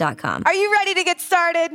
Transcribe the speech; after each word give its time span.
I.com. 0.00 0.42
Are 0.46 0.54
you 0.54 0.72
ready 0.72 0.94
to 0.94 1.04
get 1.04 1.20
started? 1.20 1.70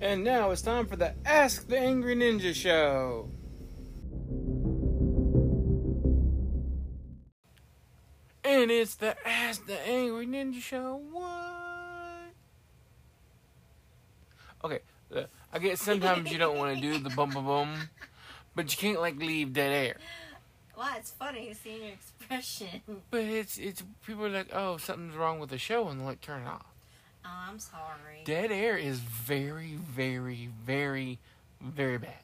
And 0.00 0.22
now 0.22 0.50
it's 0.50 0.62
time 0.62 0.86
for 0.86 0.96
the 0.96 1.14
Ask 1.24 1.68
the 1.68 1.78
Angry 1.78 2.14
Ninja 2.14 2.54
Show. 2.54 3.30
And 8.44 8.70
it's 8.70 8.94
the 8.94 9.16
Ask 9.26 9.66
the 9.66 9.80
Angry 9.88 10.26
Ninja 10.26 10.60
Show. 10.60 11.02
What? 11.10 11.26
Okay, 14.64 14.80
uh, 15.14 15.22
I 15.52 15.58
guess 15.58 15.80
sometimes 15.80 16.30
you 16.30 16.38
don't 16.38 16.56
want 16.56 16.76
to 16.76 16.80
do 16.80 16.98
the 16.98 17.10
bum 17.10 17.30
bum 17.30 17.46
bum, 17.46 17.88
but 18.54 18.70
you 18.70 18.78
can't 18.78 19.00
like 19.00 19.16
leave 19.18 19.52
dead 19.52 19.72
air. 19.72 19.96
Well, 20.76 20.88
it's 20.98 21.10
funny 21.12 21.54
seeing 21.54 21.82
your 21.82 21.92
expression. 21.92 22.82
But 23.10 23.22
it's 23.22 23.56
it's 23.58 23.82
people 24.06 24.26
are 24.26 24.30
like, 24.30 24.50
oh, 24.52 24.76
something's 24.76 25.16
wrong 25.16 25.38
with 25.38 25.50
the 25.50 25.58
show, 25.58 25.88
and 25.88 26.04
like, 26.04 26.20
turn 26.20 26.42
it 26.42 26.48
off. 26.48 26.66
Oh, 27.24 27.28
I'm 27.48 27.58
sorry. 27.58 28.22
Dead 28.24 28.52
air 28.52 28.76
is 28.76 29.00
very, 29.00 29.74
very, 29.76 30.48
very, 30.64 31.18
very 31.60 31.98
bad. 31.98 32.22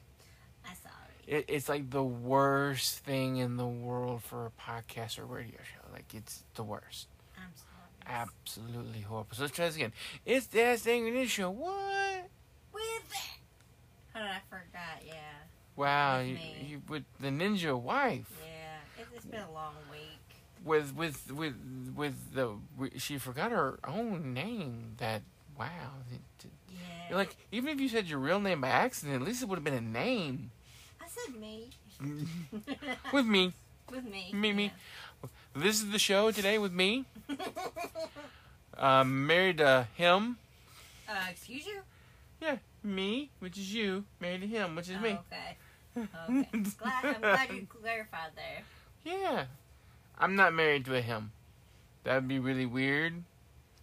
I'm 0.65 0.75
sorry. 0.75 0.93
It, 1.39 1.45
it's 1.47 1.67
like 1.67 1.89
the 1.89 2.03
worst 2.03 2.99
thing 2.99 3.37
in 3.37 3.57
the 3.57 3.65
world 3.65 4.23
for 4.23 4.45
a 4.45 4.51
podcast 4.61 5.17
or 5.19 5.25
radio 5.25 5.57
show. 5.57 5.91
Like 5.91 6.13
it's 6.13 6.43
the 6.55 6.63
worst. 6.63 7.07
I'm 7.37 7.51
sorry. 7.55 7.69
Absolutely 8.05 9.01
horrible. 9.01 9.29
So 9.33 9.43
let's 9.43 9.55
try 9.55 9.65
this 9.65 9.75
again. 9.75 9.93
It's 10.25 10.45
the 10.47 10.61
ass 10.61 10.81
thing 10.81 11.07
in 11.07 11.15
this 11.15 11.29
show. 11.29 11.49
What? 11.49 12.29
With 12.73 12.83
it. 13.11 13.39
Hold 14.13 14.25
on, 14.25 14.31
I 14.31 14.39
forgot. 14.49 15.01
Yeah. 15.05 15.13
Wow, 15.75 16.19
With 16.19 16.27
you, 16.27 16.37
you 16.67 16.81
with 16.87 17.03
the 17.19 17.29
ninja 17.29 17.79
wife. 17.79 18.29
Yeah. 18.41 19.01
It, 19.01 19.07
it's 19.15 19.25
been 19.25 19.41
a 19.41 19.51
long 19.51 19.73
week. 19.91 19.99
With 20.63 20.93
with 20.95 21.31
with 21.31 21.55
with 21.95 22.33
the 22.33 22.55
she 22.97 23.17
forgot 23.17 23.51
her 23.51 23.79
own 23.87 24.33
name. 24.33 24.93
That 24.97 25.21
wow. 25.57 25.67
It- 26.11 26.49
Yeah. 27.09 27.15
Like 27.15 27.35
even 27.51 27.69
if 27.69 27.79
you 27.79 27.89
said 27.89 28.07
your 28.07 28.19
real 28.19 28.39
name 28.39 28.61
by 28.61 28.69
accident, 28.69 29.21
at 29.21 29.27
least 29.27 29.41
it 29.41 29.49
would 29.49 29.55
have 29.57 29.63
been 29.63 29.73
a 29.73 29.81
name. 29.81 30.51
I 31.01 31.05
said 31.07 31.35
me. 31.39 31.69
With 33.13 33.25
me, 33.25 33.53
With 33.91 34.03
me. 34.05 34.31
me, 34.33 34.51
me. 34.53 34.71
This 35.55 35.81
is 35.81 35.89
the 35.91 35.99
show 35.99 36.31
today 36.31 36.57
with 36.57 36.73
me. 36.73 37.05
Um, 38.77 39.27
married 39.27 39.57
to 39.59 39.87
him. 39.95 40.37
Uh, 41.07 41.13
excuse 41.29 41.65
you? 41.67 41.81
Yeah, 42.41 42.57
me, 42.83 43.29
which 43.39 43.57
is 43.57 43.71
you. 43.73 44.05
Married 44.19 44.41
to 44.41 44.47
him, 44.47 44.75
which 44.75 44.89
is 44.89 44.97
Oh, 44.97 45.01
me. 45.01 45.09
okay. 45.11 45.57
Okay. 45.97 46.47
glad, 46.79 47.05
I'm 47.05 47.21
glad 47.21 47.51
you 47.51 47.67
clarified 47.67 48.31
there. 48.35 48.63
Yeah. 49.03 49.45
I'm 50.17 50.35
not 50.35 50.53
married 50.53 50.85
to 50.85 50.95
a 50.95 51.01
him. 51.01 51.31
That'd 52.03 52.27
be 52.27 52.39
really 52.39 52.65
weird. 52.65 53.23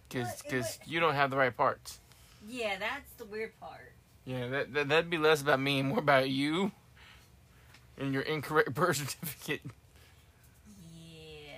Cause, 0.09 0.25
What- 0.25 0.43
'cause 0.51 0.77
what- 0.79 0.87
you 0.87 0.99
don't 0.99 1.15
have 1.15 1.29
the 1.31 1.37
right 1.37 1.55
parts. 1.55 1.99
Yeah, 2.47 2.77
that's 2.79 3.11
the 3.17 3.25
weird 3.25 3.57
part. 3.59 3.93
Yeah, 4.25 4.47
that, 4.49 4.73
that 4.73 4.89
that'd 4.89 5.09
be 5.09 5.17
less 5.17 5.41
about 5.41 5.59
me 5.59 5.79
and 5.79 5.89
more 5.89 5.99
about 5.99 6.29
you. 6.29 6.71
And 7.97 8.13
your 8.13 8.23
incorrect 8.23 8.73
birth 8.73 8.97
certificate. 8.97 9.61
Yeah. 10.93 11.51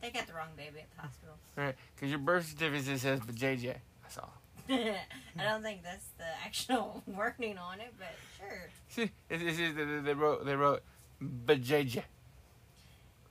They 0.00 0.10
got 0.10 0.26
the 0.26 0.34
wrong 0.34 0.48
baby 0.56 0.80
at 0.80 0.90
the 0.96 1.02
hospital. 1.02 1.34
Right? 1.56 1.74
Because 1.94 2.10
your 2.10 2.18
birth 2.18 2.46
certificate 2.48 3.00
says 3.00 3.20
but 3.24 3.34
JJ. 3.34 3.76
That's 4.02 4.14
saw. 4.14 4.26
I 5.38 5.44
don't 5.44 5.62
think 5.62 5.82
that's 5.82 6.06
the 6.18 6.24
actual 6.44 7.02
wording 7.06 7.58
on 7.58 7.80
it, 7.80 7.94
but 7.98 8.14
sure. 8.38 8.70
See, 8.88 9.10
it, 9.28 9.42
it, 9.42 9.78
it, 9.78 10.04
they, 10.04 10.14
wrote 10.14 10.44
they 10.44 10.54
wrote 10.56 10.82
but 11.20 11.58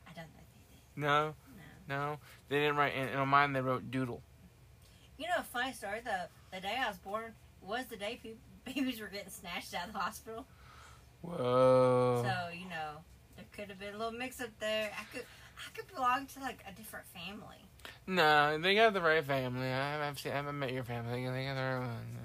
I 0.07 0.13
don't 0.15 0.27
think 0.33 0.47
they 0.95 1.01
No, 1.01 1.33
did. 1.33 1.89
No. 1.89 1.95
no, 2.11 2.17
they 2.49 2.59
didn't 2.59 2.77
write. 2.77 2.93
And 2.95 3.19
on 3.19 3.27
mine 3.27 3.53
they 3.53 3.61
wrote 3.61 3.91
doodle. 3.91 4.21
You 5.17 5.27
know, 5.27 5.35
a 5.39 5.43
funny 5.43 5.73
story. 5.73 6.01
The 6.03 6.27
the 6.53 6.61
day 6.61 6.77
I 6.83 6.87
was 6.87 6.97
born 6.97 7.33
was 7.61 7.85
the 7.85 7.97
day 7.97 8.19
pe- 8.21 8.33
babies 8.73 8.99
were 8.99 9.07
getting 9.07 9.29
snatched 9.29 9.73
out 9.73 9.87
of 9.87 9.93
the 9.93 9.99
hospital. 9.99 10.45
Whoa. 11.21 12.21
So 12.23 12.53
you 12.53 12.69
know, 12.69 12.97
there 13.35 13.45
could 13.51 13.69
have 13.69 13.79
been 13.79 13.93
a 13.93 13.97
little 13.97 14.11
mix 14.17 14.41
up 14.41 14.49
there. 14.59 14.91
I 14.99 15.03
could 15.15 15.25
I 15.57 15.69
could 15.77 15.87
belong 15.93 16.25
to 16.27 16.39
like 16.39 16.59
a 16.67 16.71
different 16.73 17.05
family. 17.07 17.57
No, 18.07 18.57
they 18.59 18.75
got 18.75 18.93
the 18.93 19.01
right 19.01 19.23
family. 19.23 19.67
I, 19.67 20.07
I've 20.07 20.19
seen, 20.19 20.31
I 20.31 20.35
haven't 20.35 20.57
met 20.59 20.71
your 20.73 20.83
family. 20.83 21.25
They 21.27 21.45
got 21.45 21.55
the 21.55 21.61
right 21.61 21.79
one. 21.79 22.17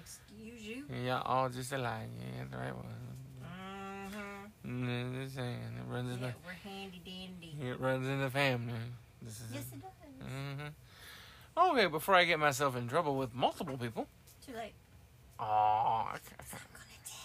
Excuse 0.00 0.62
you. 0.62 0.84
Yeah, 1.04 1.20
all 1.24 1.48
just 1.48 1.72
alike. 1.72 2.08
Yeah, 2.18 2.44
the 2.50 2.56
right 2.56 2.74
one. 2.74 2.84
Mm-hmm. 3.44 4.84
Mm, 4.88 5.22
Just 5.24 5.36
saying, 5.36 5.58
it 5.78 5.92
runs 5.92 6.14
in 6.14 6.20
the 6.20 6.32
we're 6.44 6.52
handy 6.70 7.00
dandy. 7.04 7.56
it 7.70 7.80
runs 7.80 8.06
in 8.06 8.20
the 8.20 8.30
family. 8.30 8.72
This 9.22 9.40
is 9.40 9.46
Yes, 9.52 9.64
it 9.72 9.80
does. 9.80 10.28
Mm-hmm. 10.28 11.70
Okay, 11.72 11.86
before 11.86 12.14
I 12.14 12.24
get 12.24 12.38
myself 12.38 12.76
in 12.76 12.86
trouble 12.88 13.16
with 13.16 13.34
multiple 13.34 13.76
people, 13.76 14.06
Too 14.46 14.52
late. 14.54 14.72
oh, 15.40 15.44
I, 15.44 16.12
I'm 16.12 16.46
gonna 16.50 16.98
tell. 17.06 17.16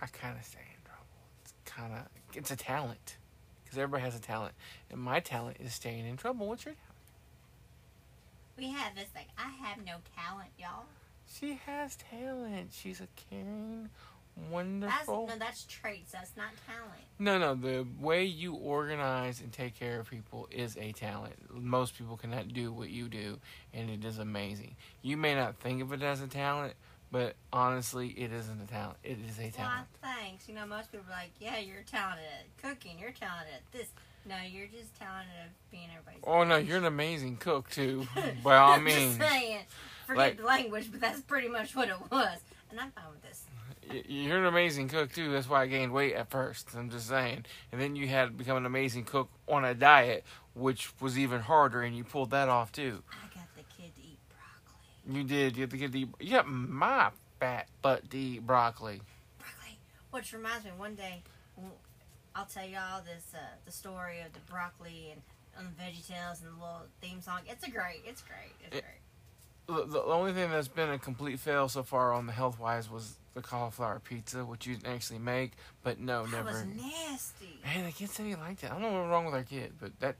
I 0.00 0.06
kind 0.06 0.38
of 0.38 0.44
stay 0.44 0.60
in 0.60 0.82
trouble. 0.84 1.06
It's 1.42 1.54
kind 1.64 1.92
of 1.94 2.00
it's 2.34 2.50
a 2.50 2.56
talent 2.56 3.16
because 3.72 3.82
everybody 3.82 4.04
has 4.04 4.14
a 4.14 4.20
talent, 4.20 4.52
and 4.90 5.00
my 5.00 5.18
talent 5.18 5.56
is 5.58 5.72
staying 5.72 6.06
in 6.06 6.18
trouble. 6.18 6.46
What's 6.46 6.66
your 6.66 6.74
talent? 6.74 6.88
We 8.58 8.70
have 8.78 8.94
this 8.94 9.08
like 9.14 9.28
I 9.38 9.48
have 9.66 9.78
no 9.78 9.94
talent, 10.14 10.50
y'all. 10.58 10.84
She 11.26 11.58
has 11.64 11.96
talent. 11.96 12.68
She's 12.72 13.00
a 13.00 13.08
caring, 13.30 13.88
That's 14.36 14.50
wonderful. 14.52 15.26
no, 15.28 15.36
that's 15.38 15.64
traits. 15.64 16.12
That's 16.12 16.36
not 16.36 16.50
talent. 16.66 17.00
No, 17.18 17.38
no. 17.38 17.54
The 17.54 17.86
way 17.98 18.24
you 18.26 18.52
organize 18.54 19.40
and 19.40 19.50
take 19.50 19.78
care 19.78 19.98
of 20.00 20.10
people 20.10 20.48
is 20.50 20.76
a 20.76 20.92
talent. 20.92 21.32
Most 21.50 21.96
people 21.96 22.18
cannot 22.18 22.52
do 22.52 22.72
what 22.72 22.90
you 22.90 23.08
do, 23.08 23.38
and 23.72 23.88
it 23.88 24.04
is 24.04 24.18
amazing. 24.18 24.76
You 25.00 25.16
may 25.16 25.34
not 25.34 25.56
think 25.56 25.80
of 25.80 25.94
it 25.94 26.02
as 26.02 26.20
a 26.20 26.26
talent, 26.26 26.74
but 27.12 27.36
honestly, 27.52 28.08
it 28.08 28.32
isn't 28.32 28.60
a 28.60 28.66
talent. 28.66 28.96
It 29.04 29.18
is 29.28 29.38
a 29.38 29.50
talent. 29.50 29.86
Well, 30.02 30.12
thanks. 30.18 30.48
You 30.48 30.54
know, 30.56 30.66
most 30.66 30.90
people 30.90 31.06
are 31.08 31.12
like, 31.12 31.30
yeah, 31.38 31.58
you're 31.58 31.82
talented 31.82 32.24
at 32.40 32.62
cooking. 32.68 32.98
You're 32.98 33.10
talented 33.12 33.54
at 33.54 33.70
this. 33.78 33.86
No, 34.28 34.36
you're 34.50 34.66
just 34.66 34.98
talented 34.98 35.32
at 35.44 35.50
being 35.70 35.88
everybody's. 35.96 36.22
Oh 36.26 36.42
no, 36.44 36.56
you're 36.56 36.78
an 36.78 36.84
amazing 36.84 37.36
cook 37.36 37.70
too. 37.70 38.06
By 38.42 38.56
all 38.56 38.80
means, 38.80 39.18
just 39.18 39.30
saying. 39.30 39.60
Forget 40.06 40.18
Like- 40.18 40.36
the 40.38 40.44
language, 40.44 40.90
but 40.90 41.00
that's 41.00 41.20
pretty 41.20 41.48
much 41.48 41.76
what 41.76 41.88
it 41.88 41.96
was. 42.10 42.38
And 42.70 42.80
I'm 42.80 42.90
fine 42.92 43.04
with 43.12 43.22
this. 43.22 43.44
You're 44.08 44.38
an 44.38 44.46
amazing 44.46 44.88
cook 44.88 45.12
too. 45.12 45.30
That's 45.32 45.48
why 45.48 45.62
I 45.62 45.66
gained 45.66 45.92
weight 45.92 46.14
at 46.14 46.30
first. 46.30 46.68
I'm 46.74 46.88
just 46.88 47.08
saying, 47.08 47.44
and 47.72 47.80
then 47.80 47.94
you 47.94 48.08
had 48.08 48.26
to 48.26 48.30
become 48.30 48.56
an 48.56 48.64
amazing 48.64 49.04
cook 49.04 49.28
on 49.48 49.64
a 49.66 49.74
diet, 49.74 50.24
which 50.54 50.90
was 51.00 51.18
even 51.18 51.40
harder, 51.42 51.82
and 51.82 51.94
you 51.94 52.02
pulled 52.04 52.30
that 52.30 52.48
off 52.48 52.72
too. 52.72 53.02
I 53.12 53.26
got 53.34 53.44
the 53.54 53.62
kid 53.76 53.94
to 53.96 54.00
eat 54.00 54.18
broccoli. 54.30 54.86
You 55.08 55.24
did. 55.24 55.56
You 55.56 55.62
had 55.62 55.70
to 55.70 55.76
get 55.76 55.92
the. 55.92 56.06
You 56.20 56.30
got 56.30 56.46
my 56.48 57.10
fat 57.40 57.66
butt 57.82 58.02
eat 58.12 58.46
broccoli. 58.46 59.00
Broccoli. 59.38 59.78
Which 60.10 60.32
reminds 60.32 60.64
me, 60.64 60.70
one 60.76 60.94
day, 60.94 61.22
I'll 62.34 62.46
tell 62.46 62.66
y'all 62.66 63.02
this, 63.02 63.24
uh, 63.34 63.38
the 63.66 63.72
story 63.72 64.20
of 64.20 64.32
the 64.32 64.40
broccoli 64.50 65.10
and 65.12 65.22
on 65.58 65.64
the 65.76 65.82
Veggie 65.82 66.06
Tales 66.06 66.40
and 66.40 66.48
the 66.50 66.54
little 66.54 66.82
theme 67.00 67.20
song. 67.20 67.40
It's 67.46 67.66
a 67.66 67.70
great. 67.70 68.02
It's 68.06 68.22
great. 68.22 68.52
It's 68.64 68.76
It- 68.78 68.84
great. 68.84 69.86
the, 69.86 69.86
the 69.92 70.02
only 70.02 70.32
thing 70.32 70.50
that's 70.50 70.68
been 70.68 70.90
a 70.90 70.98
complete 70.98 71.38
fail 71.40 71.68
so 71.68 71.82
far 71.82 72.12
on 72.12 72.26
the 72.26 72.32
health 72.32 72.58
wise 72.58 72.88
was 72.90 73.16
the 73.34 73.42
cauliflower 73.42 74.00
pizza, 74.00 74.44
which 74.44 74.66
you 74.66 74.76
can 74.76 74.86
actually 74.92 75.18
make. 75.18 75.52
But 75.82 75.98
no, 75.98 76.26
That 76.26 76.44
was 76.44 76.64
never. 76.64 76.66
nasty. 76.74 77.58
Man, 77.64 77.86
the 77.86 77.92
kid 77.92 78.10
said 78.10 78.26
he 78.26 78.34
liked 78.34 78.64
it. 78.64 78.70
I 78.70 78.74
don't 78.74 78.82
know 78.82 78.92
what's 79.00 79.10
wrong 79.10 79.24
with 79.26 79.34
our 79.34 79.42
kid, 79.44 79.74
but 79.80 79.98
that 80.00 80.16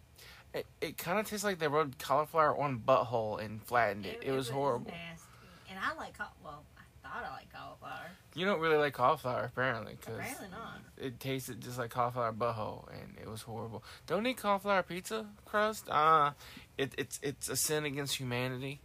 it, 0.54 0.66
it 0.80 0.98
kind 0.98 1.18
of 1.18 1.26
tastes 1.26 1.44
like 1.44 1.58
they 1.58 1.68
rubbed 1.68 1.98
cauliflower 1.98 2.58
on 2.58 2.80
butthole 2.80 3.42
and 3.42 3.62
flattened 3.62 4.06
it. 4.06 4.20
It, 4.22 4.32
was, 4.32 4.48
horrible. 4.48 4.90
Nasty. 4.90 5.26
And 5.70 5.78
I 5.78 5.94
like 5.94 6.14
well, 6.44 6.64
I 6.76 7.08
thought 7.08 7.24
I 7.24 7.32
liked 7.34 7.52
cauliflower. 7.52 8.10
You 8.34 8.46
don't 8.46 8.60
really 8.60 8.76
like 8.76 8.92
cauliflower, 8.92 9.44
apparently, 9.44 9.96
because 9.98 10.18
Apparently 10.18 10.48
not. 10.50 10.80
it 10.98 11.20
tasted 11.20 11.60
just 11.60 11.78
like 11.78 11.90
cauliflower 11.90 12.32
butthole, 12.32 12.88
and 12.92 13.16
it 13.20 13.28
was 13.28 13.42
horrible. 13.42 13.82
Don't 14.06 14.26
eat 14.26 14.36
cauliflower 14.36 14.82
pizza 14.82 15.26
crust. 15.44 15.88
Uh 15.88 16.32
it, 16.78 16.94
it's 16.98 17.18
it's 17.22 17.48
a 17.48 17.56
sin 17.56 17.84
against 17.84 18.16
humanity, 18.16 18.80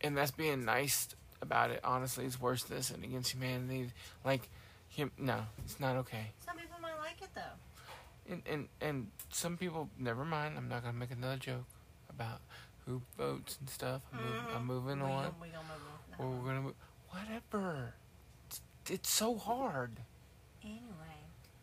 and 0.00 0.16
that's 0.16 0.30
being 0.30 0.64
nice 0.64 1.08
about 1.40 1.70
it. 1.70 1.80
Honestly, 1.84 2.24
it's 2.24 2.40
worse 2.40 2.64
than 2.64 2.82
sin 2.82 3.04
against 3.04 3.32
humanity. 3.32 3.90
Like, 4.24 4.48
him, 4.88 5.12
no, 5.18 5.40
it's 5.64 5.78
not 5.78 5.96
okay. 5.96 6.32
Some 6.44 6.56
people 6.56 6.78
might 6.80 6.98
like 6.98 7.20
it 7.22 7.28
though. 7.34 7.40
And 8.30 8.42
and 8.46 8.68
and 8.80 9.06
some 9.30 9.56
people, 9.56 9.88
never 9.98 10.24
mind. 10.24 10.56
I'm 10.56 10.68
not 10.68 10.82
gonna 10.82 10.96
make 10.96 11.10
another 11.10 11.36
joke 11.36 11.64
about 12.10 12.40
who 12.86 13.02
votes 13.16 13.56
and 13.60 13.68
stuff. 13.68 14.02
I'm, 14.12 14.18
mov- 14.18 14.22
I'm 14.22 14.46
mm-hmm. 14.46 14.66
moving 14.66 14.98
we 14.98 15.04
on. 15.04 15.22
Gonna, 15.22 15.34
we 15.40 15.48
gonna 15.48 15.64
move 15.68 16.18
on. 16.18 16.26
Or 16.26 16.30
we're 16.30 16.46
gonna 16.46 16.62
move. 16.62 16.74
Whatever. 17.10 17.94
It's, 18.46 18.60
it's 18.88 19.10
so 19.10 19.36
hard. 19.36 20.00
Anyway, 20.62 21.18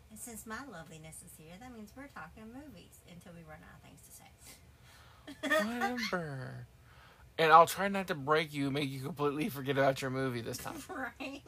and 0.09 0.19
since 0.19 0.45
my 0.45 0.59
loveliness 0.71 1.17
is 1.25 1.33
here, 1.37 1.53
that 1.59 1.75
means 1.75 1.91
we're 1.95 2.07
talking 2.07 2.43
movies 2.47 2.99
until 3.11 3.33
we 3.33 3.41
run 3.41 3.59
out 3.63 3.75
of 3.75 3.83
things 3.83 4.01
to 4.07 4.11
say. 4.15 5.67
Whatever. 5.67 6.67
and 7.37 7.51
I'll 7.51 7.65
try 7.65 7.87
not 7.89 8.07
to 8.07 8.15
break 8.15 8.53
you, 8.53 8.71
make 8.71 8.89
you 8.89 9.01
completely 9.01 9.49
forget 9.49 9.77
about 9.77 10.01
your 10.01 10.11
movie 10.11 10.41
this 10.41 10.57
time. 10.57 10.75
right? 10.89 11.41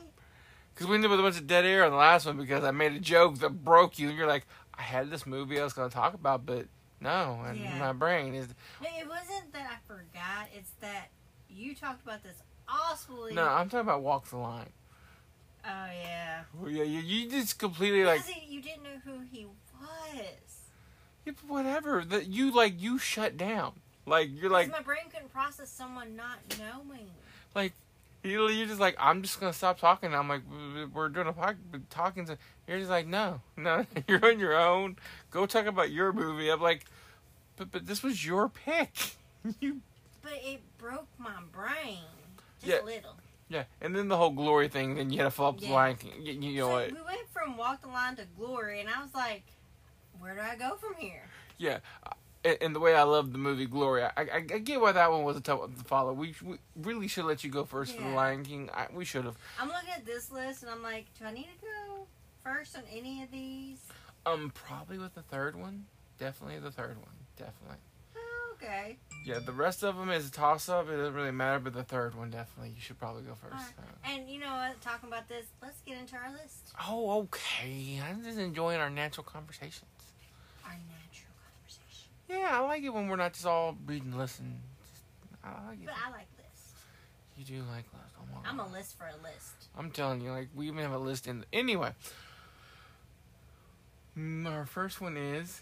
Because 0.74 0.88
we 0.88 0.96
ended 0.96 1.10
up 1.10 1.12
with 1.12 1.22
a 1.22 1.24
bunch 1.24 1.38
of 1.38 1.48
dead 1.48 1.66
air 1.66 1.86
on 1.86 1.92
the 1.92 1.98
last 1.98 2.26
one 2.26 2.38
because 2.38 2.64
I 2.64 2.72
made 2.72 2.94
a 2.94 3.00
joke 3.00 3.40
that 3.40 3.64
broke 3.64 3.98
you. 3.98 4.10
And 4.10 4.18
you're 4.18 4.28
like, 4.28 4.46
I 4.78 4.82
had 4.84 5.10
this 5.10 5.26
movie 5.26 5.60
I 5.60 5.64
was 5.64 5.74
going 5.74 5.90
to 5.90 5.96
talk 5.96 6.14
about, 6.14 6.46
but 6.46 6.66
no, 7.02 7.42
and 7.46 7.58
Yeah. 7.60 7.78
my 7.80 7.94
brain 7.94 8.34
is. 8.36 8.48
No, 8.82 8.88
it 8.98 9.08
wasn't 9.08 9.52
that 9.54 9.68
I 9.72 9.78
forgot. 9.88 10.50
It's 10.56 10.72
that 10.82 11.08
you 11.50 11.76
talked 11.76 12.04
about 12.04 12.24
this 12.24 12.38
awfully. 12.68 13.34
No, 13.34 13.48
I'm 13.48 13.70
talking 13.70 13.88
about 13.88 14.02
Walk 14.02 14.28
the 14.30 14.38
Line. 14.38 14.70
Oh 15.66 15.70
yeah. 16.02 16.44
Well, 16.60 16.70
yeah, 16.72 16.84
you, 16.84 17.00
you 17.00 17.30
just 17.30 17.60
completely 17.60 18.06
like, 18.06 18.24
he- 18.26 18.54
you 18.54 18.62
didn't 18.62 18.84
know 18.84 19.00
who 19.04 19.20
he 19.32 19.46
was. 19.46 20.22
yeah, 21.26 21.34
whatever. 21.48 22.04
That 22.06 22.28
you 22.28 22.52
like, 22.56 22.80
you 22.82 22.98
shut 22.98 23.36
down. 23.38 23.74
Like 24.06 24.30
you're 24.32 24.50
like 24.50 24.72
my 24.72 24.82
brain 24.82 25.10
couldn't 25.12 25.34
process 25.34 25.70
someone 25.70 26.16
not 26.16 26.38
knowing. 26.58 27.10
like 27.54 27.74
you- 28.28 28.48
you're 28.50 28.68
just 28.68 28.80
like, 28.80 28.96
I'm 29.00 29.22
just 29.22 29.40
gonna 29.40 29.54
stop 29.54 29.80
talking. 29.80 30.14
I'm 30.14 30.28
like, 30.30 30.42
"We- 30.50 30.86
we're 30.86 31.10
doing 31.10 31.28
a 31.28 31.34
podcast, 31.34 31.82
talking 31.90 32.26
to. 32.28 32.38
You're 32.68 32.80
just 32.80 32.90
like, 32.90 33.08
no, 33.08 33.42
no, 33.56 33.86
you're 34.08 34.24
on 34.26 34.40
your 34.40 34.56
own. 34.58 34.98
Go 35.32 35.46
talk 35.46 35.66
about 35.66 35.92
your 35.92 36.14
movie. 36.14 36.50
I'm 36.50 36.62
like, 36.62 36.86
but 37.56 37.72
but 37.72 37.88
this 37.88 38.04
was 38.04 38.26
your 38.26 38.50
pick. 38.50 38.94
you 39.60 39.82
But 40.22 40.34
it 40.44 40.62
broke 40.78 41.08
my 41.18 41.42
brain. 41.52 42.04
Just 42.60 42.68
Yeah. 42.68 42.82
a 42.82 42.86
little. 42.86 43.16
yeah, 43.50 43.64
and 43.82 43.96
then 43.96 44.08
the 44.10 44.18
whole 44.18 44.32
glory 44.32 44.68
thing. 44.68 44.96
Then 44.96 45.10
you 45.12 45.22
had 45.24 45.32
to 45.32 45.56
the 45.60 45.68
Yeah. 45.68 45.74
line. 45.74 45.98
You, 46.20 46.34
you 46.34 46.58
know 46.62 46.68
so 46.68 46.72
what? 46.74 46.92
we 46.92 47.02
went 47.02 47.30
from 47.32 47.56
Walk 47.58 47.82
the 47.82 47.88
Line 47.88 48.16
to 48.18 48.26
Glory, 48.38 48.82
and 48.82 48.90
I 48.90 49.02
was 49.02 49.14
like, 49.14 49.44
where 50.20 50.34
do 50.36 50.42
I 50.42 50.56
go 50.56 50.76
from 50.76 50.96
here? 50.96 51.24
Yeah. 51.58 51.80
And, 52.62 52.76
the 52.76 52.80
way 52.80 52.96
I 52.96 53.04
love 53.04 53.32
the 53.32 53.38
movie 53.38 53.66
Glory, 53.66 54.04
I, 54.04 54.12
I, 54.16 54.28
I 54.36 54.40
get 54.60 54.80
why 54.80 54.92
that 54.94 55.12
one 55.12 55.24
was 55.24 55.36
a 55.38 55.42
tough 55.42 55.60
one 55.60 55.74
to 55.74 55.84
follow. 55.84 56.14
We, 56.14 56.34
we 56.44 56.58
really 56.82 57.08
should 57.08 57.26
let 57.26 57.44
you 57.44 57.50
go 57.50 57.66
first 57.66 57.96
for 57.96 58.02
the 58.02 58.10
Yeah. 58.10 58.16
Lion 58.16 58.44
King. 58.44 58.70
I, 58.74 58.88
we 58.94 59.04
should 59.06 59.26
have. 59.26 59.38
I'm 59.60 59.68
looking 59.68 59.90
at 59.96 60.06
this 60.06 60.32
list, 60.32 60.62
and 60.64 60.72
I'm 60.72 60.82
like, 60.84 61.06
do 61.20 61.26
I 61.26 61.32
need 61.34 61.44
to 61.60 61.66
go 61.66 62.08
first 62.44 62.78
on 62.78 62.84
any 62.92 63.24
of 63.24 63.32
these? 63.32 63.80
Um, 64.26 64.52
probably 64.54 64.98
with 64.98 65.14
the 65.16 65.22
third 65.24 65.56
one. 65.56 65.86
Definitely 66.20 66.60
the 66.60 66.72
third 66.72 66.98
one. 66.98 67.16
Definitely. 67.38 67.78
Oh, 68.16 68.54
okay. 68.56 68.98
Yeah, 69.26 69.40
the 69.40 69.52
rest 69.52 69.84
of 69.84 69.98
them 69.98 70.10
is 70.10 70.28
a 70.28 70.32
toss 70.32 70.70
up. 70.70 70.90
It 70.90 70.98
doesn't 70.98 71.14
really 71.14 71.32
matter, 71.32 71.60
but 71.60 71.74
the 71.74 71.84
third 71.84 72.16
one 72.16 72.30
definitely 72.30 72.70
you 72.76 72.80
should 72.82 72.98
probably 72.98 73.24
go 73.24 73.34
first. 73.36 73.54
Alright. 73.54 73.74
Uh, 73.78 74.10
And 74.10 74.30
you 74.30 74.40
know 74.40 74.54
what? 74.54 74.80
Talking 74.82 75.10
about 75.10 75.28
this, 75.28 75.46
let's 75.62 75.82
get 75.82 75.98
into 75.98 76.16
our 76.16 76.32
list. 76.32 76.72
oh, 76.88 77.20
okay. 77.24 78.02
I'm 78.08 78.24
just 78.24 78.38
enjoying 78.38 78.80
our 78.80 78.90
natural 78.90 79.24
conversations. 79.26 79.84
Our 82.30 82.36
natural 82.36 82.40
conversation. 82.40 82.52
Yeah, 82.52 82.58
I 82.58 82.60
like 82.68 82.84
it 82.84 82.90
when 82.94 83.08
we're 83.08 83.16
not 83.16 83.34
just 83.34 83.46
all 83.46 83.78
read 83.86 84.04
and 84.04 84.18
listen. 84.18 84.60
Just, 84.92 85.04
I 85.44 85.68
like 85.70 85.80
it. 85.82 85.86
But 85.86 85.96
I 86.06 86.12
like 86.12 86.28
lists. 86.38 86.74
You 87.38 87.46
do 87.46 87.56
like 87.70 87.86
list. 87.94 88.16
Oh 88.20 88.26
my 88.44 88.50
I'm 88.50 88.60
a 88.60 88.68
list 88.72 88.98
for 88.98 89.06
a 89.06 89.24
list. 89.24 89.70
I'm 89.78 89.92
telling 89.92 90.22
you, 90.22 90.32
like 90.32 90.50
we 90.56 90.68
even 90.68 90.80
have 90.82 90.92
a 90.94 90.98
list 90.98 91.28
in. 91.28 91.46
Anyway, 91.54 91.94
Mm, 94.18 94.48
our 94.52 94.66
first 94.66 95.00
one 95.00 95.16
is. 95.16 95.62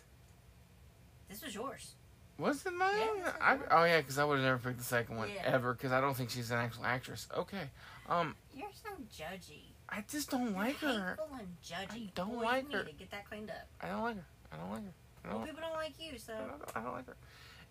This 1.30 1.44
was 1.44 1.54
yours. 1.54 1.96
Was 2.38 2.66
it 2.66 2.72
mine? 2.74 2.92
Yeah, 3.18 3.32
I, 3.42 3.58
oh 3.72 3.84
yeah, 3.86 3.98
because 4.00 4.18
I 4.18 4.24
would 4.24 4.36
have 4.38 4.46
never 4.46 4.58
picked 4.58 4.78
the 4.78 4.84
second 4.84 5.18
one 5.18 5.30
Yeah. 5.30 5.42
ever 5.46 5.74
because 5.74 5.92
I 5.92 6.00
don't 6.02 6.16
think 6.16 6.30
she's 6.30 6.52
an 6.52 6.58
actual 6.58 6.86
actress. 6.86 7.28
Okay, 7.36 7.70
um, 8.10 8.36
You're 8.54 8.68
so 8.84 8.90
judgy. 9.14 9.64
I 9.90 10.04
just 10.10 10.32
don't 10.32 10.54
like 10.54 10.82
You're 10.82 10.92
her. 10.92 11.18
Hateful 11.20 11.38
and 11.40 11.48
judgy. 11.64 12.08
I 12.08 12.12
don't 12.16 12.36
Boy, 12.36 12.42
like 12.44 12.72
her. 12.72 12.84
Get 12.98 13.12
that 13.12 13.28
cleaned 13.30 13.50
up. 13.50 13.68
I 13.82 13.88
don't 13.88 14.02
like 14.04 14.16
her. 14.16 14.26
I 14.52 14.58
don't 14.58 14.72
like 14.72 14.84
her. 14.84 14.94
I 15.30 15.34
Well, 15.36 15.46
people 15.46 15.62
don't 15.62 15.74
like 15.74 15.94
you, 16.00 16.18
so 16.18 16.34
I 16.34 16.38
don't, 16.48 16.62
I 16.76 16.82
don't 16.82 16.94
like 16.94 17.08
her. 17.08 17.16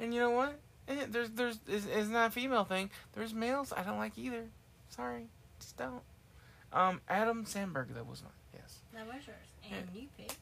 And 0.00 0.12
you 0.14 0.20
know 0.20 0.30
what? 0.30 0.58
Eh, 0.88 1.06
There's 1.08 1.30
there's 1.30 1.58
it's, 1.66 1.86
it's 1.86 2.08
not 2.08 2.28
a 2.28 2.30
female 2.30 2.64
thing. 2.64 2.90
There's 3.14 3.32
males 3.32 3.72
I 3.74 3.82
don't 3.82 3.98
like 3.98 4.18
either. 4.18 4.44
Sorry, 4.90 5.28
just 5.60 5.76
don't. 5.76 6.02
Um, 6.72 7.00
Adam 7.08 7.44
Samberg 7.44 7.94
that 7.94 8.06
was 8.06 8.22
mine. 8.22 8.32
Yes, 8.52 8.78
that 8.92 9.06
was 9.06 9.26
yours. 9.26 9.72
And 9.72 9.88
you 9.94 10.08
picked. 10.18 10.36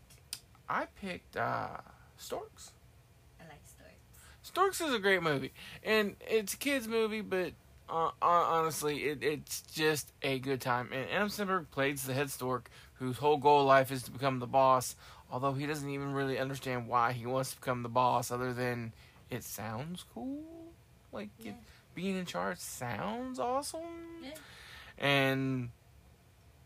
I 0.69 0.87
picked 1.01 1.37
uh 1.37 1.69
Storks. 2.17 2.73
I 3.41 3.45
like 3.45 3.61
Storks. 3.65 3.93
Storks 4.43 4.81
is 4.81 4.95
a 4.95 4.99
great 4.99 5.23
movie, 5.23 5.53
and 5.85 6.17
it's 6.29 6.55
a 6.55 6.57
kids 6.57 6.89
movie, 6.89 7.21
but 7.21 7.53
uh, 7.89 8.11
honestly, 8.23 9.05
it, 9.05 9.23
it's 9.23 9.63
just 9.63 10.13
a 10.23 10.39
good 10.39 10.61
time. 10.61 10.89
And 10.93 11.09
Adam 11.11 11.29
Samberg 11.29 11.67
plays 11.71 12.05
the 12.05 12.15
head 12.15 12.31
stork, 12.31 12.71
whose 12.95 13.19
whole 13.19 13.37
goal 13.37 13.61
in 13.61 13.67
life 13.67 13.93
is 13.93 14.03
to 14.05 14.11
become 14.11 14.39
the 14.39 14.47
boss. 14.47 14.97
Although 15.33 15.55
he 15.55 15.67
doesn't 15.67 15.89
even 15.89 16.13
really 16.13 16.39
understand 16.39 16.87
why 16.87 17.13
he 17.13 17.25
wants 17.27 17.53
to 17.55 17.57
become 17.61 17.83
the 17.83 17.89
boss, 17.89 18.31
other 18.31 18.53
than 18.53 18.93
it 19.31 19.43
sounds 19.43 20.05
cool. 20.15 20.45
Like 21.11 21.31
it- 21.43 21.57
being 21.95 22.17
in 22.17 22.27
charge 22.27 22.59
sounds 22.59 23.39
awesome. 23.39 23.81
Yeah. 24.23 24.31
And 24.99 25.71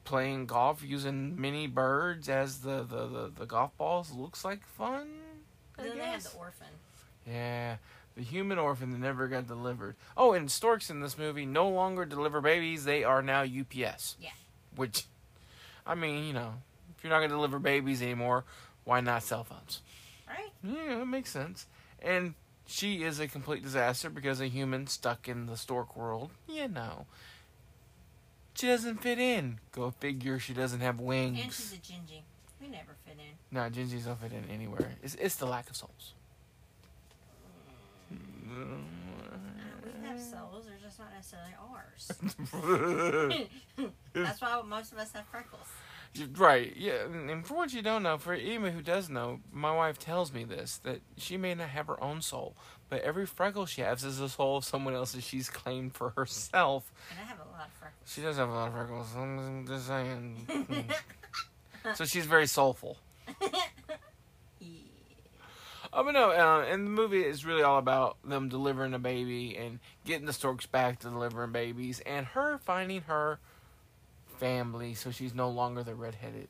playing 0.04 0.46
golf 0.46 0.82
using 0.84 1.40
mini 1.40 1.66
birds 1.66 2.28
as 2.28 2.58
the, 2.60 2.82
the, 2.82 3.06
the, 3.06 3.32
the 3.34 3.46
golf 3.46 3.76
balls 3.76 4.12
looks 4.12 4.44
like 4.44 4.64
fun. 4.66 5.08
Then 5.76 5.90
they 5.98 6.04
have 6.04 6.22
guess. 6.22 6.32
the 6.32 6.38
orphan. 6.38 6.66
Yeah, 7.26 7.76
the 8.16 8.22
human 8.22 8.58
orphan 8.58 8.90
that 8.92 8.98
never 8.98 9.26
got 9.28 9.46
delivered. 9.46 9.96
Oh, 10.16 10.32
and 10.32 10.50
storks 10.50 10.90
in 10.90 11.00
this 11.00 11.18
movie 11.18 11.44
no 11.46 11.68
longer 11.68 12.04
deliver 12.04 12.40
babies; 12.40 12.84
they 12.84 13.02
are 13.04 13.20
now 13.20 13.42
UPS. 13.42 14.16
Yeah. 14.20 14.30
Which, 14.76 15.06
I 15.86 15.94
mean, 15.96 16.24
you 16.24 16.32
know, 16.32 16.54
you're 17.06 17.14
not 17.14 17.20
gonna 17.20 17.34
deliver 17.34 17.58
babies 17.58 18.02
anymore, 18.02 18.44
why 18.84 19.00
not 19.00 19.22
cell 19.22 19.44
phones? 19.44 19.80
Right? 20.28 20.50
Yeah, 20.62 21.02
it 21.02 21.06
makes 21.06 21.30
sense. 21.30 21.66
And 22.02 22.34
she 22.66 23.04
is 23.04 23.20
a 23.20 23.28
complete 23.28 23.62
disaster 23.62 24.10
because 24.10 24.40
a 24.40 24.48
human 24.48 24.86
stuck 24.88 25.28
in 25.28 25.46
the 25.46 25.56
stork 25.56 25.96
world. 25.96 26.30
You 26.48 26.68
know, 26.68 27.06
she 28.54 28.66
doesn't 28.66 29.02
fit 29.02 29.18
in. 29.18 29.60
Go 29.72 29.92
figure. 29.92 30.38
She 30.38 30.52
doesn't 30.52 30.80
have 30.80 30.98
wings. 30.98 31.38
And 31.40 31.52
she's 31.52 31.72
a 31.72 31.76
gingy. 31.76 32.22
We 32.60 32.68
never 32.68 32.96
fit 33.04 33.16
in. 33.18 33.56
No, 33.56 33.60
Gingies 33.70 34.06
don't 34.06 34.20
fit 34.20 34.32
in 34.32 34.48
anywhere. 34.50 34.92
It's 35.02 35.14
it's 35.14 35.36
the 35.36 35.46
lack 35.46 35.70
of 35.70 35.76
souls. 35.76 36.14
Ah, 38.10 38.54
we 39.84 40.08
have 40.08 40.20
souls, 40.20 40.64
they're 40.66 40.78
just 40.82 40.98
not 40.98 41.12
necessarily 41.14 41.52
ours. 41.70 42.10
That's 44.14 44.40
why 44.40 44.62
most 44.66 44.92
of 44.92 44.98
us 44.98 45.12
have 45.12 45.26
freckles. 45.26 45.66
Right, 46.36 46.74
yeah, 46.76 47.04
and 47.04 47.46
for 47.46 47.54
what 47.54 47.72
you 47.72 47.82
don't 47.82 48.02
know, 48.02 48.18
for 48.18 48.32
anyone 48.34 48.72
who 48.72 48.82
does 48.82 49.08
know, 49.08 49.40
my 49.52 49.74
wife 49.74 49.98
tells 49.98 50.32
me 50.32 50.44
this 50.44 50.78
that 50.84 51.00
she 51.16 51.36
may 51.36 51.54
not 51.54 51.68
have 51.70 51.86
her 51.88 52.02
own 52.02 52.22
soul, 52.22 52.54
but 52.88 53.02
every 53.02 53.26
freckle 53.26 53.66
she 53.66 53.80
has 53.82 54.04
is 54.04 54.18
the 54.18 54.28
soul 54.28 54.58
of 54.58 54.64
someone 54.64 54.94
else 54.94 55.12
that 55.12 55.22
she's 55.24 55.50
claimed 55.50 55.94
for 55.94 56.10
herself. 56.10 56.90
And 57.10 57.18
I 57.20 57.24
have 57.24 57.38
a 57.38 57.50
lot 57.52 57.66
of 57.66 57.72
freckles. 57.72 58.12
She 58.12 58.22
does 58.22 58.36
have 58.36 58.48
a 58.48 58.52
lot 58.52 58.68
of 58.68 58.74
freckles. 58.74 59.08
I'm 59.16 59.66
just 59.66 59.86
saying. 59.86 60.46
so 61.94 62.04
she's 62.04 62.26
very 62.26 62.46
soulful. 62.46 62.98
Yeah. 64.58 64.70
Oh, 65.92 66.04
but 66.04 66.12
no, 66.12 66.30
uh, 66.30 66.66
and 66.68 66.86
the 66.86 66.90
movie 66.90 67.24
is 67.24 67.46
really 67.46 67.62
all 67.62 67.78
about 67.78 68.16
them 68.22 68.48
delivering 68.48 68.92
a 68.92 68.98
baby 68.98 69.56
and 69.56 69.78
getting 70.04 70.26
the 70.26 70.32
storks 70.32 70.66
back 70.66 70.98
to 71.00 71.08
delivering 71.08 71.52
babies, 71.52 72.00
and 72.04 72.26
her 72.26 72.58
finding 72.58 73.02
her 73.02 73.38
family, 74.38 74.94
so 74.94 75.10
she's 75.10 75.34
no 75.34 75.48
longer 75.50 75.82
the 75.82 75.94
redheaded 75.94 76.48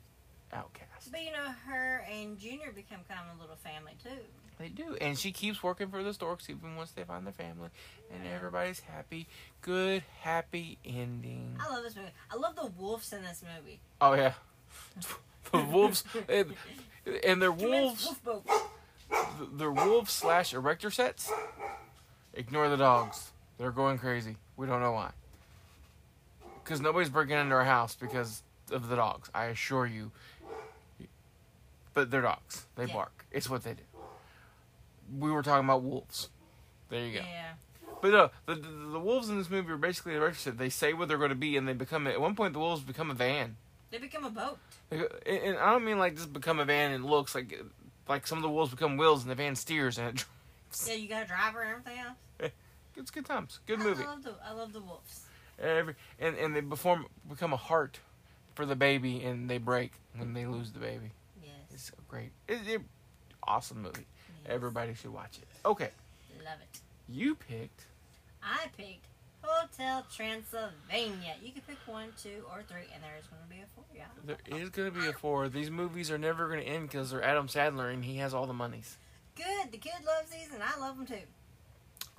outcast. 0.53 1.11
But 1.11 1.23
you 1.23 1.31
know, 1.31 1.51
her 1.67 2.05
and 2.11 2.37
Junior 2.37 2.71
become 2.71 2.99
kind 3.07 3.19
of 3.29 3.37
a 3.37 3.41
little 3.41 3.57
family 3.57 3.93
too. 4.03 4.23
They 4.59 4.69
do, 4.69 4.95
and 4.99 5.17
she 5.17 5.31
keeps 5.31 5.61
working 5.61 5.89
for 5.89 6.01
the 6.01 6.13
storks 6.13 6.49
even 6.49 6.75
once 6.75 6.91
they 6.91 7.03
find 7.03 7.25
their 7.25 7.33
family, 7.33 7.69
and 8.11 8.27
everybody's 8.33 8.79
happy. 8.79 9.27
Good, 9.61 10.03
happy 10.21 10.79
ending. 10.83 11.57
I 11.59 11.71
love 11.71 11.83
this 11.83 11.95
movie. 11.95 12.09
I 12.31 12.35
love 12.37 12.55
the 12.55 12.71
wolves 12.77 13.13
in 13.13 13.21
this 13.21 13.43
movie. 13.43 13.79
Oh 14.01 14.13
yeah, 14.13 14.33
the 15.51 15.59
wolves 15.59 16.03
and, 16.29 16.53
and 17.23 17.41
they're 17.41 17.51
wolves. 17.51 18.05
wolf 18.05 18.23
boat. 18.23 18.45
Wolves 19.59 20.11
slash 20.11 20.53
erector 20.53 20.89
sets. 20.89 21.31
Ignore 22.33 22.69
the 22.69 22.77
dogs. 22.77 23.31
They're 23.57 23.71
going 23.71 23.97
crazy. 23.99 24.37
We 24.57 24.67
don't 24.67 24.81
know 24.81 24.91
why. 24.91 25.11
Because 26.67 26.81
nobody's 26.81 27.09
breaking 27.09 27.37
into 27.37 27.55
our 27.55 27.63
house 27.63 27.95
because 27.95 28.43
of 28.71 28.89
the 28.89 28.97
dogs. 28.97 29.29
I 29.33 29.45
assure 29.45 29.85
you. 29.85 30.11
But 31.93 32.11
they're 32.11 32.21
dogs. 32.21 32.65
They 32.75 32.85
Yeah. 32.87 32.93
bark. 32.93 33.25
It's 33.31 33.49
what 33.49 33.63
they 33.63 33.73
do. 33.73 33.83
We 35.17 35.31
were 35.31 35.43
talking 35.43 35.63
about 35.63 35.83
wolves. 35.83 36.27
There 36.89 37.05
you 37.05 37.19
go. 37.19 37.25
Yeah. 37.25 37.53
But 38.01 38.11
no, 38.11 38.31
the, 38.45 38.55
the 38.55 38.67
the 38.91 38.99
wolves 38.99 39.29
in 39.29 39.37
this 39.37 39.49
movie 39.49 39.71
are 39.71 39.77
basically 39.77 40.19
the 40.19 40.33
set. 40.33 40.57
They 40.57 40.67
say 40.67 40.91
where 40.91 41.07
they're 41.07 41.17
going 41.17 41.29
to 41.29 41.35
be, 41.35 41.55
and 41.55 41.65
they 41.65 41.71
become. 41.73 42.05
At 42.05 42.19
one 42.19 42.35
point, 42.35 42.51
the 42.51 42.59
wolves 42.59 42.81
become 42.83 43.09
a 43.09 43.13
van. 43.13 43.55
They 43.89 43.97
become 43.97 44.25
a 44.25 44.29
boat. 44.29 44.59
And 44.91 45.57
I 45.57 45.71
don't 45.71 45.85
mean 45.85 45.97
like 45.99 46.17
just 46.17 46.33
become 46.33 46.59
a 46.59 46.65
van 46.65 46.91
and 46.91 47.05
looks 47.05 47.33
like 47.33 47.57
like 48.09 48.27
some 48.27 48.37
of 48.39 48.41
the 48.41 48.49
wolves 48.49 48.71
become 48.71 48.97
wheels 48.97 49.21
and 49.21 49.31
the 49.31 49.35
van 49.35 49.55
steers 49.55 49.97
and 49.97 50.19
it. 50.19 50.25
Yeah, 50.85 50.95
you 50.95 51.07
got 51.07 51.23
a 51.23 51.27
driver 51.27 51.61
and 51.61 51.71
everything 51.71 51.97
else. 51.99 52.17
Eh, 52.41 52.49
it's 52.97 53.09
good 53.09 53.25
times. 53.25 53.61
Good 53.65 53.79
movie. 53.79 54.03
I 54.03 54.07
love 54.07 54.23
the 54.23 54.35
I 54.45 54.51
love 54.51 54.73
the 54.73 54.81
wolves. 54.81 55.21
Every, 55.59 55.95
and 56.19 56.35
and 56.37 56.55
they 56.55 56.61
perform 56.61 57.07
become 57.27 57.53
a 57.53 57.57
heart 57.57 57.99
for 58.55 58.65
the 58.65 58.75
baby 58.75 59.23
and 59.23 59.49
they 59.49 59.57
break 59.57 59.91
when 60.15 60.33
they 60.33 60.45
lose 60.45 60.71
the 60.71 60.79
baby. 60.79 61.11
Yes. 61.43 61.51
It's 61.73 61.83
so 61.83 61.93
great. 62.07 62.31
It's 62.47 62.67
it, 62.67 62.81
awesome 63.47 63.81
movie. 63.81 64.05
yes. 64.43 64.53
Everybody 64.53 64.93
should 64.93 65.13
watch 65.13 65.37
it. 65.39 65.47
Okay, 65.65 65.89
Love 66.43 66.59
it. 66.61 66.79
you 67.07 67.35
picked. 67.35 67.85
I 68.43 68.67
picked 68.77 69.05
Hotel 69.41 70.05
Transylvania. 70.15 71.35
You 71.43 71.51
can 71.51 71.61
pick 71.67 71.77
one, 71.85 72.09
two, 72.21 72.43
or 72.51 72.63
three, 72.67 72.87
and 72.93 73.03
there 73.03 73.15
is 73.19 73.25
going 73.27 73.41
to 73.43 73.49
be 73.49 73.61
a 73.61 73.65
four. 73.75 73.83
Yeah. 73.95 74.05
There 74.25 74.61
is 74.61 74.69
going 74.69 74.93
to 74.93 74.99
be 74.99 75.07
a 75.07 75.13
four. 75.13 75.49
These 75.49 75.71
movies 75.71 76.11
are 76.11 76.17
never 76.17 76.47
going 76.47 76.59
to 76.61 76.65
end 76.67 76.89
because 76.89 77.11
they're 77.11 77.23
Adam 77.23 77.47
Sandler 77.47 77.91
and 77.93 78.03
he 78.05 78.17
has 78.17 78.33
all 78.33 78.45
the 78.47 78.53
monies. 78.53 78.97
Good. 79.35 79.71
The 79.71 79.77
kid 79.77 79.93
loves 80.05 80.31
these, 80.31 80.49
and 80.53 80.63
I 80.63 80.79
love 80.79 80.97
them 80.97 81.05
too. 81.05 81.25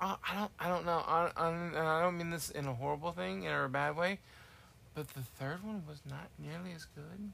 Uh, 0.01 0.15
I 0.29 0.35
don't. 0.35 0.51
I 0.59 0.69
don't 0.69 0.85
know. 0.85 1.03
I, 1.05 1.29
I, 1.35 1.49
and 1.49 1.75
I 1.77 2.01
don't 2.01 2.17
mean 2.17 2.29
this 2.29 2.49
in 2.49 2.65
a 2.67 2.73
horrible 2.73 3.11
thing 3.11 3.45
or 3.47 3.65
a 3.65 3.69
bad 3.69 3.97
way, 3.97 4.19
but 4.95 5.09
the 5.09 5.21
third 5.21 5.61
one 5.63 5.83
was 5.87 5.99
not 6.09 6.27
nearly 6.37 6.73
as 6.73 6.85
good. 6.95 7.31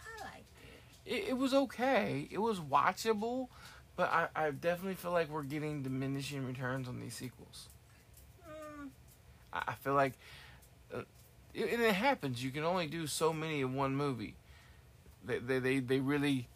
I 0.00 0.24
like 0.24 0.44
it. 1.06 1.14
It, 1.14 1.28
it 1.30 1.38
was 1.38 1.54
okay. 1.54 2.28
It 2.30 2.38
was 2.38 2.60
watchable, 2.60 3.48
but 3.96 4.10
I, 4.12 4.28
I 4.36 4.50
definitely 4.50 4.96
feel 4.96 5.12
like 5.12 5.30
we're 5.30 5.44
getting 5.44 5.82
diminishing 5.82 6.46
returns 6.46 6.88
on 6.88 7.00
these 7.00 7.14
sequels. 7.14 7.68
Mm, 8.46 8.88
I, 9.54 9.62
I 9.68 9.74
feel 9.74 9.94
like, 9.94 10.12
uh, 10.94 11.02
it, 11.54 11.72
and 11.72 11.82
it 11.82 11.94
happens. 11.94 12.44
You 12.44 12.50
can 12.50 12.64
only 12.64 12.86
do 12.86 13.06
so 13.06 13.32
many 13.32 13.62
in 13.62 13.74
one 13.74 13.96
movie. 13.96 14.34
They 15.24 15.38
they 15.38 15.58
they, 15.58 15.78
they 15.78 16.00
really. 16.00 16.48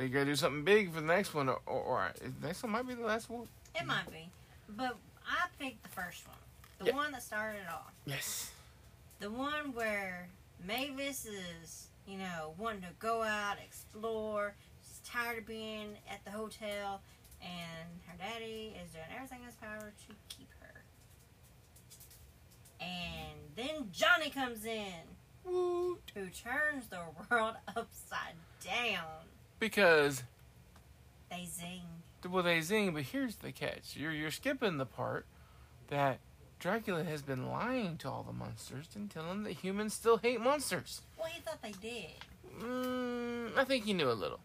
They 0.00 0.08
gotta 0.08 0.24
do 0.24 0.34
something 0.34 0.64
big 0.64 0.94
for 0.94 1.02
the 1.02 1.06
next 1.06 1.34
one, 1.34 1.50
or, 1.50 1.60
or, 1.66 1.82
or 1.82 2.12
the 2.18 2.46
next 2.46 2.62
one 2.62 2.72
might 2.72 2.88
be 2.88 2.94
the 2.94 3.04
last 3.04 3.28
one. 3.28 3.46
it 3.78 3.86
might 3.86 4.10
be, 4.10 4.30
but 4.66 4.96
I 5.28 5.46
picked 5.58 5.82
the 5.82 5.90
first 5.90 6.26
one, 6.26 6.38
the 6.78 6.86
Yeah. 6.86 6.94
one 6.96 7.12
that 7.12 7.22
started 7.22 7.58
it 7.58 7.68
all, 7.70 7.90
Yes. 8.06 8.50
the 9.18 9.30
one 9.30 9.74
where 9.74 10.30
Mavis 10.66 11.26
is, 11.26 11.88
you 12.06 12.16
know, 12.16 12.54
wanting 12.56 12.80
to 12.80 12.94
go 12.98 13.22
out, 13.22 13.58
explore. 13.62 14.54
She's 14.88 15.00
tired 15.06 15.36
of 15.40 15.46
being 15.46 15.98
at 16.10 16.24
the 16.24 16.30
hotel, 16.30 17.02
and 17.42 18.00
her 18.06 18.16
daddy 18.16 18.74
is 18.82 18.92
doing 18.92 19.04
everything 19.14 19.40
in 19.40 19.46
his 19.48 19.54
power 19.56 19.92
to 20.08 20.14
keep 20.34 20.48
her. 20.62 20.80
And 22.80 23.38
then 23.54 23.90
Johnny 23.92 24.30
comes 24.30 24.64
in, 24.64 24.94
Woot. 25.44 26.10
who 26.14 26.30
turns 26.30 26.86
the 26.88 27.00
world 27.30 27.56
upside 27.68 28.36
down. 28.64 29.26
Because 29.60 30.24
They 31.30 31.44
zing. 31.44 31.82
well 32.28 32.42
they 32.42 32.60
zing, 32.62 32.92
but 32.92 33.02
here's 33.02 33.36
the 33.36 33.52
catch: 33.52 33.94
you're 33.94 34.10
you're 34.12 34.30
skipping 34.30 34.78
the 34.78 34.86
part 34.86 35.26
that 35.88 36.18
Dracula 36.58 37.04
has 37.04 37.22
been 37.22 37.48
lying 37.50 37.96
to 37.98 38.08
all 38.10 38.22
the 38.22 38.32
monsters 38.32 38.86
and 38.94 39.10
telling 39.10 39.28
them 39.28 39.42
that 39.44 39.52
humans 39.52 39.94
still 39.94 40.16
hate 40.16 40.40
monsters. 40.40 41.02
Well, 41.18 41.28
he 41.28 41.40
thought 41.40 41.62
they 41.62 41.72
did. 41.72 42.10
Mm, 42.62 43.56
I 43.56 43.64
think 43.64 43.84
he 43.84 43.92
knew 43.92 44.10
a 44.10 44.12
little. 44.12 44.40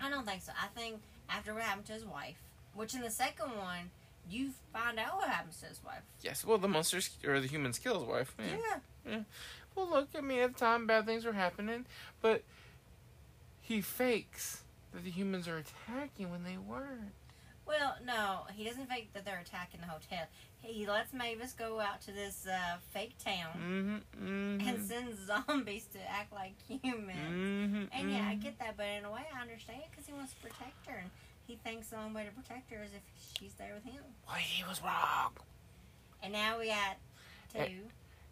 I 0.00 0.08
don't 0.10 0.26
think 0.26 0.42
so. 0.42 0.52
I 0.62 0.68
think 0.78 1.00
after 1.28 1.52
what 1.54 1.62
happened 1.62 1.86
to 1.86 1.92
his 1.94 2.04
wife, 2.04 2.36
which 2.74 2.94
in 2.94 3.00
the 3.00 3.10
second 3.10 3.50
one, 3.56 3.90
you 4.30 4.50
find 4.72 4.98
out 4.98 5.16
what 5.16 5.28
happens 5.28 5.60
to 5.60 5.66
his 5.66 5.80
wife. 5.84 6.02
Yes, 6.22 6.44
well 6.44 6.58
the 6.58 6.68
monsters 6.68 7.10
or 7.26 7.40
the 7.40 7.46
humans 7.48 7.78
kill 7.78 8.00
his 8.00 8.08
wife. 8.08 8.34
Yeah. 8.38 8.76
Yeah. 9.10 9.20
Well, 9.74 9.88
look, 9.88 10.08
I 10.16 10.20
mean, 10.20 10.40
at 10.40 10.54
the 10.54 10.58
time, 10.58 10.86
bad 10.86 11.06
things 11.06 11.24
were 11.24 11.32
happening, 11.32 11.86
but 12.20 12.42
he 13.68 13.82
fakes 13.82 14.62
that 14.94 15.04
the 15.04 15.10
humans 15.10 15.46
are 15.46 15.58
attacking 15.58 16.30
when 16.30 16.42
they 16.42 16.56
weren't. 16.56 17.12
Well, 17.66 17.96
no, 18.02 18.46
he 18.54 18.64
doesn't 18.64 18.88
fake 18.88 19.10
that 19.12 19.26
they're 19.26 19.42
attacking 19.44 19.80
the 19.80 19.86
hotel. 19.86 20.26
He 20.62 20.86
lets 20.86 21.12
Mavis 21.12 21.52
go 21.52 21.78
out 21.78 22.00
to 22.02 22.12
this 22.12 22.46
uh, 22.46 22.78
fake 22.94 23.16
town 23.22 24.00
Mm-hmm. 24.16 24.26
mm-hmm. 24.26 24.66
and 24.66 24.86
sends 24.86 25.18
zombies 25.46 25.84
to 25.92 25.98
act 26.10 26.32
like 26.32 26.54
humans. 26.66 27.10
Mm-hmm. 27.30 27.84
And 27.92 28.10
yeah, 28.10 28.26
I 28.26 28.36
get 28.36 28.58
that, 28.58 28.78
but 28.78 28.86
in 28.86 29.04
a 29.04 29.12
way, 29.12 29.26
I 29.36 29.42
understand 29.42 29.82
because 29.90 30.06
he 30.06 30.14
wants 30.14 30.32
to 30.32 30.40
protect 30.40 30.86
her, 30.86 30.96
and 30.96 31.10
he 31.46 31.56
thinks 31.56 31.88
the 31.88 31.98
only 31.98 32.14
way 32.14 32.24
to 32.24 32.30
protect 32.30 32.70
her 32.72 32.82
is 32.82 32.90
if 32.94 33.02
she's 33.38 33.52
there 33.58 33.74
with 33.74 33.84
him. 33.84 34.02
Well, 34.26 34.36
he 34.36 34.64
was 34.64 34.80
wrong. 34.82 35.32
And 36.22 36.32
now 36.32 36.58
we 36.58 36.68
got 36.68 36.96
two. 37.52 37.82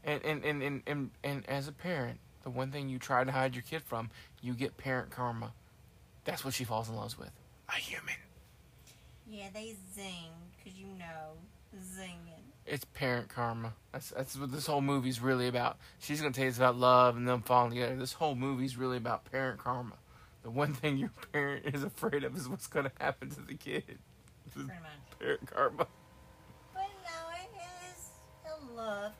And 0.02 0.24
and, 0.24 0.44
and, 0.44 0.62
and, 0.62 0.82
and 0.86 1.10
and 1.22 1.46
as 1.46 1.68
a 1.68 1.72
parent, 1.72 2.20
the 2.46 2.50
one 2.50 2.70
thing 2.70 2.88
you 2.88 2.96
try 2.96 3.24
to 3.24 3.32
hide 3.32 3.56
your 3.56 3.64
kid 3.68 3.82
from, 3.82 4.08
you 4.40 4.54
get 4.54 4.76
parent 4.76 5.10
karma. 5.10 5.52
That's 6.24 6.44
what 6.44 6.54
she 6.54 6.62
falls 6.62 6.88
in 6.88 6.94
love 6.94 7.18
with. 7.18 7.32
A 7.68 7.72
human. 7.72 8.14
Yeah, 9.28 9.48
they 9.52 9.74
zing 9.96 10.30
because 10.56 10.78
you 10.78 10.86
know, 10.96 11.32
zinging. 11.76 12.44
It's 12.64 12.84
parent 12.84 13.28
karma. 13.28 13.72
That's 13.90 14.10
that's 14.10 14.38
what 14.38 14.52
this 14.52 14.64
whole 14.64 14.80
movie's 14.80 15.20
really 15.20 15.48
about. 15.48 15.78
She's 15.98 16.20
gonna 16.20 16.32
tell 16.32 16.44
you 16.44 16.50
it's 16.50 16.56
about 16.56 16.76
love 16.76 17.16
and 17.16 17.26
them 17.26 17.42
falling 17.42 17.72
together. 17.72 17.96
This 17.96 18.12
whole 18.12 18.36
movie's 18.36 18.76
really 18.76 18.98
about 18.98 19.24
parent 19.32 19.58
karma. 19.58 19.96
The 20.44 20.50
one 20.50 20.72
thing 20.72 20.98
your 20.98 21.10
parent 21.32 21.66
is 21.74 21.82
afraid 21.82 22.22
of 22.22 22.36
is 22.36 22.48
what's 22.48 22.68
gonna 22.68 22.92
happen 23.00 23.30
to 23.30 23.40
the 23.40 23.54
kid. 23.54 23.98
Pretty 24.52 24.68
much. 24.68 25.18
Parent 25.18 25.52
karma. 25.52 25.88
But 26.72 26.86
no, 27.02 27.34
it 27.34 27.50
is 27.90 28.10
a 28.46 28.76
love 28.76 29.14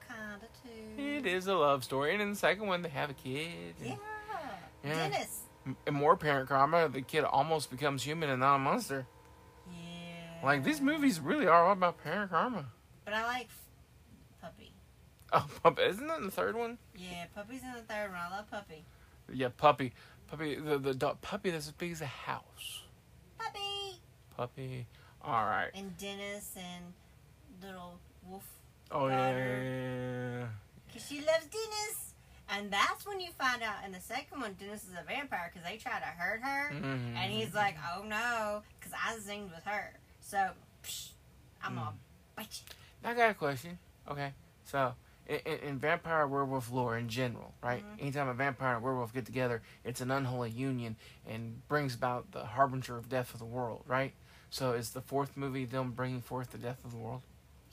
It 0.99 1.27
is 1.27 1.47
a 1.47 1.55
love 1.55 1.85
story, 1.85 2.13
and 2.13 2.23
in 2.23 2.31
the 2.31 2.37
second 2.37 2.67
one 2.67 2.83
they 2.83 2.89
have 2.89 3.11
a 3.11 3.15
kid. 3.15 3.75
and- 3.81 3.89
Yeah. 3.89 3.97
Yeah. 4.85 5.09
Dennis. 5.09 5.41
And 5.87 5.97
more 5.97 6.17
parent 6.17 6.49
karma. 6.49 6.89
The 6.89 7.03
kid 7.03 7.25
almost 7.25 7.71
becomes 7.71 8.03
human 8.05 8.31
and 8.31 8.41
not 8.41 8.57
a 8.57 8.59
monster. 8.59 9.07
Yeah. 9.69 10.41
Like 10.45 10.63
these 10.63 10.81
movies 10.81 11.19
really 11.19 11.47
are 11.47 11.65
all 11.67 11.73
about 11.73 12.03
parent 12.03 12.31
karma. 12.31 12.67
But 13.05 13.15
I 13.15 13.25
like 13.27 13.49
Puppy. 14.41 14.73
Oh, 15.33 15.47
puppy! 15.63 15.83
Isn't 15.83 16.07
that 16.07 16.19
in 16.19 16.25
the 16.27 16.31
third 16.31 16.55
one? 16.55 16.79
Yeah, 16.97 17.25
Puppy's 17.35 17.63
in 17.65 17.73
the 17.73 17.81
third 17.83 18.11
one. 18.13 18.21
I 18.21 18.31
love 18.31 18.49
Puppy. 18.51 18.85
Yeah, 19.33 19.49
puppy, 19.57 19.93
puppy. 20.29 20.55
The 20.55 20.79
the 20.79 20.95
dog, 20.95 21.21
puppy 21.21 21.51
that's 21.51 21.67
as 21.67 21.73
big 21.73 21.91
as 21.91 22.01
a 22.01 22.07
house. 22.07 22.85
Puppy. 23.39 24.01
Puppy. 24.37 24.87
All 25.23 25.45
right. 25.45 25.71
And 25.75 25.97
Dennis 25.99 26.53
and 26.57 26.93
little 27.61 27.99
Wolf. 28.25 28.45
Oh 28.91 29.09
yeah. 29.09 30.47
Because 30.87 31.07
she 31.09 31.17
loves 31.21 31.47
Dennis. 31.47 32.03
And 32.49 32.71
that's 32.71 33.05
when 33.05 33.19
you 33.19 33.29
find 33.37 33.61
out 33.63 33.85
in 33.85 33.91
the 33.91 34.01
second 34.01 34.41
one, 34.41 34.55
Dennis 34.59 34.85
is 34.85 34.91
a 34.93 35.05
vampire 35.05 35.51
because 35.53 35.69
they 35.69 35.77
try 35.79 35.99
to 35.99 36.05
hurt 36.07 36.41
her. 36.43 36.71
Mhm. 36.73 37.17
And 37.17 37.33
he's 37.33 37.53
like, 37.55 37.77
oh 37.93 38.03
no, 38.05 38.63
because 38.79 38.93
I 38.95 39.17
zinged 39.17 39.53
with 39.53 39.65
her. 39.65 39.93
So, 40.21 40.51
psh, 40.85 41.09
I'm 41.63 41.73
Mm. 41.73 41.77
gonna 41.77 41.97
bite 42.37 42.63
you. 43.03 43.09
I 43.11 43.15
got 43.15 43.31
a 43.31 43.35
question. 43.35 43.79
Okay, 44.09 44.33
so 44.65 44.95
in, 45.27 45.41
in, 45.45 45.59
in 45.59 45.79
vampire 45.81 46.25
werewolf 46.29 46.71
lore 46.71 46.97
in 46.97 47.09
general, 47.09 47.53
right? 47.63 47.85
Mhm. 47.85 48.01
Anytime 48.03 48.29
a 48.29 48.35
vampire 48.35 48.75
and 48.77 48.83
werewolf 48.85 49.13
get 49.13 49.27
together, 49.27 49.61
it's 49.83 50.01
an 50.01 50.13
unholy 50.13 50.51
union 50.51 50.95
and 51.27 51.67
brings 51.67 51.97
about 51.97 52.31
the 52.31 52.45
harbinger 52.47 52.97
of 52.97 53.09
death 53.09 53.33
of 53.33 53.41
the 53.41 53.45
world, 53.45 53.83
right? 53.89 54.15
So 54.51 54.73
is 54.73 54.91
the 54.91 55.01
fourth 55.03 55.37
movie 55.37 55.65
them 55.65 55.91
bringing 55.91 56.23
forth 56.23 56.51
the 56.53 56.59
death 56.59 56.85
of 56.85 56.93
the 56.93 56.97
world? 56.97 57.23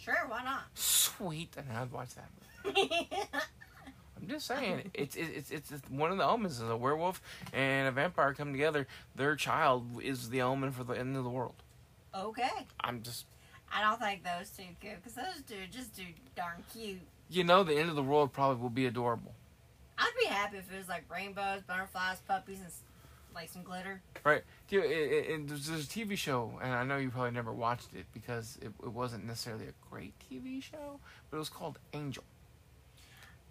Sure, 0.04 0.26
why 0.28 0.44
not? 0.44 0.64
Sweet, 0.74 1.56
and 1.58 1.78
I'd 1.78 1.92
watch 1.92 2.10
that 2.16 2.30
movie. 2.66 3.10
I'm 4.22 4.28
just 4.30 4.46
saying, 4.48 4.92
it's 4.94 5.16
it's 5.16 5.52
it's 5.52 5.72
it's 5.72 5.90
one 5.90 6.12
of 6.12 6.18
the 6.18 6.24
omens 6.26 6.60
is 6.62 6.70
a 6.70 6.76
werewolf 6.78 7.22
and 7.52 7.88
a 7.88 7.92
vampire 7.92 8.34
come 8.34 8.52
together. 8.54 8.88
Their 9.16 9.36
child 9.36 10.02
is 10.02 10.30
the 10.30 10.42
omen 10.42 10.72
for 10.72 10.84
the 10.84 10.94
end 10.94 11.16
of 11.18 11.24
the 11.24 11.30
world. 11.30 11.56
okay. 12.16 12.50
I'm 12.82 13.02
just, 13.02 13.26
I 13.74 13.82
don't 13.82 14.00
think 14.00 14.24
those 14.24 14.50
two 14.50 14.64
could 14.82 14.98
because 15.04 15.14
those 15.16 15.42
two 15.48 15.56
are 15.64 15.68
just 15.72 15.96
too 15.96 16.06
darn 16.36 16.64
cute. 16.74 17.02
you 17.30 17.44
know, 17.44 17.64
the 17.64 17.76
end 17.78 17.90
of 17.90 17.96
the 17.96 18.04
world 18.04 18.32
probably 18.32 18.62
will 18.62 18.70
be 18.70 18.86
adorable. 18.86 19.34
I'd 19.98 20.12
be 20.20 20.26
happy 20.28 20.58
if 20.58 20.72
it 20.74 20.78
was 20.78 20.88
like 20.90 21.04
rainbows, 21.12 21.62
butterflies, 21.68 22.20
puppies, 22.28 22.60
and 22.62 22.72
like 23.34 23.50
some 23.50 23.64
glitter. 23.64 24.02
Right. 24.24 24.44
Do 24.68 24.78
you- 24.78 24.84
It, 24.84 24.88
it, 24.92 25.30
it, 25.32 25.48
there's 25.48 25.68
there's 25.68 25.86
a 25.86 25.88
TV 25.88 26.18
show, 26.18 26.60
and 26.62 26.74
I 26.74 26.84
know 26.84 26.98
you 26.98 27.10
probably 27.10 27.32
never 27.32 27.52
watched 27.52 27.94
it 27.94 28.06
because 28.14 28.58
it, 28.62 28.72
it 28.84 28.92
wasn't 28.92 29.26
necessarily 29.26 29.66
a 29.68 29.74
great 29.90 30.14
TV 30.32 30.62
show, 30.62 31.00
but 31.30 31.38
it 31.38 31.40
was 31.40 31.50
called 31.50 31.80
Angel. 31.94 32.24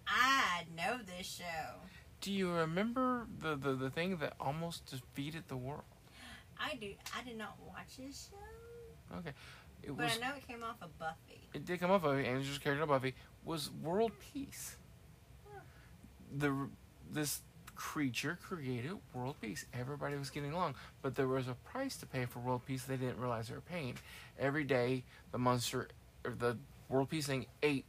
I 0.07 0.63
know 0.75 0.99
this 1.17 1.27
show. 1.27 1.75
Do 2.21 2.31
you 2.31 2.51
remember 2.51 3.27
the, 3.39 3.55
the, 3.55 3.73
the 3.73 3.89
thing 3.89 4.17
that 4.17 4.33
almost 4.39 4.85
defeated 4.85 5.43
the 5.47 5.57
world? 5.57 5.83
I 6.59 6.75
do. 6.75 6.93
I 7.17 7.23
did 7.23 7.37
not 7.37 7.57
watch 7.67 7.97
this 7.97 8.29
show, 8.31 9.17
Okay. 9.17 9.31
It 9.81 9.95
but 9.97 10.05
was. 10.05 10.17
I 10.21 10.27
know 10.27 10.35
it 10.35 10.47
came 10.47 10.63
off 10.63 10.77
of 10.81 10.97
Buffy. 10.97 11.41
It 11.53 11.65
did 11.65 11.79
come 11.79 11.91
off 11.91 12.03
of 12.05 12.17
Angel's 12.17 12.57
character 12.57 12.85
Buffy 12.85 13.13
was 13.43 13.69
world 13.81 14.11
peace. 14.33 14.77
The 16.35 16.69
this 17.11 17.41
creature 17.75 18.37
created 18.41 18.91
world 19.13 19.35
peace. 19.41 19.65
Everybody 19.73 20.15
was 20.15 20.29
getting 20.29 20.53
along, 20.53 20.75
but 21.01 21.15
there 21.15 21.27
was 21.27 21.47
a 21.47 21.53
price 21.53 21.97
to 21.97 22.05
pay 22.05 22.25
for 22.25 22.39
world 22.39 22.65
peace. 22.65 22.83
They 22.83 22.97
didn't 22.97 23.19
realize 23.19 23.47
they 23.47 23.55
were 23.55 23.61
paying. 23.61 23.95
Every 24.39 24.63
day, 24.63 25.03
the 25.31 25.37
monster, 25.37 25.89
or 26.25 26.31
the 26.31 26.57
world 26.89 27.09
peace 27.09 27.27
thing, 27.27 27.45
ate 27.61 27.85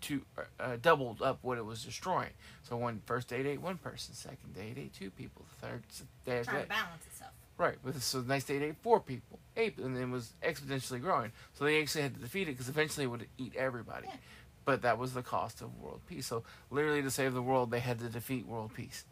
to 0.00 0.22
uh, 0.60 0.76
doubled 0.80 1.22
up 1.22 1.38
what 1.42 1.58
it 1.58 1.64
was 1.64 1.84
destroying. 1.84 2.30
So 2.62 2.76
one 2.76 3.02
first 3.06 3.28
day 3.28 3.40
it 3.40 3.46
ate 3.46 3.60
one 3.60 3.78
person, 3.78 4.14
second 4.14 4.54
day 4.54 4.72
it 4.76 4.78
ate 4.78 4.94
two 4.94 5.10
people, 5.10 5.44
the 5.60 5.66
third 5.66 5.82
day 6.24 6.42
Trying 6.44 6.62
to 6.62 6.68
balance 6.68 7.06
itself. 7.06 7.32
Right, 7.56 7.76
but 7.84 8.00
so 8.00 8.20
the 8.20 8.28
next 8.28 8.44
day 8.44 8.56
it 8.56 8.62
ate 8.62 8.76
four 8.82 9.00
people, 9.00 9.40
eight, 9.56 9.78
and 9.78 9.96
then 9.96 10.04
it 10.04 10.10
was 10.10 10.32
exponentially 10.42 11.00
growing. 11.00 11.32
So 11.54 11.64
they 11.64 11.80
actually 11.80 12.02
had 12.02 12.14
to 12.14 12.20
defeat 12.20 12.42
it 12.42 12.52
because 12.52 12.68
eventually 12.68 13.04
it 13.04 13.08
would 13.08 13.26
eat 13.36 13.54
everybody. 13.56 14.06
Yeah. 14.08 14.14
But 14.68 14.82
that 14.82 14.98
was 14.98 15.14
the 15.14 15.22
cost 15.22 15.62
of 15.62 15.80
world 15.80 16.02
peace. 16.06 16.26
So 16.26 16.42
literally, 16.70 17.00
to 17.00 17.10
save 17.10 17.32
the 17.32 17.40
world, 17.40 17.70
they 17.70 17.80
had 17.80 18.00
to 18.00 18.10
defeat 18.10 18.46
world 18.46 18.74
peace. 18.74 19.06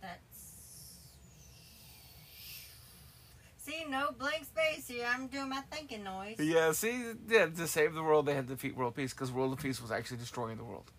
That's. 0.00 0.54
See, 3.58 3.84
no 3.90 4.12
blank 4.18 4.46
space 4.46 4.88
here. 4.88 5.06
I'm 5.06 5.26
doing 5.26 5.50
my 5.50 5.60
thinking 5.70 6.02
noise. 6.02 6.36
Yeah, 6.38 6.72
see, 6.72 7.12
yeah, 7.28 7.44
to 7.44 7.66
save 7.66 7.92
the 7.92 8.02
world, 8.02 8.24
they 8.24 8.32
had 8.32 8.48
to 8.48 8.54
defeat 8.54 8.74
world 8.74 8.96
peace 8.96 9.12
because 9.12 9.30
world 9.30 9.58
peace 9.60 9.82
was 9.82 9.92
actually 9.92 10.16
destroying 10.16 10.56
the 10.56 10.64
world. 10.64 10.90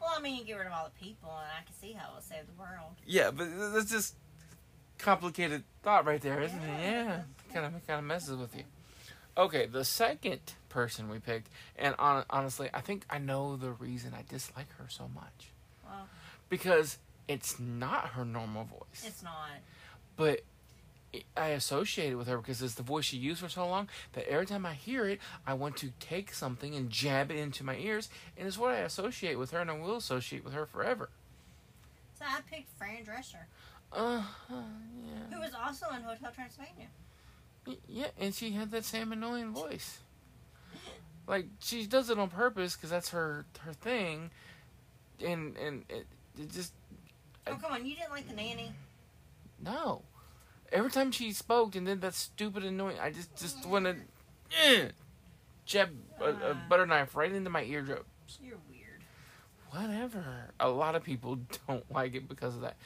Well, 0.00 0.14
I 0.16 0.20
mean, 0.20 0.36
you 0.38 0.44
get 0.44 0.54
rid 0.54 0.68
of 0.68 0.72
all 0.74 0.84
the 0.94 1.04
people, 1.04 1.30
and 1.30 1.48
I 1.60 1.64
can 1.64 1.74
see 1.74 1.90
how 1.90 2.10
it'll 2.10 2.22
save 2.22 2.46
the 2.46 2.62
world. 2.62 2.92
Yeah, 3.04 3.32
but 3.32 3.48
that's 3.72 3.90
just 3.90 4.14
complicated 4.98 5.64
thought 5.82 6.06
right 6.06 6.20
there, 6.20 6.40
isn't 6.40 6.62
Yeah. 6.62 6.78
it? 6.78 6.82
Yeah, 6.84 7.22
kind 7.52 7.74
of 7.74 7.84
kind 7.88 7.98
of 7.98 8.04
messes 8.04 8.36
with 8.36 8.54
you. 8.54 8.62
Okay, 9.36 9.66
the 9.66 9.84
second 9.84 10.40
person 10.68 11.08
we 11.08 11.18
picked, 11.18 11.48
and 11.76 11.94
on, 11.98 12.24
honestly, 12.30 12.70
I 12.72 12.80
think 12.80 13.04
I 13.10 13.18
know 13.18 13.56
the 13.56 13.70
reason 13.72 14.12
I 14.16 14.22
dislike 14.28 14.70
her 14.78 14.86
so 14.88 15.08
much. 15.14 15.50
Well, 15.84 16.06
because 16.48 16.98
it's 17.26 17.58
not 17.58 18.08
her 18.10 18.24
normal 18.24 18.64
voice. 18.64 19.04
it's 19.04 19.22
not. 19.22 19.48
but 20.16 20.40
I 21.36 21.48
associate 21.48 22.10
it 22.12 22.16
with 22.16 22.26
her 22.28 22.38
because 22.38 22.60
it's 22.62 22.74
the 22.74 22.82
voice 22.82 23.04
she 23.06 23.16
used 23.16 23.40
for 23.40 23.48
so 23.48 23.66
long 23.66 23.88
that 24.12 24.28
every 24.28 24.46
time 24.46 24.66
I 24.66 24.74
hear 24.74 25.06
it, 25.08 25.20
I 25.46 25.54
want 25.54 25.76
to 25.78 25.92
take 26.00 26.32
something 26.34 26.74
and 26.74 26.90
jab 26.90 27.30
it 27.30 27.36
into 27.36 27.64
my 27.64 27.76
ears, 27.76 28.08
and 28.36 28.46
it's 28.46 28.58
what 28.58 28.72
I 28.72 28.78
associate 28.78 29.38
with 29.38 29.50
her, 29.52 29.60
and 29.60 29.70
I 29.70 29.78
will 29.78 29.96
associate 29.96 30.44
with 30.44 30.54
her 30.54 30.66
forever. 30.66 31.10
So 32.18 32.24
I 32.28 32.40
picked 32.48 32.68
Fran 32.78 33.04
Drescher, 33.04 33.46
Uh, 33.92 34.22
who 34.48 34.56
yeah, 35.30 35.38
was 35.40 35.54
also 35.54 35.86
in 35.94 36.02
Hotel 36.02 36.30
Transylvania. 36.34 36.88
Yeah, 37.88 38.08
and 38.18 38.34
she 38.34 38.52
had 38.52 38.70
that 38.72 38.84
same 38.84 39.12
annoying 39.12 39.52
voice. 39.52 40.00
Like 41.26 41.46
she 41.60 41.86
does 41.86 42.10
it 42.10 42.18
on 42.18 42.28
purpose 42.28 42.76
because 42.76 42.90
that's 42.90 43.10
her 43.10 43.46
her 43.60 43.72
thing, 43.72 44.30
and 45.24 45.56
and 45.56 45.84
it, 45.88 46.06
it 46.38 46.50
just 46.52 46.72
Oh, 47.46 47.56
come 47.60 47.72
on. 47.72 47.86
You 47.86 47.94
didn't 47.96 48.10
like 48.10 48.28
the 48.28 48.34
nanny? 48.34 48.72
No. 49.62 50.02
Every 50.72 50.90
time 50.90 51.12
she 51.12 51.32
spoke 51.32 51.76
and 51.76 51.86
then 51.86 52.00
that 52.00 52.14
stupid 52.14 52.64
annoying, 52.64 52.96
I 53.00 53.10
just 53.10 53.36
just 53.36 53.66
want 53.66 53.84
to 53.84 53.96
eh, 54.64 54.88
jab 55.66 55.90
a, 56.20 56.30
a 56.30 56.54
butter 56.68 56.86
knife 56.86 57.14
right 57.14 57.30
into 57.30 57.50
my 57.50 57.62
eardrum. 57.64 58.04
You're 58.42 58.58
weird. 58.68 59.02
Whatever. 59.70 60.52
A 60.58 60.68
lot 60.68 60.94
of 60.94 61.04
people 61.04 61.38
don't 61.68 61.90
like 61.92 62.14
it 62.14 62.28
because 62.28 62.54
of 62.56 62.62
that. 62.62 62.76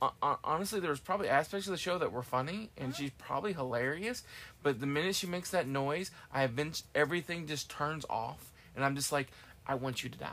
Honestly, 0.00 0.80
there 0.80 0.90
was 0.90 1.00
probably 1.00 1.28
aspects 1.28 1.66
of 1.66 1.70
the 1.72 1.78
show 1.78 1.98
that 1.98 2.12
were 2.12 2.22
funny, 2.22 2.70
and 2.76 2.94
she's 2.94 3.10
probably 3.18 3.52
hilarious. 3.54 4.22
But 4.62 4.80
the 4.80 4.86
minute 4.86 5.14
she 5.14 5.26
makes 5.26 5.50
that 5.50 5.66
noise, 5.66 6.10
I 6.32 6.46
been 6.46 6.72
everything 6.94 7.46
just 7.46 7.70
turns 7.70 8.04
off, 8.10 8.52
and 8.74 8.84
I'm 8.84 8.94
just 8.94 9.10
like, 9.10 9.28
I 9.66 9.74
want 9.74 10.04
you 10.04 10.10
to 10.10 10.18
die. 10.18 10.32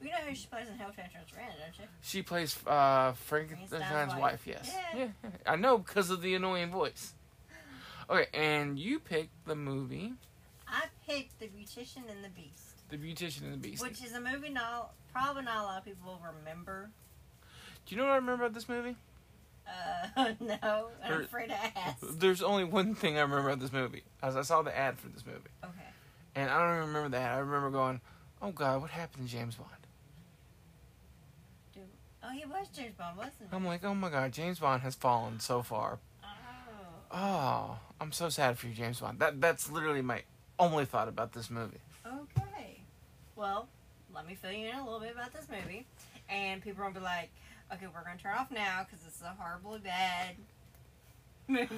You 0.00 0.08
know 0.10 0.16
who 0.26 0.34
she 0.34 0.46
plays 0.46 0.66
in 0.66 0.76
Hotel 0.78 1.04
Transylvania, 1.12 1.54
don't 1.60 1.78
you? 1.78 1.84
She 2.00 2.22
plays 2.22 2.58
uh, 2.66 3.12
Frankenstein's 3.12 4.14
wife. 4.16 4.42
Yes. 4.46 4.74
Yeah. 4.94 5.08
Yeah. 5.22 5.30
I 5.46 5.56
know 5.56 5.78
because 5.78 6.10
of 6.10 6.22
the 6.22 6.34
annoying 6.34 6.70
voice. 6.70 7.12
Okay, 8.10 8.26
and 8.34 8.78
you 8.78 8.98
picked 8.98 9.46
the 9.46 9.54
movie 9.54 10.14
I 10.66 10.84
picked 11.06 11.38
The 11.38 11.46
Beautician 11.46 12.10
and 12.10 12.24
the 12.24 12.30
Beast, 12.30 12.88
The 12.88 12.96
Beautician 12.96 13.42
and 13.42 13.52
the 13.52 13.68
Beast. 13.68 13.82
which 13.82 14.02
is 14.02 14.12
a 14.14 14.20
movie 14.20 14.48
not 14.48 14.92
probably 15.12 15.42
not 15.44 15.58
a 15.58 15.62
lot 15.62 15.78
of 15.78 15.84
people 15.84 16.02
will 16.06 16.20
remember. 16.38 16.90
Do 17.86 17.94
you 17.94 18.00
know 18.00 18.06
what 18.06 18.12
I 18.12 18.16
remember 18.16 18.44
about 18.44 18.54
this 18.54 18.68
movie? 18.68 18.96
Uh, 20.16 20.32
no, 20.40 20.88
I'm 21.04 21.20
afraid 21.22 21.48
to 21.48 21.78
ask. 21.78 21.98
There's 22.18 22.42
only 22.42 22.64
one 22.64 22.94
thing 22.94 23.16
I 23.16 23.20
remember 23.22 23.48
about 23.48 23.60
this 23.60 23.72
movie. 23.72 24.02
As 24.22 24.36
I 24.36 24.42
saw 24.42 24.62
the 24.62 24.76
ad 24.76 24.98
for 24.98 25.08
this 25.08 25.24
movie, 25.24 25.38
Okay. 25.64 25.72
and 26.34 26.50
I 26.50 26.58
don't 26.58 26.76
even 26.78 26.88
remember 26.88 27.16
that. 27.16 27.32
I 27.32 27.38
remember 27.38 27.70
going, 27.70 28.00
"Oh 28.40 28.50
God, 28.52 28.80
what 28.80 28.90
happened 28.90 29.26
to 29.28 29.32
James 29.32 29.54
Bond?" 29.56 29.70
Do, 31.74 31.80
oh, 32.24 32.30
he 32.30 32.44
was 32.44 32.68
James 32.68 32.94
Bond, 32.94 33.16
wasn't 33.16 33.34
he? 33.50 33.56
I'm 33.56 33.64
like, 33.64 33.84
"Oh 33.84 33.94
my 33.94 34.10
God, 34.10 34.32
James 34.32 34.58
Bond 34.58 34.82
has 34.82 34.94
fallen 34.94 35.40
so 35.40 35.62
far." 35.62 35.98
Oh. 36.24 36.28
Oh, 37.14 37.78
I'm 38.00 38.12
so 38.12 38.28
sad 38.28 38.58
for 38.58 38.66
you, 38.68 38.74
James 38.74 39.00
Bond. 39.00 39.18
That 39.20 39.40
that's 39.40 39.70
literally 39.70 40.02
my 40.02 40.22
only 40.58 40.84
thought 40.84 41.08
about 41.08 41.32
this 41.32 41.50
movie. 41.50 41.80
Okay. 42.06 42.80
Well, 43.36 43.68
let 44.14 44.26
me 44.26 44.34
fill 44.34 44.52
you 44.52 44.68
in 44.68 44.74
a 44.76 44.84
little 44.84 45.00
bit 45.00 45.12
about 45.14 45.32
this 45.32 45.46
movie. 45.48 45.86
And 46.28 46.62
people 46.62 46.80
are 46.80 46.84
going 46.84 46.94
to 46.94 47.00
be 47.00 47.04
like, 47.04 47.30
okay, 47.72 47.86
we're 47.92 48.04
going 48.04 48.16
to 48.16 48.22
turn 48.22 48.34
off 48.38 48.50
now 48.50 48.84
because 48.84 49.04
this 49.04 49.16
is 49.16 49.22
a 49.22 49.34
horribly 49.38 49.78
bad 49.80 50.36
movie. 51.48 51.68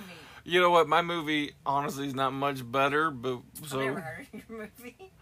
You 0.45 0.61
know 0.61 0.71
what? 0.71 0.89
My 0.89 1.03
movie 1.03 1.53
honestly 1.65 2.07
is 2.07 2.15
not 2.15 2.33
much 2.33 2.71
better, 2.71 3.11
but 3.11 3.41
so 3.65 3.79
I've 3.81 3.87
never 3.87 4.01
heard 4.01 4.27
of 4.33 4.49
your 4.49 4.59
movie. 4.59 5.13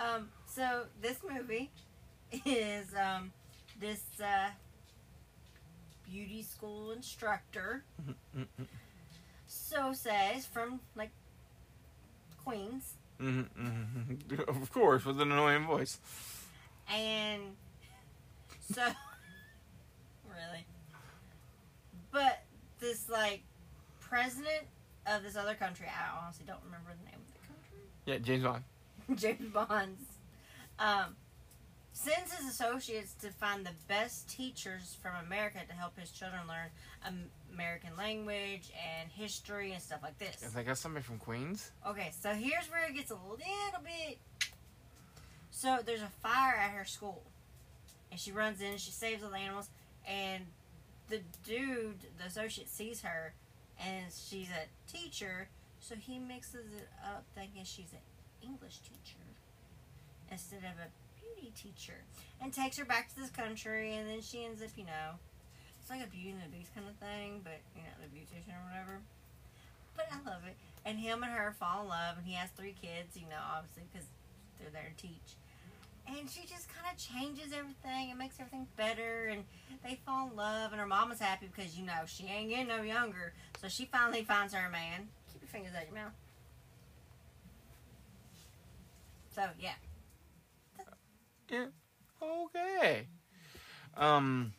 Um, 0.00 0.28
so, 0.46 0.84
this 1.02 1.18
movie 1.28 1.70
is 2.46 2.86
um, 2.94 3.32
this 3.78 4.02
uh, 4.22 4.48
beauty 6.10 6.42
school 6.42 6.92
instructor, 6.92 7.84
so 9.46 9.92
says, 9.92 10.46
from 10.46 10.80
like 10.96 11.10
Queens. 12.44 12.94
Mhm, 13.20 13.46
mhm. 13.58 14.48
of 14.48 14.72
course, 14.72 15.04
with 15.04 15.20
an 15.20 15.30
annoying 15.32 15.66
voice. 15.66 15.98
And 16.92 17.42
so, 18.72 18.86
really. 20.46 20.64
But 22.12 22.44
this, 22.80 23.08
like, 23.08 23.42
president 24.00 24.66
of 25.06 25.22
this 25.22 25.36
other 25.36 25.54
country, 25.54 25.86
I 25.86 26.24
honestly 26.24 26.44
don't 26.46 26.62
remember 26.64 26.90
the 26.98 27.10
name 27.10 27.20
of 27.20 27.32
the 27.32 27.46
country. 27.46 27.78
Yeah, 28.06 28.18
James 28.18 28.44
Bond. 28.44 28.64
James 29.18 29.52
Bond's, 29.52 30.02
um, 30.78 31.16
sends 31.92 32.32
his 32.32 32.48
associates 32.48 33.14
to 33.20 33.30
find 33.30 33.64
the 33.64 33.72
best 33.86 34.28
teachers 34.28 34.96
from 35.02 35.12
America 35.26 35.58
to 35.68 35.74
help 35.74 35.98
his 35.98 36.10
children 36.10 36.40
learn 36.48 37.20
American 37.52 37.90
language 37.96 38.72
and 38.98 39.10
history 39.10 39.72
and 39.72 39.82
stuff 39.82 40.00
like 40.02 40.18
this. 40.18 40.42
I 40.44 40.48
think 40.48 40.66
that's 40.66 40.80
somebody 40.80 41.04
from 41.04 41.18
Queens. 41.18 41.70
Okay, 41.86 42.10
so 42.18 42.30
here's 42.30 42.70
where 42.70 42.88
it 42.88 42.94
gets 42.94 43.10
a 43.10 43.14
little 43.14 43.36
bit. 43.36 44.18
So 45.50 45.80
there's 45.84 46.02
a 46.02 46.10
fire 46.22 46.54
at 46.54 46.70
her 46.70 46.84
school, 46.84 47.22
and 48.10 48.18
she 48.18 48.32
runs 48.32 48.62
in, 48.62 48.78
she 48.78 48.92
saves 48.92 49.22
all 49.22 49.30
the 49.30 49.36
animals, 49.36 49.68
and 50.10 50.44
the 51.08 51.20
dude, 51.46 52.00
the 52.18 52.26
associate, 52.26 52.68
sees 52.68 53.02
her, 53.02 53.32
and 53.78 54.06
she's 54.12 54.48
a 54.50 54.66
teacher, 54.90 55.48
so 55.78 55.94
he 55.94 56.18
mixes 56.18 56.66
it 56.76 56.88
up 57.04 57.24
thinking 57.34 57.62
she's 57.64 57.92
an 57.92 58.02
English 58.42 58.78
teacher 58.78 59.22
instead 60.30 60.58
of 60.58 60.76
a 60.78 60.90
beauty 61.18 61.52
teacher, 61.54 62.04
and 62.42 62.52
takes 62.52 62.76
her 62.76 62.84
back 62.84 63.08
to 63.08 63.16
this 63.16 63.30
country, 63.30 63.94
and 63.94 64.08
then 64.08 64.20
she 64.20 64.44
ends 64.44 64.62
up, 64.62 64.70
you 64.76 64.84
know, 64.84 65.18
it's 65.80 65.90
like 65.90 66.02
a 66.02 66.10
Beauty 66.10 66.30
and 66.30 66.42
the 66.42 66.56
Beast 66.56 66.74
kind 66.74 66.86
of 66.86 66.94
thing, 66.96 67.40
but 67.42 67.58
you 67.74 67.82
know, 67.82 67.94
the 68.02 68.10
beautician 68.12 68.54
or 68.54 68.62
whatever. 68.68 69.00
But 69.96 70.06
I 70.12 70.18
love 70.28 70.42
it. 70.46 70.56
And 70.84 70.98
him 70.98 71.22
and 71.22 71.32
her 71.32 71.54
fall 71.58 71.82
in 71.82 71.88
love, 71.88 72.18
and 72.18 72.26
he 72.26 72.34
has 72.34 72.50
three 72.50 72.74
kids, 72.80 73.16
you 73.16 73.28
know, 73.28 73.40
obviously, 73.40 73.84
because 73.90 74.06
they're 74.58 74.70
there 74.70 74.92
to 74.96 75.02
teach. 75.02 75.34
And 76.18 76.28
she 76.28 76.42
just 76.42 76.68
kind 76.68 76.86
of 76.90 76.98
changes 76.98 77.52
everything 77.56 78.10
and 78.10 78.18
makes 78.18 78.36
everything 78.40 78.66
better, 78.76 79.28
and 79.30 79.44
they 79.84 79.98
fall 80.04 80.28
in 80.28 80.36
love, 80.36 80.72
and 80.72 80.80
her 80.80 80.86
mama's 80.86 81.20
happy 81.20 81.46
because, 81.46 81.78
you 81.78 81.86
know, 81.86 82.02
she 82.06 82.24
ain't 82.24 82.50
getting 82.50 82.68
no 82.68 82.82
younger. 82.82 83.32
So 83.60 83.68
she 83.68 83.84
finally 83.84 84.24
finds 84.24 84.52
her 84.52 84.68
man. 84.70 85.08
Keep 85.32 85.42
your 85.42 85.48
fingers 85.48 85.72
out 85.74 85.86
your 85.86 85.94
mouth. 85.94 86.12
So, 89.34 89.42
yeah. 89.58 89.74
Yeah. 91.48 91.66
Okay. 92.22 93.06
Um, 93.96 94.52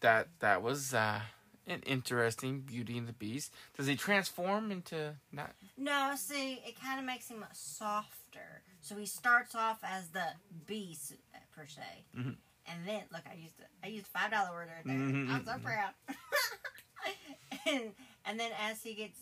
that 0.00 0.28
that 0.40 0.62
was 0.62 0.92
uh, 0.94 1.20
an 1.66 1.80
interesting 1.86 2.60
Beauty 2.60 2.96
and 2.98 3.08
the 3.08 3.12
Beast. 3.12 3.52
Does 3.76 3.86
he 3.86 3.96
transform 3.96 4.70
into 4.70 5.14
not? 5.32 5.50
No, 5.76 6.12
see, 6.16 6.54
it 6.66 6.80
kind 6.80 6.98
of 6.98 7.04
makes 7.04 7.28
him 7.28 7.44
softer. 7.52 8.62
So 8.80 8.96
he 8.96 9.06
starts 9.06 9.54
off 9.54 9.78
as 9.82 10.08
the 10.08 10.26
beast 10.66 11.14
per 11.54 11.66
se, 11.66 12.04
Mhm. 12.16 12.36
and 12.66 12.86
then 12.88 13.02
look, 13.12 13.22
I 13.28 13.34
used 13.34 13.54
I 13.82 13.88
used 13.88 14.06
five 14.06 14.30
dollar 14.30 14.52
word 14.52 14.68
right 14.74 14.84
there. 14.84 14.94
Mhm, 14.94 15.30
I'm 15.30 15.44
so 15.44 15.52
mhm. 15.52 15.62
proud. 15.62 15.94
and 17.66 17.94
and 18.24 18.38
then 18.40 18.52
as 18.60 18.82
he 18.82 18.94
gets, 18.94 19.18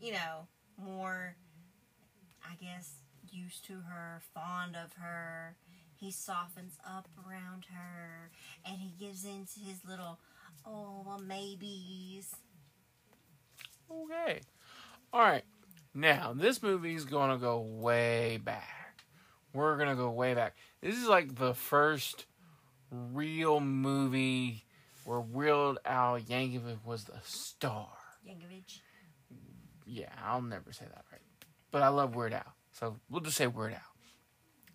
you 0.00 0.12
know, 0.12 0.46
more, 0.78 1.34
I 2.44 2.54
guess, 2.56 2.92
used 3.30 3.64
to 3.66 3.80
her, 3.80 4.20
fond 4.34 4.76
of 4.76 4.92
her, 4.94 5.56
he 5.96 6.10
softens 6.12 6.78
up 6.86 7.08
around 7.26 7.66
her, 7.66 8.30
and 8.64 8.76
he 8.78 8.90
gives 8.90 9.24
into 9.24 9.60
his 9.60 9.84
little, 9.84 10.20
oh, 10.66 11.02
well, 11.06 11.18
maybes. 11.18 12.34
Okay. 13.90 14.40
All 15.12 15.20
right. 15.20 15.44
Now, 15.94 16.34
this 16.36 16.62
movie's 16.62 17.04
going 17.04 17.30
to 17.30 17.38
go 17.38 17.60
way 17.60 18.38
back. 18.42 19.04
We're 19.52 19.76
going 19.76 19.88
to 19.88 19.94
go 19.94 20.10
way 20.10 20.34
back. 20.34 20.56
This 20.82 20.96
is 20.96 21.08
like 21.08 21.36
the 21.36 21.54
first 21.54 22.26
real 22.90 23.60
movie 23.60 24.64
where 25.04 25.20
Weird 25.20 25.78
Al 25.84 26.18
Yankovic 26.18 26.84
was 26.84 27.04
the 27.04 27.18
star. 27.22 27.88
Yankovic. 28.28 28.80
Yeah, 29.86 30.10
I'll 30.24 30.42
never 30.42 30.72
say 30.72 30.84
that 30.84 31.04
right. 31.10 31.20
But 31.70 31.82
I 31.82 31.88
love 31.88 32.14
Weird 32.14 32.34
Al. 32.34 32.54
So 32.72 32.96
we'll 33.08 33.22
just 33.22 33.36
say 33.36 33.46
Weird 33.46 33.72
Al. 33.72 33.80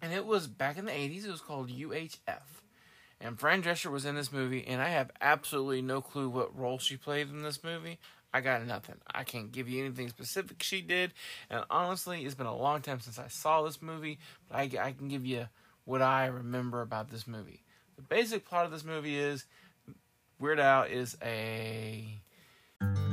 And 0.02 0.14
it 0.14 0.26
was 0.26 0.48
back 0.48 0.78
in 0.78 0.86
the 0.86 0.92
80s. 0.92 1.26
It 1.26 1.32
was 1.32 1.42
called 1.42 1.70
UHF. 1.70 2.61
And 3.24 3.40
Fran 3.40 3.62
Drescher 3.62 3.92
was 3.92 4.04
in 4.04 4.16
this 4.16 4.32
movie, 4.32 4.66
and 4.66 4.82
I 4.82 4.90
have 4.90 5.12
absolutely 5.22 5.84
no 5.84 6.02
clue 6.02 6.28
what 6.28 6.58
role 6.58 6.80
she 6.80 6.98
played 6.98 7.30
in 7.30 7.44
this 7.44 7.64
movie. 7.64 8.00
I 8.34 8.42
got 8.42 8.66
nothing. 8.66 8.96
I 9.14 9.24
can't 9.24 9.52
give 9.52 9.70
you 9.70 9.84
anything 9.86 10.10
specific 10.10 10.64
she 10.64 10.82
did. 10.82 11.14
And 11.50 11.64
honestly, 11.70 12.26
it's 12.26 12.34
been 12.34 12.48
a 12.48 12.56
long 12.56 12.82
time 12.82 13.00
since 13.00 13.20
I 13.20 13.28
saw 13.28 13.62
this 13.62 13.82
movie, 13.82 14.20
but 14.50 14.58
I, 14.58 14.70
I 14.82 14.92
can 14.94 15.08
give 15.08 15.26
you 15.26 15.48
what 15.86 16.02
I 16.02 16.28
remember 16.28 16.82
about 16.82 17.10
this 17.10 17.28
movie. 17.28 17.64
The 17.96 18.02
basic 18.02 18.46
plot 18.46 18.66
of 18.66 18.72
this 18.72 18.86
movie 18.86 19.18
is 19.18 19.46
Weird 20.40 20.60
Al 20.60 20.84
is 20.84 21.16
a 21.24 22.20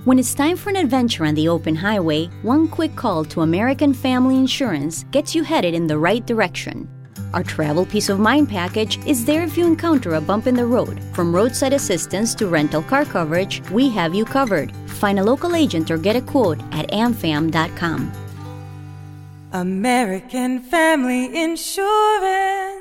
When 0.04 0.18
it's 0.18 0.34
time 0.34 0.56
for 0.56 0.70
an 0.70 0.76
adventure 0.76 1.26
on 1.26 1.34
the 1.34 1.48
open 1.48 1.74
highway, 1.74 2.26
one 2.42 2.68
quick 2.68 2.96
call 2.96 3.24
to 3.26 3.42
American 3.42 3.92
Family 3.92 4.36
Insurance 4.36 5.04
gets 5.10 5.34
you 5.34 5.42
headed 5.42 5.74
in 5.74 5.86
the 5.86 5.98
right 5.98 6.24
direction. 6.24 6.88
Our 7.34 7.42
travel 7.42 7.84
peace 7.84 8.08
of 8.08 8.18
mind 8.18 8.48
package 8.48 8.98
is 9.06 9.24
there 9.24 9.42
if 9.42 9.56
you 9.56 9.66
encounter 9.66 10.14
a 10.14 10.20
bump 10.20 10.46
in 10.46 10.54
the 10.54 10.66
road. 10.66 11.02
From 11.12 11.34
roadside 11.34 11.72
assistance 11.72 12.34
to 12.36 12.46
rental 12.46 12.82
car 12.82 13.04
coverage, 13.04 13.62
we 13.70 13.88
have 13.90 14.14
you 14.14 14.24
covered. 14.24 14.72
Find 14.86 15.18
a 15.18 15.24
local 15.24 15.54
agent 15.54 15.90
or 15.90 15.98
get 15.98 16.16
a 16.16 16.20
quote 16.20 16.60
at 16.72 16.90
amfam.com. 16.90 18.12
American 19.52 20.60
Family 20.60 21.24
Insurance. 21.42 22.78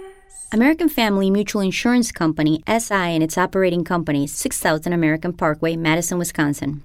American 0.53 0.87
Family 0.89 1.29
Mutual 1.29 1.61
Insurance 1.61 2.11
Company, 2.11 2.63
SI, 2.67 2.93
and 2.93 3.21
its 3.21 3.37
operating 3.37 3.83
companies, 3.83 4.33
6000 4.33 4.93
American 4.93 5.33
Parkway, 5.33 5.75
Madison, 5.75 6.17
Wisconsin. 6.17 6.83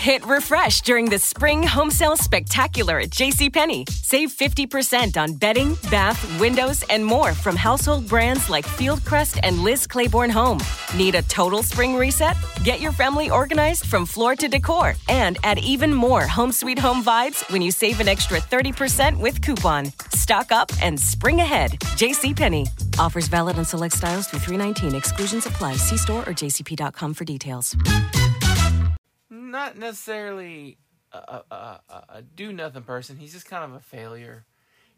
Hit 0.00 0.24
refresh 0.24 0.80
during 0.80 1.10
the 1.10 1.18
spring 1.18 1.62
home 1.62 1.90
sale 1.90 2.16
spectacular 2.16 3.00
at 3.00 3.10
JCPenney. 3.10 3.86
Save 3.90 4.32
50% 4.32 5.18
on 5.18 5.34
bedding, 5.34 5.76
bath, 5.90 6.18
windows, 6.40 6.82
and 6.88 7.04
more 7.04 7.34
from 7.34 7.54
household 7.54 8.08
brands 8.08 8.48
like 8.48 8.64
Fieldcrest 8.64 9.40
and 9.42 9.58
Liz 9.58 9.86
Claiborne 9.86 10.30
Home. 10.30 10.58
Need 10.96 11.16
a 11.16 11.22
total 11.24 11.62
spring 11.62 11.96
reset? 11.96 12.34
Get 12.64 12.80
your 12.80 12.92
family 12.92 13.28
organized 13.28 13.84
from 13.84 14.06
floor 14.06 14.34
to 14.36 14.48
decor 14.48 14.94
and 15.10 15.36
add 15.44 15.58
even 15.58 15.92
more 15.92 16.22
home 16.22 16.50
sweet 16.50 16.78
home 16.78 17.04
vibes 17.04 17.46
when 17.52 17.60
you 17.60 17.70
save 17.70 18.00
an 18.00 18.08
extra 18.08 18.38
30% 18.38 19.20
with 19.20 19.42
coupon. 19.42 19.92
Stock 20.14 20.50
up 20.50 20.70
and 20.80 20.98
spring 20.98 21.40
ahead. 21.40 21.72
JCPenney. 21.98 22.66
Offers 22.98 23.28
valid 23.28 23.58
on 23.58 23.66
select 23.66 23.96
styles 23.96 24.28
through 24.28 24.40
319. 24.40 24.94
Exclusions 24.94 25.44
apply. 25.44 25.76
See 25.76 25.98
store 25.98 26.20
or 26.22 26.32
jcp.com 26.32 27.12
for 27.12 27.26
details. 27.26 27.76
Not 29.30 29.78
necessarily 29.78 30.78
a, 31.12 31.18
a, 31.50 31.54
a, 31.54 31.80
a- 32.08 32.22
do 32.22 32.52
nothing 32.52 32.82
person. 32.82 33.16
He's 33.16 33.32
just 33.32 33.46
kind 33.46 33.64
of 33.64 33.72
a 33.74 33.80
failure. 33.80 34.44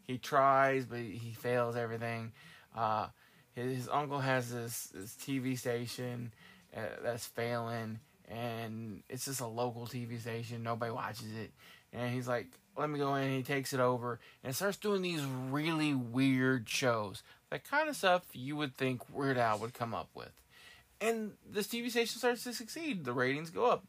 He 0.05 0.17
tries, 0.17 0.85
but 0.85 0.99
he 0.99 1.33
fails 1.39 1.75
everything. 1.75 2.33
Uh, 2.75 3.07
his, 3.53 3.77
his 3.77 3.89
uncle 3.89 4.19
has 4.19 4.51
this, 4.51 4.91
this 4.93 5.15
TV 5.15 5.57
station 5.57 6.33
uh, 6.75 6.81
that's 7.03 7.25
failing, 7.25 7.99
and 8.27 9.03
it's 9.09 9.25
just 9.25 9.39
a 9.39 9.47
local 9.47 9.85
TV 9.85 10.19
station. 10.19 10.63
Nobody 10.63 10.91
watches 10.91 11.31
it. 11.39 11.51
And 11.93 12.11
he's 12.13 12.27
like, 12.27 12.47
let 12.75 12.89
me 12.89 12.97
go 12.97 13.15
in. 13.15 13.31
He 13.31 13.43
takes 13.43 13.71
it 13.71 13.79
over 13.79 14.19
and 14.43 14.55
starts 14.55 14.77
doing 14.77 15.03
these 15.03 15.23
really 15.23 15.93
weird 15.93 16.67
shows. 16.67 17.21
That 17.51 17.63
kind 17.69 17.87
of 17.87 17.95
stuff 17.95 18.23
you 18.33 18.55
would 18.55 18.75
think 18.75 19.01
Weird 19.13 19.37
Al 19.37 19.59
would 19.59 19.75
come 19.75 19.93
up 19.93 20.09
with. 20.15 20.31
And 20.99 21.33
this 21.47 21.67
TV 21.67 21.91
station 21.91 22.17
starts 22.17 22.43
to 22.45 22.53
succeed. 22.53 23.05
The 23.05 23.13
ratings 23.13 23.51
go 23.51 23.65
up 23.65 23.83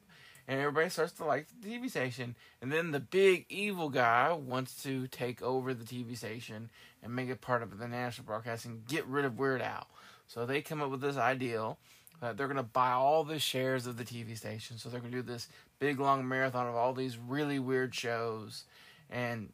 and 0.46 0.60
everybody 0.60 0.88
starts 0.90 1.12
to 1.14 1.24
like 1.24 1.46
the 1.60 1.68
TV 1.68 1.90
station. 1.90 2.36
And 2.60 2.70
then 2.70 2.90
the 2.90 3.00
big 3.00 3.46
evil 3.48 3.88
guy 3.88 4.32
wants 4.32 4.82
to 4.82 5.06
take 5.08 5.42
over 5.42 5.72
the 5.72 5.84
TV 5.84 6.16
station 6.16 6.70
and 7.02 7.14
make 7.14 7.28
it 7.28 7.40
part 7.40 7.62
of 7.62 7.78
the 7.78 7.88
national 7.88 8.26
broadcasting, 8.26 8.82
get 8.88 9.06
rid 9.06 9.24
of 9.24 9.38
Weird 9.38 9.62
Al. 9.62 9.86
So 10.26 10.46
they 10.46 10.62
come 10.62 10.82
up 10.82 10.90
with 10.90 11.00
this 11.00 11.16
ideal 11.16 11.78
that 12.20 12.36
they're 12.36 12.46
going 12.46 12.56
to 12.56 12.62
buy 12.62 12.92
all 12.92 13.24
the 13.24 13.38
shares 13.38 13.86
of 13.86 13.96
the 13.96 14.04
TV 14.04 14.36
station. 14.36 14.78
So 14.78 14.88
they're 14.88 15.00
going 15.00 15.12
to 15.12 15.18
do 15.18 15.22
this 15.22 15.48
big 15.78 16.00
long 16.00 16.26
marathon 16.26 16.66
of 16.66 16.74
all 16.74 16.92
these 16.92 17.18
really 17.18 17.58
weird 17.58 17.94
shows, 17.94 18.64
and 19.10 19.52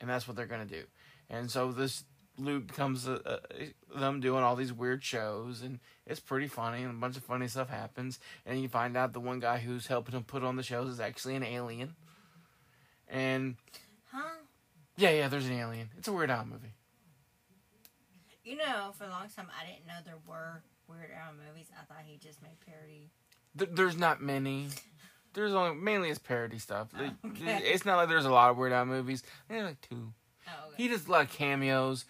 and 0.00 0.10
that's 0.10 0.28
what 0.28 0.36
they're 0.36 0.46
going 0.46 0.66
to 0.66 0.74
do. 0.80 0.84
And 1.30 1.50
so 1.50 1.72
this 1.72 2.04
loop 2.38 2.66
becomes 2.68 3.06
uh, 3.08 3.18
uh, 3.24 3.98
them 3.98 4.20
doing 4.20 4.42
all 4.42 4.56
these 4.56 4.72
weird 4.72 5.04
shows, 5.04 5.62
and 5.62 5.78
it's 6.06 6.20
pretty 6.20 6.48
funny, 6.48 6.82
and 6.82 6.90
a 6.90 6.94
bunch 6.94 7.16
of 7.16 7.22
funny 7.24 7.46
stuff 7.48 7.68
happens. 7.68 8.18
And 8.46 8.60
you 8.60 8.68
find 8.68 8.96
out 8.96 9.12
the 9.12 9.20
one 9.20 9.38
guy 9.40 9.58
who's 9.58 9.86
helping 9.86 10.14
them 10.14 10.24
put 10.24 10.42
on 10.42 10.56
the 10.56 10.62
shows 10.62 10.88
is 10.88 11.00
actually 11.00 11.36
an 11.36 11.42
alien. 11.44 11.94
And 13.08 13.56
Huh? 14.10 14.22
yeah, 14.96 15.10
yeah, 15.10 15.28
there's 15.28 15.46
an 15.46 15.52
alien. 15.52 15.90
It's 15.98 16.08
a 16.08 16.12
Weird 16.12 16.30
Al 16.30 16.44
movie. 16.44 16.72
You 18.44 18.56
know, 18.56 18.92
for 18.96 19.04
a 19.04 19.08
long 19.10 19.28
time, 19.34 19.46
I 19.58 19.66
didn't 19.66 19.86
know 19.86 19.94
there 20.04 20.18
were 20.28 20.62
Weird 20.88 21.10
Al 21.12 21.32
movies. 21.32 21.66
I 21.80 21.84
thought 21.84 22.02
he 22.04 22.18
just 22.18 22.42
made 22.42 22.56
parody. 22.66 23.10
Th- 23.56 23.70
there's 23.72 23.96
not 23.96 24.20
many. 24.20 24.68
There's 25.32 25.52
only 25.54 25.76
mainly 25.80 26.10
it's 26.10 26.18
parody 26.18 26.58
stuff. 26.58 26.88
Okay. 27.26 27.60
It's 27.64 27.84
not 27.84 27.96
like 27.96 28.08
there's 28.08 28.24
a 28.26 28.30
lot 28.30 28.50
of 28.50 28.56
Weird 28.56 28.72
Al 28.72 28.84
movies. 28.84 29.22
There's 29.48 29.64
like 29.64 29.80
two. 29.80 30.12
Oh, 30.46 30.68
okay. 30.72 30.82
He 30.82 30.88
does 30.88 31.06
a 31.06 31.10
lot 31.10 31.24
of 31.24 31.30
cameos. 31.32 32.04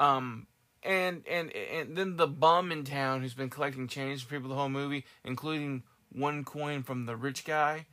Um, 0.00 0.46
and 0.82 1.22
and 1.28 1.50
and 1.54 1.96
then 1.96 2.16
the 2.16 2.26
bum 2.26 2.70
in 2.72 2.84
town 2.84 3.22
who's 3.22 3.34
been 3.34 3.50
collecting 3.50 3.88
change 3.88 4.24
from 4.24 4.36
people 4.36 4.48
the 4.50 4.56
whole 4.56 4.68
movie, 4.68 5.04
including 5.24 5.82
one 6.12 6.44
coin 6.44 6.82
from 6.82 7.06
the 7.06 7.16
rich 7.16 7.44
guy. 7.44 7.86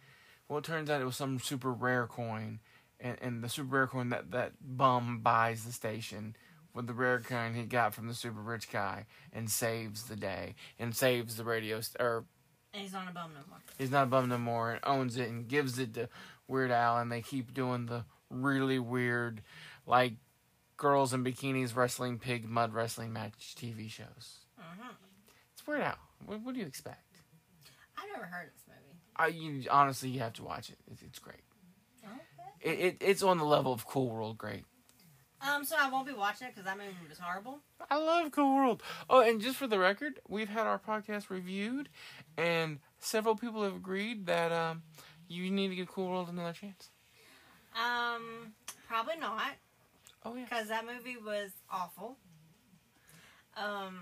Well, 0.48 0.60
it 0.60 0.66
turns 0.66 0.90
out 0.90 1.02
it 1.02 1.06
was 1.06 1.16
some 1.16 1.40
super 1.40 1.72
rare 1.72 2.08
coin, 2.08 2.60
and, 3.00 3.18
and 3.22 3.44
the 3.44 3.50
super 3.50 3.70
rare 3.76 3.88
coin 3.88 4.10
that 4.10 4.32
that 4.32 4.54
bum 4.62 5.20
buys 5.20 5.64
the 5.64 5.72
station 5.72 6.36
with 6.74 6.88
the 6.88 6.94
rare 6.94 7.20
coin 7.20 7.54
he 7.54 7.64
got 7.64 7.94
from 7.94 8.08
the 8.08 8.14
super 8.14 8.42
rich 8.42 8.70
guy, 8.72 9.06
and 9.32 9.50
saves 9.50 10.04
the 10.04 10.16
day 10.16 10.56
and 10.80 10.96
saves 10.96 11.36
the 11.38 11.44
radio 11.46 11.80
st- 11.82 12.02
or 12.02 12.26
And 12.74 12.82
he's 12.82 12.94
not 12.94 13.08
a 13.10 13.14
bum 13.14 13.32
no 13.34 13.42
more. 13.50 13.60
he's 13.78 13.92
not 13.92 14.04
a 14.04 14.08
bum 14.08 14.28
no 14.30 14.38
more 14.38 14.72
and 14.72 14.80
owns 14.84 15.18
it 15.18 15.30
and 15.30 15.48
gives 15.48 15.80
it 15.80 15.94
to 15.94 16.10
Weird 16.48 16.72
Al 16.72 16.98
and 16.98 17.12
they 17.12 17.22
keep 17.22 17.54
doing 17.54 17.86
the 17.86 18.04
really 18.32 18.80
weird 18.80 19.42
like 19.86 20.14
girls 20.78 21.14
in 21.14 21.24
bikinis 21.24 21.76
wrestling 21.76 22.18
pig 22.18 22.48
mud 22.48 22.74
wrestling 22.74 23.14
match 23.14 23.56
TV 23.56 23.90
shows. 23.90 24.40
Mhm. 24.60 24.96
It's 25.54 25.68
Weird 25.68 25.82
Al. 25.82 25.98
What, 26.26 26.42
what 26.42 26.54
do 26.54 26.60
you 26.60 26.66
expect? 26.66 27.06
I've 27.98 28.10
never 28.14 28.26
heard 28.26 28.48
of 28.48 28.54
this 28.54 28.64
movie. 28.68 29.00
I 29.16 29.28
you 29.28 29.70
honestly 29.70 30.10
you 30.10 30.20
have 30.20 30.34
to 30.34 30.44
watch 30.44 30.70
it. 30.70 30.78
It's, 30.92 31.02
it's 31.02 31.20
great. 31.20 31.44
Okay. 32.04 32.14
It, 32.62 32.80
it 32.80 32.98
it's 33.02 33.24
on 33.24 33.38
the 33.38 33.46
level 33.46 33.74
of 33.74 33.86
Cool 33.86 34.10
World 34.10 34.38
great. 34.38 34.64
Um, 35.44 35.66
so 35.66 35.76
I 35.80 35.90
won't 35.90 36.06
be 36.06 36.14
watching 36.14 36.48
it 36.48 36.52
because 36.52 36.66
that 36.66 36.78
movie 36.78 36.94
was 37.10 37.18
horrible. 37.18 37.60
I 37.90 37.98
love 37.98 38.32
Cool 38.32 38.56
World. 38.56 38.84
Oh, 39.10 39.22
and 39.22 39.42
just 39.42 39.56
for 39.58 39.66
the 39.66 39.80
record, 39.80 40.20
we've 40.28 40.50
had 40.50 40.68
our 40.68 40.78
podcast 40.78 41.32
reviewed, 41.32 41.90
and 42.38 42.78
several 43.00 43.36
people 43.36 43.64
have 43.64 43.76
agreed 43.76 44.28
that 44.28 44.52
um, 44.52 44.84
you 45.28 45.50
need 45.50 45.70
to 45.70 45.76
give 45.76 45.88
Cool 45.88 46.10
World 46.10 46.30
another 46.30 46.54
chance. 46.54 46.90
Um, 47.76 48.54
probably 48.88 49.18
not 49.20 49.54
Oh 50.26 50.36
yeah. 50.36 50.44
because 50.44 50.68
that 50.68 50.86
movie 50.86 51.18
was 51.18 51.52
awful. 51.70 52.18
Um, 53.58 54.00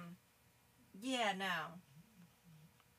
yeah, 1.02 1.34
no. 1.38 1.46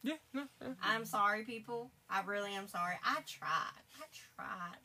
Yeah. 0.02 0.14
No. 0.32 0.44
yeah. 0.62 0.68
I'm 0.82 1.04
sorry, 1.04 1.44
people. 1.44 1.90
I 2.08 2.22
really 2.22 2.52
am 2.54 2.66
sorry. 2.68 2.94
I 3.04 3.16
tried. 3.26 3.82
I 4.00 4.04
tried. 4.36 4.78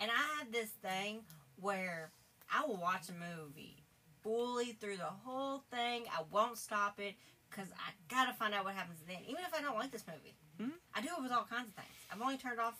And 0.00 0.10
I 0.10 0.38
had 0.38 0.52
this 0.52 0.70
thing 0.82 1.20
where 1.60 2.10
I 2.52 2.66
will 2.66 2.78
watch 2.78 3.08
a 3.08 3.12
movie 3.12 3.76
fully 4.22 4.72
through 4.72 4.96
the 4.96 5.04
whole 5.24 5.62
thing. 5.70 6.04
I 6.10 6.22
won't 6.30 6.56
stop 6.58 6.98
it. 6.98 7.14
because 7.50 7.68
I 7.72 7.90
gotta 8.08 8.32
find 8.32 8.54
out 8.54 8.64
what 8.64 8.74
happens 8.74 9.00
then. 9.06 9.18
Even 9.28 9.42
if 9.46 9.52
I 9.56 9.60
don't 9.60 9.76
like 9.78 9.90
this 9.90 10.04
movie, 10.06 10.34
Hmm? 10.60 10.70
I 10.94 11.00
do 11.02 11.08
it 11.16 11.22
with 11.22 11.32
all 11.32 11.46
kinds 11.48 11.68
of 11.68 11.74
things. 11.74 11.88
I've 12.12 12.20
only 12.20 12.36
turned 12.38 12.60
off 12.60 12.78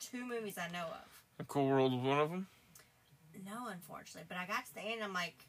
two 0.00 0.24
movies 0.26 0.56
I 0.58 0.70
know 0.72 0.86
of. 0.86 1.19
A 1.40 1.44
Cool 1.44 1.68
World 1.68 1.92
was 1.94 2.02
one 2.02 2.18
of 2.20 2.30
them. 2.30 2.46
No, 3.46 3.68
unfortunately, 3.68 4.26
but 4.28 4.36
I 4.36 4.46
got 4.46 4.66
to 4.66 4.74
the 4.74 4.82
end. 4.82 5.02
I'm 5.02 5.14
like, 5.14 5.46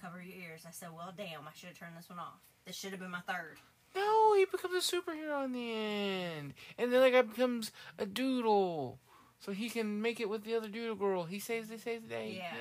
cover 0.00 0.20
your 0.20 0.36
ears. 0.50 0.64
I 0.66 0.72
said, 0.72 0.88
well, 0.94 1.14
damn, 1.16 1.46
I 1.46 1.52
should 1.54 1.68
have 1.68 1.78
turned 1.78 1.96
this 1.96 2.10
one 2.10 2.18
off. 2.18 2.40
This 2.66 2.74
should 2.76 2.90
have 2.90 2.98
been 3.00 3.10
my 3.12 3.20
third. 3.20 3.58
No, 3.94 4.34
he 4.34 4.44
becomes 4.46 4.74
a 4.92 4.96
superhero 4.96 5.44
in 5.44 5.52
the 5.52 5.72
end, 5.72 6.54
and 6.78 6.92
then 6.92 7.00
the 7.02 7.10
guy 7.10 7.22
becomes 7.22 7.72
a 7.98 8.06
doodle, 8.06 8.98
so 9.40 9.52
he 9.52 9.68
can 9.68 10.00
make 10.02 10.20
it 10.20 10.28
with 10.28 10.44
the 10.44 10.54
other 10.56 10.68
doodle 10.68 10.94
girl. 10.96 11.24
He 11.24 11.38
saves, 11.38 11.68
they 11.68 11.76
save 11.76 12.02
the 12.02 12.08
day. 12.08 12.34
Yeah. 12.36 12.54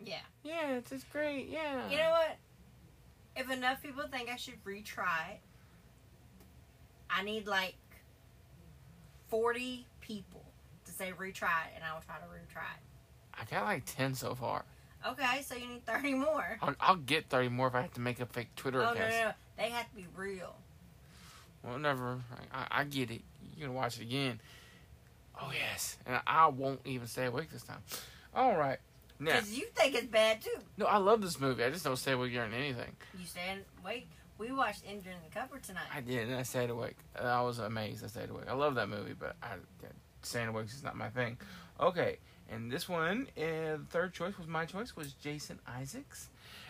yeah, 0.00 0.14
Yeah. 0.44 0.50
yeah. 0.70 0.76
It's 0.76 0.90
just 0.90 1.10
great. 1.10 1.48
Yeah. 1.48 1.88
You 1.90 1.98
know 1.98 2.10
what? 2.10 2.36
If 3.36 3.50
enough 3.50 3.82
people 3.82 4.04
think 4.10 4.28
I 4.28 4.36
should 4.36 4.62
retry 4.64 5.32
it, 5.32 5.40
I 7.10 7.22
need 7.24 7.46
like 7.46 7.74
40 9.28 9.86
people 10.00 10.40
to 10.40 10.43
say 10.94 11.12
retry 11.18 11.66
it, 11.66 11.72
and 11.74 11.84
I 11.84 11.92
will 11.94 12.02
try 12.06 12.16
to 12.16 12.24
retry 12.24 12.62
it. 12.62 13.40
I 13.40 13.44
got 13.52 13.64
like 13.64 13.84
ten 13.84 14.14
so 14.14 14.34
far. 14.34 14.64
Okay, 15.06 15.42
so 15.42 15.54
you 15.54 15.68
need 15.68 15.84
30 15.84 16.14
more. 16.14 16.58
I'll, 16.62 16.74
I'll 16.80 16.96
get 16.96 17.26
thirty 17.28 17.48
more 17.48 17.66
if 17.68 17.74
I 17.74 17.82
have 17.82 17.92
to 17.94 18.00
make 18.00 18.20
a 18.20 18.26
fake 18.26 18.54
Twitter 18.56 18.80
Oh, 18.80 18.86
no, 18.86 18.92
account. 18.92 19.10
no, 19.10 19.20
no. 19.26 19.32
They 19.58 19.70
have 19.70 19.88
to 19.90 19.96
be 19.96 20.06
real. 20.16 20.54
Well, 21.62 21.78
never. 21.78 22.18
I, 22.52 22.66
I, 22.80 22.84
get 22.84 23.10
it. 23.10 23.22
You're 23.56 23.68
gonna 23.68 23.78
watch 23.78 23.98
it 23.98 24.02
again. 24.02 24.40
Oh 25.40 25.50
yes, 25.52 25.96
and 26.06 26.20
I 26.26 26.46
won't 26.48 26.80
even 26.84 27.06
stay 27.06 27.26
awake 27.26 27.50
this 27.50 27.62
time. 27.62 27.80
All 28.34 28.56
right. 28.56 28.78
Because 29.18 29.56
you 29.56 29.66
think 29.74 29.94
it's 29.94 30.06
bad 30.06 30.42
too. 30.42 30.58
no, 30.76 30.86
I 30.86 30.96
love 30.98 31.22
this 31.22 31.38
movie. 31.40 31.64
I 31.64 31.70
just 31.70 31.84
don't 31.84 31.96
stay 31.96 32.12
awake 32.12 32.32
during 32.32 32.52
anything. 32.52 32.92
You 33.18 33.24
stand, 33.26 33.60
wait, 33.84 34.06
we 34.38 34.52
watched 34.52 34.82
Enter 34.86 35.10
in 35.10 35.16
the 35.26 35.34
Cover 35.34 35.58
tonight. 35.58 35.84
I 35.94 36.00
did, 36.00 36.28
and 36.28 36.36
I 36.36 36.42
stayed 36.42 36.70
awake. 36.70 36.96
I 37.18 37.40
was 37.42 37.58
amazed. 37.58 38.04
I 38.04 38.08
stayed 38.08 38.30
awake. 38.30 38.44
I 38.48 38.54
love 38.54 38.74
that 38.74 38.88
movie, 38.88 39.14
but 39.18 39.36
I, 39.42 39.54
awake 40.34 40.66
is 40.66 40.82
not 40.82 40.96
my 40.96 41.08
thing. 41.08 41.38
Okay, 41.80 42.18
and 42.50 42.70
this 42.70 42.88
one, 42.88 43.28
uh, 43.36 43.76
the 43.76 43.86
third 43.90 44.12
choice 44.12 44.38
was 44.38 44.46
my 44.46 44.64
choice 44.64 44.94
was 44.96 45.12
Jason 45.14 45.58
Isaacs. 45.66 46.28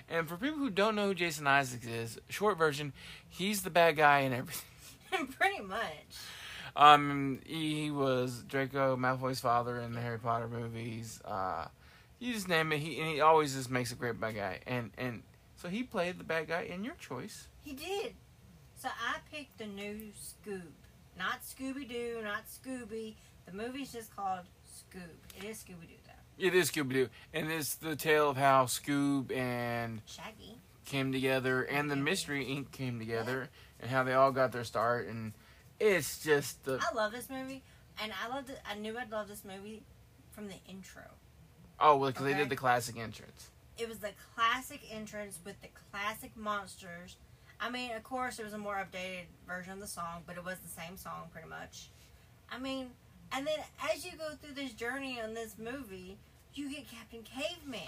And 0.09 0.29
for 0.29 0.37
people 0.37 0.59
who 0.59 0.71
don't 0.71 0.95
know 0.95 1.09
who 1.09 1.15
Jason 1.15 1.47
Isaacs 1.47 1.87
is, 1.87 2.19
short 2.29 2.59
version, 2.59 2.93
he's 3.29 3.63
the 3.63 3.71
bad 3.71 3.97
guy 3.97 4.21
in 4.21 4.33
everything. 4.33 4.69
Pretty 5.39 5.63
much. 5.63 5.81
Um, 6.77 7.41
he, 7.47 7.85
he 7.85 7.91
was 7.91 8.43
Draco 8.49 8.97
Malfoy's 8.97 9.41
father 9.41 9.79
in 9.81 9.93
the 9.93 10.01
Harry 10.01 10.19
Potter 10.19 10.49
movies. 10.49 11.21
Uh, 11.25 11.67
you 12.19 12.33
just 12.33 12.49
name 12.49 12.73
it. 12.73 12.79
He 12.79 12.99
and 12.99 13.09
he 13.09 13.21
always 13.21 13.55
just 13.55 13.71
makes 13.71 13.93
a 13.93 13.95
great 13.95 14.21
bad 14.21 14.35
guy. 14.35 14.61
And 14.67 14.91
and 14.99 15.23
so 15.57 15.69
he 15.69 15.83
played 15.83 16.19
the 16.19 16.25
bad 16.25 16.49
guy 16.49 16.63
in 16.63 16.85
your 16.85 16.95
choice. 16.95 17.49
He 17.63 17.75
did. 17.75 18.15
So 18.77 18.89
I 18.89 19.19
picked 19.33 19.59
the 19.59 19.67
new 19.67 20.11
Scoob. 20.19 20.63
Not 21.17 21.43
Scooby 21.43 21.89
Doo, 21.89 22.21
not 22.25 22.45
Scooby. 22.49 23.15
The 23.47 23.53
movie's 23.53 23.93
just 23.93 24.15
called 24.15 24.41
Scoob. 24.67 25.01
It 25.37 25.45
is 25.45 25.59
Scooby 25.59 25.89
Doo 25.89 25.95
though. 26.07 26.47
It 26.47 26.55
is 26.55 26.71
Scooby 26.71 26.93
Doo, 26.93 27.09
and 27.33 27.51
it's 27.51 27.75
the 27.77 27.95
tale 27.97 28.31
of 28.31 28.37
how 28.37 28.65
Scoob 28.65 29.31
and 29.37 30.03
Shaggy. 30.07 30.59
came 30.85 31.13
together, 31.13 31.63
and 31.63 31.91
the 31.91 31.97
Mystery 31.97 32.45
Inc. 32.47 32.71
came 32.73 32.99
together, 32.99 33.51
and 33.81 33.91
how 33.91 34.03
they 34.03 34.15
all 34.15 34.33
got 34.33 34.51
their 34.53 34.65
start. 34.65 35.07
And 35.07 35.33
it's 35.79 36.23
just 36.23 36.65
the 36.65 36.81
I 36.81 36.95
love 36.95 37.13
this 37.13 37.29
movie, 37.31 37.63
and 38.03 38.13
I 38.25 38.29
loved 38.35 38.51
it. 38.51 38.59
I 38.69 38.75
knew 38.75 38.99
I'd 38.99 39.11
love 39.13 39.29
this 39.29 39.45
movie 39.45 39.83
from 40.33 40.49
the 40.49 40.57
intro. 40.69 41.03
oh 41.79 41.97
well, 41.97 42.11
because 42.11 42.25
they 42.27 42.35
did 42.35 42.49
the 42.49 42.57
classic 42.57 42.99
entrance. 42.99 43.51
It 43.79 43.89
was 43.89 43.99
the 43.99 44.11
classic 44.35 44.81
entrance 44.91 45.39
with 45.45 45.61
the 45.61 45.69
classic 45.91 46.37
monsters. 46.37 47.17
I 47.61 47.71
mean, 47.71 47.93
of 47.93 48.03
course, 48.03 48.39
it 48.39 48.45
was 48.45 48.53
a 48.53 48.59
more 48.59 48.75
updated 48.77 49.25
version 49.47 49.73
of 49.73 49.81
the 49.81 49.87
song, 49.87 50.23
but 50.27 50.37
it 50.37 50.45
was 50.45 50.59
the 50.59 50.69
same 50.69 50.97
song 50.97 51.29
pretty 51.33 51.49
much. 51.49 51.91
I 52.51 52.59
mean, 52.59 52.91
and 53.37 53.47
then 53.47 53.59
as 53.93 54.05
you 54.05 54.13
go 54.19 54.31
through 54.43 54.55
this 54.55 54.73
journey 54.73 55.21
on 55.21 55.35
this 55.35 55.57
movie, 55.59 56.17
you 56.55 56.71
get 56.71 56.85
Captain 56.91 57.23
Caveman. 57.23 57.81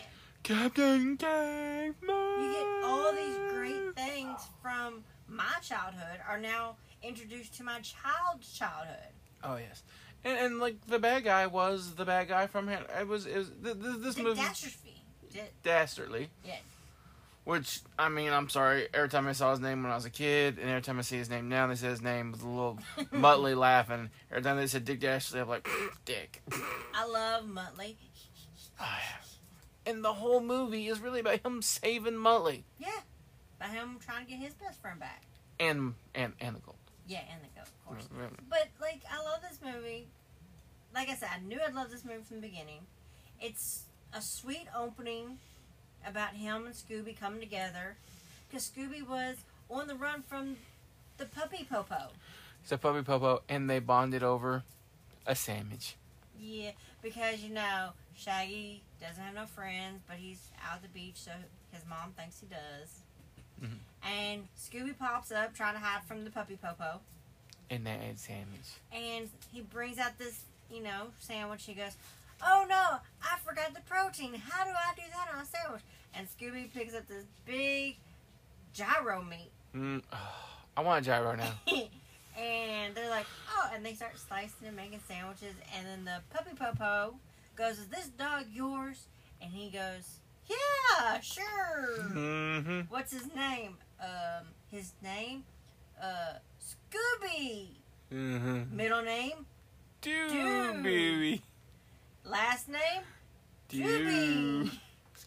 Captain 0.43 1.17
Caveman. 1.17 1.95
You 2.09 2.53
get 2.53 2.85
all 2.85 3.13
these 3.13 3.37
great 3.53 3.95
things 3.97 4.41
from 4.63 5.05
my 5.29 5.55
childhood 5.63 6.21
are 6.29 6.39
now 6.39 6.77
introduced 7.03 7.55
to 7.57 7.65
my 7.65 7.81
child's 7.81 8.53
childhood. 8.53 9.13
Oh 9.43 9.57
yes, 9.57 9.83
and 10.25 10.39
and 10.39 10.59
like 10.61 10.77
the 10.87 10.99
bad 10.99 11.25
guy 11.25 11.47
was 11.47 11.95
the 11.95 12.05
bad 12.05 12.29
guy 12.29 12.47
from 12.47 12.69
Han- 12.69 12.87
it 12.99 13.07
was 13.07 13.27
it 13.27 13.37
was 13.39 13.51
th- 13.63 13.81
th- 13.81 13.97
this 13.99 14.15
Dick 14.15 14.25
movie 14.25 14.41
Dastardly. 14.41 15.03
Dastardly. 15.63 16.31
yeah. 16.45 16.57
Which 17.47 17.81
I 17.97 18.09
mean, 18.09 18.33
I'm 18.33 18.49
sorry. 18.49 18.89
Every 18.93 19.09
time 19.09 19.27
I 19.29 19.33
saw 19.33 19.53
his 19.53 19.61
name 19.61 19.83
when 19.85 19.93
I 19.93 19.95
was 19.95 20.05
a 20.05 20.11
kid, 20.11 20.59
and 20.59 20.69
every 20.69 20.83
time 20.83 20.99
I 20.99 21.03
see 21.03 21.17
his 21.17 21.31
name 21.31 21.49
now, 21.49 21.69
they 21.69 21.77
say 21.77 21.87
his 21.89 22.03
name 22.03 22.33
with 22.33 22.43
a 22.43 22.49
little 22.49 22.79
Muttley 23.15 23.57
laughing. 23.57 24.11
Every 24.33 24.43
time 24.43 24.57
they 24.57 24.67
said 24.67 24.85
Dick 24.85 24.99
Dashley, 25.01 25.41
I'm 25.43 25.49
like, 25.49 25.69
Dick. 26.05 26.43
I 26.93 27.07
love 27.07 27.45
Muttley. 27.45 27.95
And 29.87 30.05
the 30.05 30.13
whole 30.13 30.41
movie 30.41 30.89
is 30.89 30.99
really 30.99 31.21
about 31.21 31.47
him 31.47 31.63
saving 31.63 32.15
Muttley 32.15 32.65
Yeah. 32.81 32.89
By 33.61 33.67
him 33.67 33.99
trying 34.05 34.25
to 34.25 34.31
get 34.33 34.41
his 34.41 34.53
best 34.55 34.81
friend 34.83 34.99
back. 34.99 35.23
and 35.61 35.95
and 36.15 36.33
and 36.41 36.57
the 36.57 36.61
gold. 36.61 36.77
Yeah, 37.07 37.21
and 37.33 37.41
the 37.41 37.47
gold, 37.55 37.69
of 37.69 37.87
course. 37.87 38.09
Mm, 38.13 38.37
But 38.51 38.67
like, 38.81 39.03
I 39.09 39.23
love 39.23 39.41
this 39.49 39.61
movie. 39.65 40.09
Like 40.93 41.09
I 41.09 41.15
said, 41.15 41.29
I 41.33 41.39
knew 41.47 41.61
I'd 41.65 41.73
love 41.75 41.91
this 41.93 42.05
movie 42.05 42.25
from 42.25 42.41
the 42.41 42.49
beginning. 42.49 42.81
It's 43.41 43.85
a 44.13 44.21
sweet 44.21 44.67
opening 44.77 45.39
about 46.07 46.35
him 46.35 46.66
and 46.66 46.75
Scooby 46.75 47.19
coming 47.19 47.40
together 47.40 47.97
because 48.49 48.71
Scooby 48.71 49.07
was 49.07 49.37
on 49.69 49.88
the 49.88 49.95
run 49.95 50.23
from 50.23 50.57
the 51.19 51.25
puppy 51.27 51.66
Popo. 51.69 52.09
So 52.64 52.77
Puppy 52.77 53.03
Popo, 53.03 53.42
and 53.49 53.69
they 53.71 53.79
bonded 53.79 54.23
over 54.23 54.62
a 55.27 55.35
sandwich. 55.35 55.97
Yeah, 56.38 56.73
because 57.03 57.40
you 57.42 57.51
know 57.53 57.90
Shaggy 58.16 58.83
doesn't 59.01 59.23
have 59.23 59.35
no 59.35 59.47
friends, 59.47 60.01
but 60.07 60.16
he's 60.16 60.51
out 60.64 60.77
at 60.77 60.83
the 60.83 60.88
beach, 60.88 61.16
so 61.16 61.31
his 61.73 61.83
mom 61.88 62.12
thinks 62.16 62.40
he 62.40 62.47
does. 62.47 63.01
Mhm. 63.62 63.79
And 64.03 64.49
Scooby 64.59 64.97
pops 64.99 65.33
up 65.33 65.55
trying 65.55 65.75
to 65.75 65.81
hide 65.81 66.05
from 66.05 66.25
the 66.25 66.31
puppy 66.31 66.57
Popo. 66.57 67.01
And 67.71 67.87
they 67.87 67.99
ate 68.11 68.19
sandwich. 68.19 68.69
and 68.92 69.29
he 69.53 69.61
brings 69.61 69.99
out 69.99 70.19
this, 70.19 70.45
you 70.71 70.83
know, 70.83 71.12
sandwich. 71.19 71.64
He 71.64 71.75
goes, 71.75 71.97
"Oh 72.40 72.64
no, 72.69 73.01
I 73.23 73.38
forgot 73.45 73.75
the 73.75 73.81
protein. 73.81 74.35
How 74.35 74.64
do 74.64 74.71
I 74.71 74.95
do 74.95 75.03
that 75.11 75.29
on 75.35 75.40
a 75.40 75.47
sandwich?" 75.47 75.83
And 76.17 76.27
Scooby 76.29 76.73
picks 76.73 76.95
up 76.95 77.07
this 77.09 77.25
big 77.45 77.97
gyro 78.73 79.23
meat, 79.23 79.51
Mm, 79.75 80.03
I 80.77 80.81
want 80.81 81.05
a 81.05 81.07
gyro 81.07 81.35
now. 81.37 81.53
and 82.39 82.95
they're 82.95 83.11
like, 83.11 83.27
"Oh!" 83.51 83.71
And 83.75 83.85
they 83.85 83.93
start 83.95 84.19
slicing 84.19 84.67
and 84.67 84.75
making 84.77 85.01
sandwiches. 85.07 85.55
And 85.77 85.87
then 85.87 86.05
the 86.05 86.23
puppy 86.35 86.57
popo 86.57 87.15
goes, 87.57 87.79
"Is 87.79 87.89
this 87.89 88.07
dog 88.09 88.45
yours?" 88.51 89.07
And 89.43 89.51
he 89.53 89.69
goes, 89.69 90.19
"Yeah, 90.49 91.21
sure." 91.21 91.99
Mm-hmm. 92.11 92.81
What's 92.89 93.13
his 93.13 93.35
name? 93.35 93.77
Um, 94.01 94.47
his 94.71 94.93
name, 95.03 95.45
uh, 96.03 96.35
Scooby. 96.63 97.69
Mm-hmm. 98.13 98.75
Middle 98.77 99.03
name, 99.03 99.45
Dooby. 100.01 101.43
last 102.25 102.69
name. 102.69 103.03
Doo. 103.69 103.83
Dooby. 103.83 104.71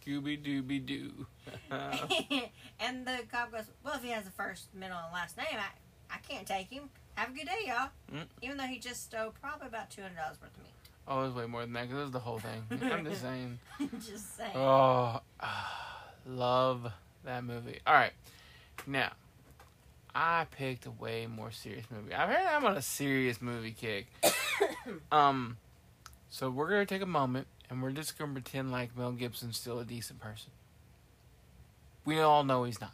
Scooby 0.09 0.41
Dooby 0.43 0.85
Doo. 0.85 1.25
and 2.79 3.05
the 3.05 3.19
cop 3.31 3.51
goes, 3.51 3.65
"Well, 3.83 3.95
if 3.95 4.03
he 4.03 4.09
has 4.09 4.25
a 4.27 4.31
first, 4.31 4.73
middle, 4.73 4.97
and 4.97 5.13
last 5.13 5.37
name, 5.37 5.47
I, 5.51 6.15
I 6.15 6.17
can't 6.27 6.47
take 6.47 6.71
him. 6.71 6.89
Have 7.15 7.29
a 7.29 7.33
good 7.33 7.45
day, 7.45 7.67
y'all." 7.67 7.89
Mm. 8.13 8.25
Even 8.41 8.57
though 8.57 8.63
he 8.63 8.79
just 8.79 9.03
stole 9.03 9.33
probably 9.41 9.67
about 9.67 9.89
two 9.89 10.01
hundred 10.01 10.17
dollars 10.17 10.37
worth 10.41 10.55
of 10.55 10.63
meat. 10.63 10.73
oh, 11.07 11.21
it 11.21 11.25
was 11.25 11.33
way 11.35 11.45
more 11.45 11.61
than 11.61 11.73
that 11.73 11.83
because 11.83 11.99
it 11.99 12.03
was 12.03 12.11
the 12.11 12.19
whole 12.19 12.39
thing. 12.39 12.63
I'm 12.91 13.05
just 13.05 13.21
saying. 13.21 13.59
just 14.05 14.37
saying. 14.37 14.55
Oh, 14.55 15.21
ah, 15.39 16.03
love 16.25 16.91
that 17.23 17.43
movie. 17.43 17.79
All 17.85 17.93
right, 17.93 18.13
now 18.87 19.11
I 20.15 20.47
picked 20.49 20.85
a 20.87 20.91
way 20.91 21.27
more 21.27 21.51
serious 21.51 21.85
movie. 21.91 22.13
I've 22.13 22.29
heard 22.29 22.47
I'm 22.47 22.65
on 22.65 22.77
a 22.77 22.81
serious 22.81 23.41
movie 23.41 23.75
kick. 23.79 24.07
um, 25.11 25.57
so 26.29 26.49
we're 26.49 26.69
gonna 26.69 26.85
take 26.85 27.01
a 27.03 27.07
moment 27.07 27.47
and 27.69 27.81
we're 27.81 27.91
just 27.91 28.17
gonna 28.17 28.33
pretend 28.33 28.71
like 28.71 28.97
Mel 28.97 29.11
Gibson's 29.11 29.57
still 29.57 29.79
a 29.79 29.85
decent 29.85 30.19
person. 30.19 30.51
We 32.05 32.19
all 32.19 32.43
know 32.43 32.63
he's 32.63 32.81
not. 32.81 32.93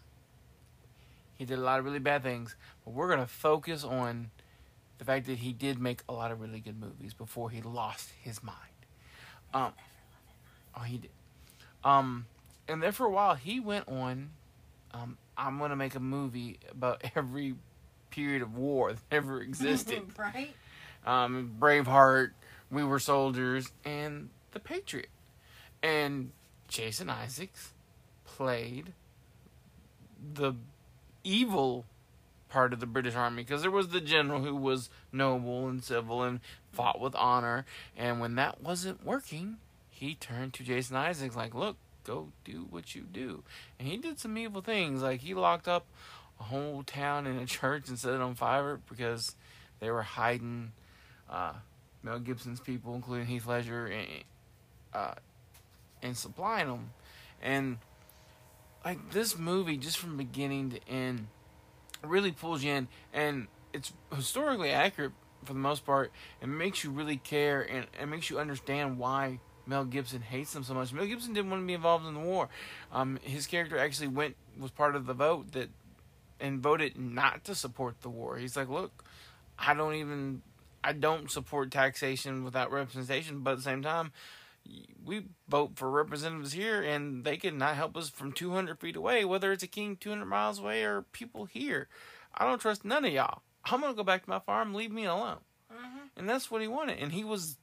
He 1.38 1.46
did 1.46 1.60
a 1.60 1.62
lot 1.62 1.80
of 1.80 1.86
really 1.86 2.00
bad 2.00 2.24
things, 2.24 2.56
but 2.84 2.94
we're 2.94 3.10
gonna 3.10 3.28
focus 3.28 3.84
on 3.84 4.32
the 4.98 5.06
fact 5.06 5.28
that 5.28 5.40
he 5.40 5.54
did 5.54 5.80
make 5.80 6.02
a 6.08 6.14
lot 6.14 6.32
of 6.32 6.40
really 6.40 6.60
good 6.60 6.80
movies 6.80 7.14
before 7.14 7.50
he 7.50 7.62
lost 7.62 8.12
his 8.22 8.42
mind. 8.44 8.58
Um, 9.54 9.74
oh, 10.76 10.82
he 10.82 10.98
did. 10.98 11.12
Um, 11.84 12.26
and 12.68 12.82
then 12.82 12.92
for 12.92 13.06
a 13.06 13.12
while, 13.12 13.36
he 13.36 13.60
went 13.60 13.88
on. 13.88 14.32
Um, 14.94 15.18
I'm 15.38 15.60
gonna 15.60 15.76
make 15.76 15.96
a 15.96 16.00
movie 16.00 16.60
about 16.72 17.04
every 17.16 17.56
period 18.10 18.42
of 18.42 18.56
war 18.56 18.94
that 18.94 19.02
ever 19.12 19.42
existed. 19.42 20.04
right? 20.18 20.54
um, 21.06 21.56
Braveheart, 21.60 22.32
We 22.72 22.84
Were 22.84 23.00
Soldiers, 23.00 23.72
and 23.84 24.30
The 24.56 24.62
Patriot. 24.62 25.10
And 25.84 26.32
Jason 26.70 27.10
Isaacs 27.10 27.74
played 28.24 28.94
the 30.34 30.54
evil 31.26 31.86
part 32.48 32.72
of 32.72 32.80
the 32.80 32.86
British 32.86 33.16
Army 33.16 33.44
because 33.44 33.64
there 33.64 33.70
was 33.70 33.90
the 33.90 34.00
general 34.00 34.42
who 34.42 34.56
was 34.56 34.90
noble 35.12 35.68
and 35.68 35.84
civil 35.84 36.24
and 36.24 36.40
fought 36.72 37.02
with 37.02 37.14
honor, 37.16 37.66
and 37.98 38.22
when 38.22 38.36
that 38.36 38.64
wasn't 38.64 39.06
working, 39.06 39.58
he 39.90 40.16
turned 40.16 40.54
to 40.54 40.64
Jason 40.64 40.96
Isaacs 40.96 41.36
like, 41.36 41.54
"Look, 41.54 41.76
go 42.06 42.30
do 42.46 42.66
what 42.70 42.96
you 42.96 43.02
do," 43.02 43.44
and 43.78 43.90
he 43.90 43.98
did 43.98 44.20
some 44.20 44.38
evil 44.38 44.62
things, 44.62 45.02
like 45.02 45.20
he 45.20 45.34
locked 45.34 45.68
up 45.68 45.86
a 46.40 46.44
whole 46.44 46.82
town 46.84 47.28
in 47.28 47.38
a 47.38 47.46
church 47.46 47.90
and 47.90 48.00
set 48.00 48.14
it 48.14 48.22
on 48.22 48.36
fire 48.36 48.80
because 48.90 49.36
they 49.82 49.92
were 49.92 50.04
hiding 50.04 50.72
uh, 51.30 51.54
Mel 52.04 52.20
Gibson's 52.20 52.62
people, 52.62 52.96
including 52.96 53.28
Heath 53.28 53.48
Ledger, 53.48 53.92
uh, 54.96 55.14
and 56.02 56.16
supplying 56.16 56.68
them, 56.68 56.90
and 57.42 57.78
like 58.84 59.12
this 59.12 59.38
movie, 59.38 59.78
just 59.78 59.98
from 59.98 60.18
beginning 60.18 60.72
to 60.72 60.80
end 60.88 61.28
really 62.04 62.32
pulls 62.32 62.64
you 62.64 62.72
in, 62.72 62.88
and 63.14 63.48
it's 63.74 63.92
historically 64.16 64.72
accurate 64.72 65.12
for 65.44 65.54
the 65.54 65.60
most 65.60 65.86
part, 65.86 66.12
and 66.42 66.58
makes 66.58 66.84
you 66.84 66.92
really 66.92 67.18
care, 67.18 67.62
and 67.62 67.88
it 68.00 68.06
makes 68.08 68.30
you 68.30 68.40
understand 68.40 68.98
why 68.98 69.40
Mel 69.66 69.86
Gibson 69.86 70.22
hates 70.22 70.54
them 70.54 70.64
so 70.64 70.74
much. 70.74 70.94
Mel 70.94 71.06
Gibson 71.06 71.34
didn't 71.34 71.50
want 71.50 71.64
to 71.64 71.68
be 71.68 71.74
involved 71.74 72.06
in 72.06 72.14
the 72.14 72.20
war. 72.20 72.50
Um, 72.92 73.20
his 73.24 73.48
character 73.48 73.78
actually 73.78 74.08
went 74.08 74.36
was 74.60 74.72
part 74.72 74.96
of 74.96 75.06
the 75.06 75.14
vote 75.14 75.52
that 75.52 75.70
and 76.40 76.62
voted 76.62 76.98
not 76.98 77.44
to 77.46 77.56
support 77.56 78.02
the 78.02 78.10
war. 78.10 78.38
He's 78.38 78.56
like, 78.56 78.70
look, 78.70 79.04
I 79.58 79.74
don't 79.74 79.96
even 79.96 80.42
I 80.84 80.94
don't 80.94 81.32
support 81.32 81.72
taxation 81.72 82.44
without 82.44 82.72
representation, 82.72 83.40
but 83.40 83.52
at 83.52 83.58
the 83.58 83.64
same 83.64 83.82
time, 83.82 84.12
we 85.04 85.26
vote 85.48 85.74
for 85.76 85.90
representatives 85.90 86.54
here, 86.54 86.82
and 86.82 87.24
they 87.24 87.38
can 87.38 87.58
not 87.58 87.76
help 87.76 87.96
us 87.96 88.10
from 88.10 88.32
200 88.32 88.80
feet 88.80 88.96
away, 88.96 89.26
whether 89.26 89.52
it's 89.52 89.64
a 89.64 89.68
king 89.68 89.96
200 89.96 90.26
miles 90.26 90.60
away 90.60 90.84
or 90.84 91.04
people 91.12 91.46
here. 91.46 91.88
I 92.34 92.46
don't 92.46 92.60
trust 92.60 92.84
none 92.84 93.06
of 93.06 93.14
y'all. 93.14 93.42
I'm 93.66 93.82
gonna 93.82 93.94
go 93.94 94.04
back 94.04 94.24
to 94.24 94.30
my 94.30 94.40
farm. 94.40 94.74
Leave 94.74 94.92
me 94.92 95.06
alone. 95.06 95.40
Mm-hmm. 95.72 96.08
And 96.18 96.30
that's 96.30 96.50
what 96.50 96.62
he 96.62 96.68
wanted, 96.68 97.00
and 97.00 97.12
he 97.12 97.24
was 97.24 97.58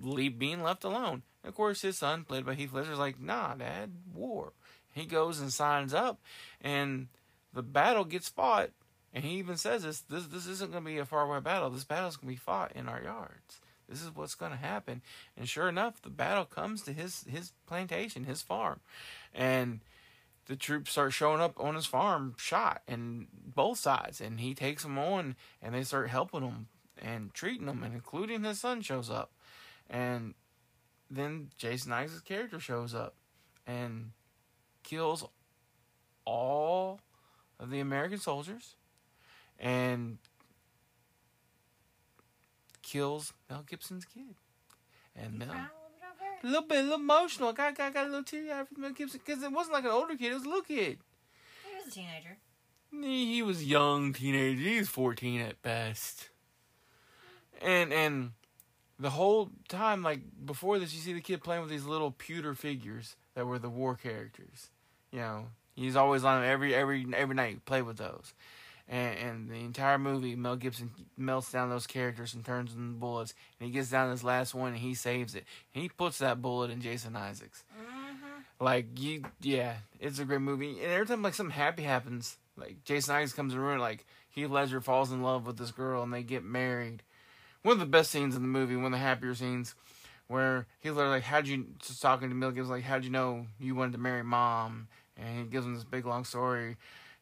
leave 0.00 0.38
being 0.38 0.62
left 0.62 0.84
alone. 0.84 1.22
And 1.42 1.48
of 1.48 1.54
course, 1.54 1.82
his 1.82 1.98
son, 1.98 2.24
played 2.24 2.44
by 2.44 2.54
Heath 2.54 2.72
Ledger, 2.72 2.92
is 2.92 2.98
like, 2.98 3.20
"Nah, 3.20 3.54
Dad, 3.54 3.92
war." 4.12 4.52
He 4.92 5.06
goes 5.06 5.40
and 5.40 5.52
signs 5.52 5.92
up, 5.94 6.20
and 6.60 7.08
the 7.52 7.62
battle 7.62 8.04
gets 8.04 8.28
fought. 8.28 8.70
And 9.12 9.24
he 9.24 9.36
even 9.36 9.56
says 9.56 9.82
this: 9.82 10.00
"This 10.00 10.26
this 10.26 10.46
isn't 10.46 10.72
going 10.72 10.84
to 10.84 10.90
be 10.90 10.98
a 10.98 11.04
faraway 11.04 11.40
battle. 11.40 11.70
This 11.70 11.84
battle's 11.84 12.16
going 12.16 12.28
to 12.28 12.34
be 12.34 12.44
fought 12.44 12.72
in 12.72 12.88
our 12.88 13.02
yards." 13.02 13.60
This 13.88 14.02
is 14.02 14.14
what's 14.14 14.34
going 14.34 14.52
to 14.52 14.58
happen. 14.58 15.02
And 15.36 15.48
sure 15.48 15.68
enough, 15.68 16.02
the 16.02 16.10
battle 16.10 16.44
comes 16.44 16.82
to 16.82 16.92
his 16.92 17.24
his 17.28 17.52
plantation, 17.66 18.24
his 18.24 18.42
farm, 18.42 18.80
and 19.34 19.80
the 20.46 20.56
troops 20.56 20.92
start 20.92 21.12
showing 21.12 21.40
up 21.40 21.58
on 21.58 21.74
his 21.74 21.86
farm, 21.86 22.34
shot, 22.38 22.82
and 22.86 23.26
both 23.32 23.78
sides, 23.78 24.20
and 24.20 24.40
he 24.40 24.54
takes 24.54 24.82
them 24.82 24.98
on, 24.98 25.36
and 25.60 25.74
they 25.74 25.82
start 25.82 26.08
helping 26.08 26.42
him 26.42 26.68
and 27.00 27.34
treating 27.34 27.66
him, 27.66 27.82
and 27.82 27.94
including 27.94 28.44
his 28.44 28.60
son 28.60 28.80
shows 28.80 29.10
up, 29.10 29.32
and 29.90 30.34
then 31.10 31.50
Jason 31.58 31.92
Isaacs' 31.92 32.20
character 32.22 32.60
shows 32.60 32.94
up, 32.94 33.14
and 33.66 34.12
kills 34.82 35.28
all 36.24 37.00
of 37.58 37.70
the 37.70 37.80
American 37.80 38.18
soldiers, 38.18 38.76
and 39.58 40.18
kills 42.86 43.32
Mel 43.50 43.64
Gibson's 43.68 44.04
kid. 44.04 44.36
And 45.14 45.38
Mel, 45.38 45.50
a 45.50 46.46
little 46.46 46.62
bit, 46.62 46.78
a 46.78 46.82
little 46.82 47.00
emotional. 47.00 47.48
I 47.48 47.52
got, 47.52 47.74
got, 47.76 47.94
got 47.94 48.04
a 48.04 48.08
little 48.08 48.22
teary 48.22 48.52
eyed 48.52 48.68
for 48.68 48.80
Mel 48.80 48.92
Gibson 48.92 49.20
because 49.24 49.42
it 49.42 49.52
wasn't 49.52 49.74
like 49.74 49.84
an 49.84 49.90
older 49.90 50.14
kid; 50.16 50.30
it 50.30 50.34
was 50.34 50.44
a 50.44 50.48
little 50.48 50.62
kid. 50.62 50.98
He 51.68 51.76
was 51.76 51.88
a 51.88 51.90
teenager. 51.90 52.36
He, 52.92 53.34
he 53.34 53.42
was 53.42 53.64
young 53.64 54.12
teenager. 54.12 54.60
He 54.60 54.78
was 54.78 54.88
fourteen 54.88 55.40
at 55.40 55.60
best. 55.62 56.28
And 57.60 57.92
and 57.92 58.32
the 58.98 59.10
whole 59.10 59.50
time, 59.68 60.02
like 60.02 60.20
before 60.44 60.78
this, 60.78 60.94
you 60.94 61.00
see 61.00 61.12
the 61.12 61.20
kid 61.20 61.42
playing 61.42 61.62
with 61.62 61.70
these 61.70 61.84
little 61.84 62.10
pewter 62.10 62.54
figures 62.54 63.16
that 63.34 63.46
were 63.46 63.58
the 63.58 63.70
war 63.70 63.96
characters. 63.96 64.70
You 65.10 65.20
know, 65.20 65.46
he's 65.74 65.96
always 65.96 66.24
on 66.24 66.44
every 66.44 66.74
every 66.74 67.06
every 67.14 67.34
night. 67.34 67.64
Play 67.64 67.82
with 67.82 67.96
those 67.96 68.34
and, 68.88 69.18
and 69.18 69.50
the 69.50 69.56
entire 69.56 69.98
movie, 69.98 70.36
Mel 70.36 70.56
Gibson 70.56 70.90
melts 71.16 71.50
down 71.50 71.70
those 71.70 71.86
characters 71.86 72.34
and 72.34 72.44
turns 72.44 72.72
them 72.72 72.88
into 72.88 73.00
bullets, 73.00 73.34
and 73.58 73.66
he 73.66 73.72
gets 73.72 73.90
down 73.90 74.10
this 74.10 74.22
last 74.22 74.54
one 74.54 74.68
and 74.68 74.78
he 74.78 74.94
saves 74.94 75.34
it. 75.34 75.44
And 75.74 75.82
he 75.82 75.88
puts 75.88 76.18
that 76.18 76.40
bullet 76.40 76.70
in 76.70 76.80
Jason 76.80 77.16
Isaacs. 77.16 77.64
Mm-hmm. 77.76 78.64
Like 78.64 78.98
you, 78.98 79.24
yeah, 79.40 79.74
it's 79.98 80.18
a 80.18 80.24
great 80.24 80.40
movie. 80.40 80.80
And 80.82 80.92
every 80.92 81.06
time 81.06 81.22
like 81.22 81.34
something 81.34 81.54
happy 81.54 81.82
happens, 81.82 82.36
like 82.56 82.84
Jason 82.84 83.16
Isaacs 83.16 83.32
comes 83.32 83.52
in 83.52 83.58
the 83.58 83.64
room, 83.64 83.80
like 83.80 84.06
Heath 84.30 84.50
Ledger 84.50 84.80
falls 84.80 85.10
in 85.10 85.22
love 85.22 85.46
with 85.46 85.56
this 85.56 85.72
girl 85.72 86.02
and 86.02 86.12
they 86.12 86.22
get 86.22 86.44
married. 86.44 87.02
One 87.62 87.74
of 87.74 87.80
the 87.80 87.86
best 87.86 88.12
scenes 88.12 88.36
in 88.36 88.42
the 88.42 88.48
movie, 88.48 88.76
one 88.76 88.86
of 88.86 88.92
the 88.92 88.98
happier 88.98 89.34
scenes, 89.34 89.74
where 90.28 90.66
Ledger 90.84 91.08
like, 91.08 91.24
how'd 91.24 91.48
you 91.48 91.66
just 91.80 92.00
talking 92.00 92.28
to 92.28 92.34
Mel 92.36 92.52
Gibson 92.52 92.70
like, 92.70 92.84
how'd 92.84 93.04
you 93.04 93.10
know 93.10 93.46
you 93.58 93.74
wanted 93.74 93.92
to 93.92 93.98
marry 93.98 94.22
mom? 94.22 94.86
And 95.16 95.38
he 95.38 95.44
gives 95.44 95.66
him 95.66 95.74
this 95.74 95.84
big 95.84 96.06
long 96.06 96.24
story 96.24 96.76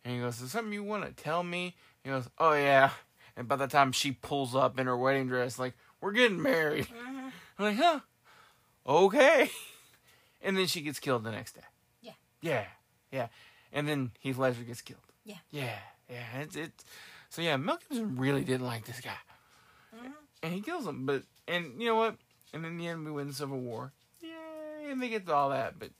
and 0.04 0.14
he 0.14 0.20
goes, 0.20 0.40
Is 0.40 0.52
something 0.52 0.72
you 0.72 0.84
want 0.84 1.04
to 1.04 1.22
tell 1.22 1.42
me? 1.42 1.74
He 2.02 2.10
goes, 2.10 2.28
Oh, 2.38 2.52
yeah. 2.52 2.90
And 3.36 3.48
by 3.48 3.56
the 3.56 3.66
time 3.66 3.92
she 3.92 4.12
pulls 4.12 4.54
up 4.54 4.78
in 4.78 4.86
her 4.86 4.96
wedding 4.96 5.28
dress, 5.28 5.58
like, 5.58 5.74
We're 6.00 6.12
getting 6.12 6.42
married. 6.42 6.86
Mm-hmm. 6.86 7.28
I'm 7.58 7.64
like, 7.64 7.76
Huh? 7.76 8.00
Okay. 8.86 9.50
And 10.46 10.58
then 10.58 10.66
she 10.66 10.82
gets 10.82 11.00
killed 11.00 11.24
the 11.24 11.30
next 11.30 11.54
day. 11.54 11.62
Yeah. 12.02 12.12
Yeah. 12.42 12.64
Yeah. 13.10 13.28
And 13.72 13.88
then 13.88 14.10
Heath 14.20 14.36
Ledger 14.36 14.62
gets 14.62 14.82
killed. 14.82 15.00
Yeah. 15.24 15.38
Yeah. 15.50 15.78
Yeah. 16.10 16.40
It's, 16.40 16.54
it's, 16.54 16.84
so, 17.30 17.40
yeah, 17.40 17.56
Mel 17.56 17.78
Gibson 17.78 18.16
really 18.16 18.44
didn't 18.44 18.66
like 18.66 18.84
this 18.84 19.00
guy. 19.00 19.16
Mm-hmm. 19.96 20.12
And 20.42 20.52
he 20.52 20.60
kills 20.60 20.86
him. 20.86 21.06
But, 21.06 21.22
and 21.48 21.80
you 21.80 21.88
know 21.88 21.94
what? 21.94 22.16
And 22.52 22.66
in 22.66 22.76
the 22.76 22.86
end, 22.88 23.06
we 23.06 23.10
win 23.10 23.28
the 23.28 23.32
Civil 23.32 23.58
War. 23.58 23.92
Yay. 24.20 24.90
And 24.90 25.00
they 25.00 25.08
get 25.08 25.30
all 25.30 25.48
that. 25.48 25.78
But 25.78 25.92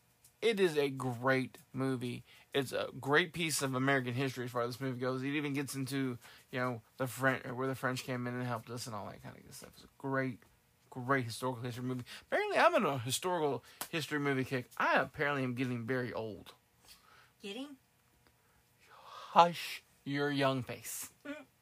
it 0.45 0.61
is 0.61 0.77
a 0.77 0.89
great 0.89 1.59
movie 1.73 2.25
it's 2.55 2.73
a 2.73 2.87
great 3.01 3.33
piece 3.33 3.63
of 3.63 3.75
American 3.75 4.15
history 4.15 4.45
as 4.45 4.53
far 4.53 4.63
as 4.63 4.71
this 4.71 4.81
movie 4.81 5.01
goes. 5.01 5.23
It 5.23 5.29
even 5.31 5.53
gets 5.53 5.75
into 5.75 6.19
you 6.53 6.61
know 6.61 6.81
the 6.97 7.09
French 7.09 7.45
where 7.53 7.67
the 7.67 7.75
French 7.75 8.05
came 8.05 8.27
in 8.27 8.35
and 8.35 8.47
helped 8.47 8.71
us 8.71 8.87
and 8.87 8.95
all 8.95 9.07
that 9.07 9.23
kind 9.23 9.37
of 9.37 9.43
good 9.43 9.55
stuff. 9.55 9.71
It's 9.75 9.85
a 9.85 9.89
great, 9.99 10.39
great 10.89 11.25
historical 11.25 11.63
history 11.63 11.83
movie. 11.83 12.05
Apparently, 12.31 12.59
I'm 12.59 12.75
in 12.77 12.87
a 12.87 12.99
historical 12.99 13.65
history 13.91 14.21
movie 14.21 14.45
kick. 14.45 14.71
I 14.79 15.01
apparently 15.01 15.43
am 15.43 15.55
getting 15.55 15.85
very 15.85 16.13
old. 16.13 16.53
Getting? 17.43 17.77
Hush 19.33 19.83
your 20.05 20.31
young 20.31 20.63
face. 20.63 21.11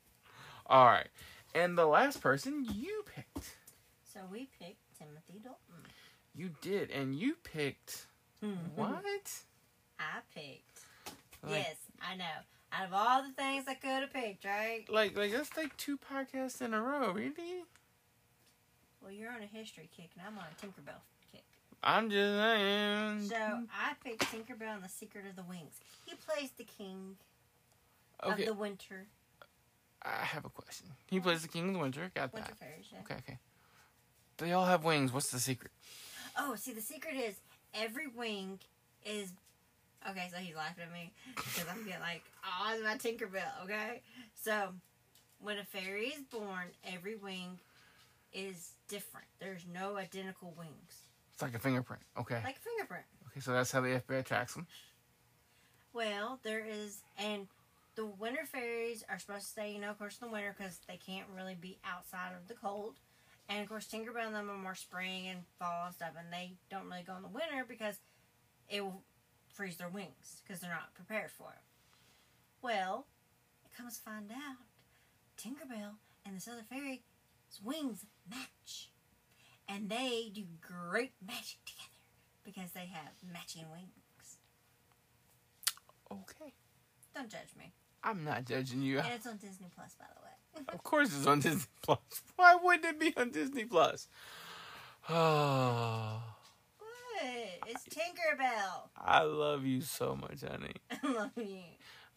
all 0.66 0.85
right, 0.85 1.09
and 1.55 1.77
the 1.77 1.87
last 1.87 2.21
person 2.21 2.66
you 2.71 3.03
picked. 3.16 3.57
So 4.12 4.21
we 4.31 4.51
picked 4.61 4.99
Timothy 4.99 5.40
Dalton. 5.42 5.88
You 6.35 6.51
did, 6.61 6.90
and 6.90 7.14
you 7.14 7.37
picked 7.42 8.07
Mm-hmm. 8.43 8.81
what? 8.81 9.33
I 9.99 10.19
picked. 10.35 10.81
Like- 11.43 11.53
yes, 11.53 11.77
I 12.01 12.17
know. 12.17 12.25
Out 12.75 12.87
of 12.87 12.95
all 12.95 13.23
the 13.23 13.33
things 13.35 13.65
I 13.69 13.75
could 13.75 13.91
have 14.01 14.13
picked, 14.15 14.45
right? 14.47 14.85
Like, 14.89 15.15
like 15.17 15.31
that's 15.33 15.55
like 15.59 15.77
two 15.77 15.99
podcasts 15.99 16.63
in 16.63 16.73
a 16.73 16.81
row, 16.81 17.13
really. 17.13 17.65
Well, 19.03 19.11
you're 19.13 19.31
on 19.31 19.43
a 19.43 19.47
history 19.47 19.91
kick, 19.95 20.11
and 20.17 20.27
I'm 20.27 20.39
on 20.39 20.45
a 20.45 20.65
Tinkerbell 20.67 21.01
kick. 21.31 21.43
I'm 21.83 22.09
just 22.09 22.35
saying. 22.39 23.29
So 23.29 23.37
I 23.37 23.93
picked 24.03 24.23
Tinkerbell 24.33 24.77
and 24.77 24.83
the 24.85 24.89
Secret 24.89 25.25
of 25.29 25.37
the 25.37 25.43
Wings. 25.43 25.81
He 26.07 26.15
plays 26.15 26.51
the 26.57 26.65
king 26.65 27.17
Okay. 28.25 28.43
of 28.43 28.49
the 28.49 28.55
winter. 28.55 29.07
I 30.03 30.25
have 30.25 30.45
a 30.47 30.49
question. 30.51 30.87
He 31.09 31.21
plays 31.21 31.43
the 31.43 31.49
King 31.49 31.69
of 31.69 31.75
the 31.75 31.81
Winter. 31.81 32.11
Got 32.15 32.33
Winter 32.33 32.53
that. 32.53 32.59
fairies, 32.59 32.87
yeah. 32.93 33.01
Okay, 33.01 33.15
okay. 33.19 33.39
They 34.39 34.53
all 34.53 34.65
have 34.65 34.83
wings. 34.85 35.13
What's 35.13 35.31
the 35.31 35.39
secret? 35.41 35.73
Oh, 36.39 36.55
see, 36.57 36.73
the 36.73 36.81
secret 36.81 37.15
is 37.17 37.35
every 37.75 38.09
wing 38.09 38.59
is. 39.05 39.33
Okay, 40.09 40.29
so 40.33 40.39
he's 40.39 40.57
laughing 40.57 40.85
at 40.85 40.93
me 40.93 41.13
because 41.37 41.65
I'm 41.71 41.85
getting 41.85 42.01
like, 42.01 42.25
oh, 42.45 42.75
it's 42.75 42.83
my 42.83 42.97
Tinkerbell, 42.97 43.65
okay? 43.65 44.03
So, 44.35 44.71
when 45.41 45.59
a 45.59 45.65
fairy 45.65 46.07
is 46.07 46.23
born, 46.23 46.67
every 46.85 47.15
wing 47.15 47.61
is 48.33 48.73
different. 48.89 49.27
There's 49.39 49.65
no 49.73 49.97
identical 49.97 50.55
wings. 50.59 51.05
It's 51.33 51.43
like 51.43 51.55
a 51.55 51.59
fingerprint. 51.59 52.03
Okay. 52.19 52.41
Like 52.45 52.57
a 52.57 52.61
fingerprint. 52.61 53.05
okay, 53.29 53.41
so 53.41 53.53
that's 53.53 53.71
how 53.71 53.81
the 53.81 54.03
FBI 54.09 54.25
tracks 54.25 54.55
them. 54.55 54.67
Well, 55.92 56.40
there 56.42 56.65
is, 56.65 57.03
and 57.19 57.46
the 57.94 58.07
winter 58.07 58.44
fairies 58.44 59.05
are 59.09 59.19
supposed 59.19 59.42
to 59.42 59.49
stay, 59.49 59.73
you 59.73 59.81
know, 59.81 59.90
of 59.90 59.99
course, 59.99 60.19
in 60.21 60.27
the 60.27 60.33
winter 60.33 60.55
because 60.57 60.81
they 60.88 60.96
can't 60.96 61.27
really 61.35 61.55
be 61.55 61.79
outside 61.85 62.33
of 62.35 62.49
the 62.49 62.55
cold. 62.55 62.94
And 63.49 63.61
of 63.61 63.69
course, 63.69 63.87
Tinkerbell 63.87 64.27
and 64.27 64.35
them 64.35 64.51
are 64.51 64.57
more 64.57 64.75
spring 64.75 65.27
and 65.29 65.40
fall 65.59 65.87
and 65.87 65.95
stuff, 65.95 66.13
and 66.19 66.33
they 66.33 66.55
don't 66.71 66.88
really 66.88 67.03
go 67.07 67.17
in 67.17 67.23
the 67.23 67.29
winter 67.29 67.65
because 67.69 67.97
it 68.69 68.83
will 68.83 69.03
freeze 69.53 69.77
their 69.77 69.88
wings 69.88 70.43
because 70.43 70.61
they're 70.61 70.71
not 70.71 70.95
prepared 70.95 71.31
for 71.31 71.49
it. 71.51 71.63
Well, 72.63 73.07
it 73.65 73.77
comes 73.77 73.97
to 73.99 74.03
find 74.03 74.31
out 74.31 74.57
Tinkerbell 75.37 75.97
and 76.25 76.37
this 76.37 76.49
other 76.49 76.65
fairy's 76.69 77.01
wings 77.63 78.07
match. 78.29 78.90
And 79.69 79.88
they 79.88 80.31
do 80.33 80.45
great 80.61 81.13
magic 81.25 81.59
together 81.65 81.88
because 82.45 82.73
they 82.73 82.87
have 82.93 83.13
matching 83.33 83.65
wings. 83.71 84.38
Okay. 86.11 86.53
Don't 87.15 87.31
judge 87.31 87.55
me. 87.59 87.73
I'm 88.03 88.25
not 88.25 88.45
judging 88.45 88.83
you. 88.83 88.99
And 88.99 89.13
it's 89.15 89.27
on 89.27 89.37
Disney 89.37 89.69
Plus, 89.75 89.95
by 89.99 90.07
the 90.15 90.23
way. 90.25 90.32
Of 90.69 90.83
course, 90.83 91.09
it's 91.17 91.27
on 91.27 91.40
Disney 91.40 91.65
Plus. 91.83 91.98
Why 92.37 92.57
wouldn't 92.63 92.85
it 92.85 93.00
be 93.00 93.13
on 93.17 93.31
Disney 93.31 93.65
Plus? 93.65 94.09
Oh, 95.09 96.23
What? 96.79 97.69
It's 97.69 97.85
Tinkerbell. 97.85 98.88
I 98.96 99.23
love 99.23 99.65
you 99.65 99.81
so 99.81 100.17
much, 100.17 100.40
honey. 100.42 100.75
I 101.03 101.07
love 101.13 101.31
you. 101.37 101.59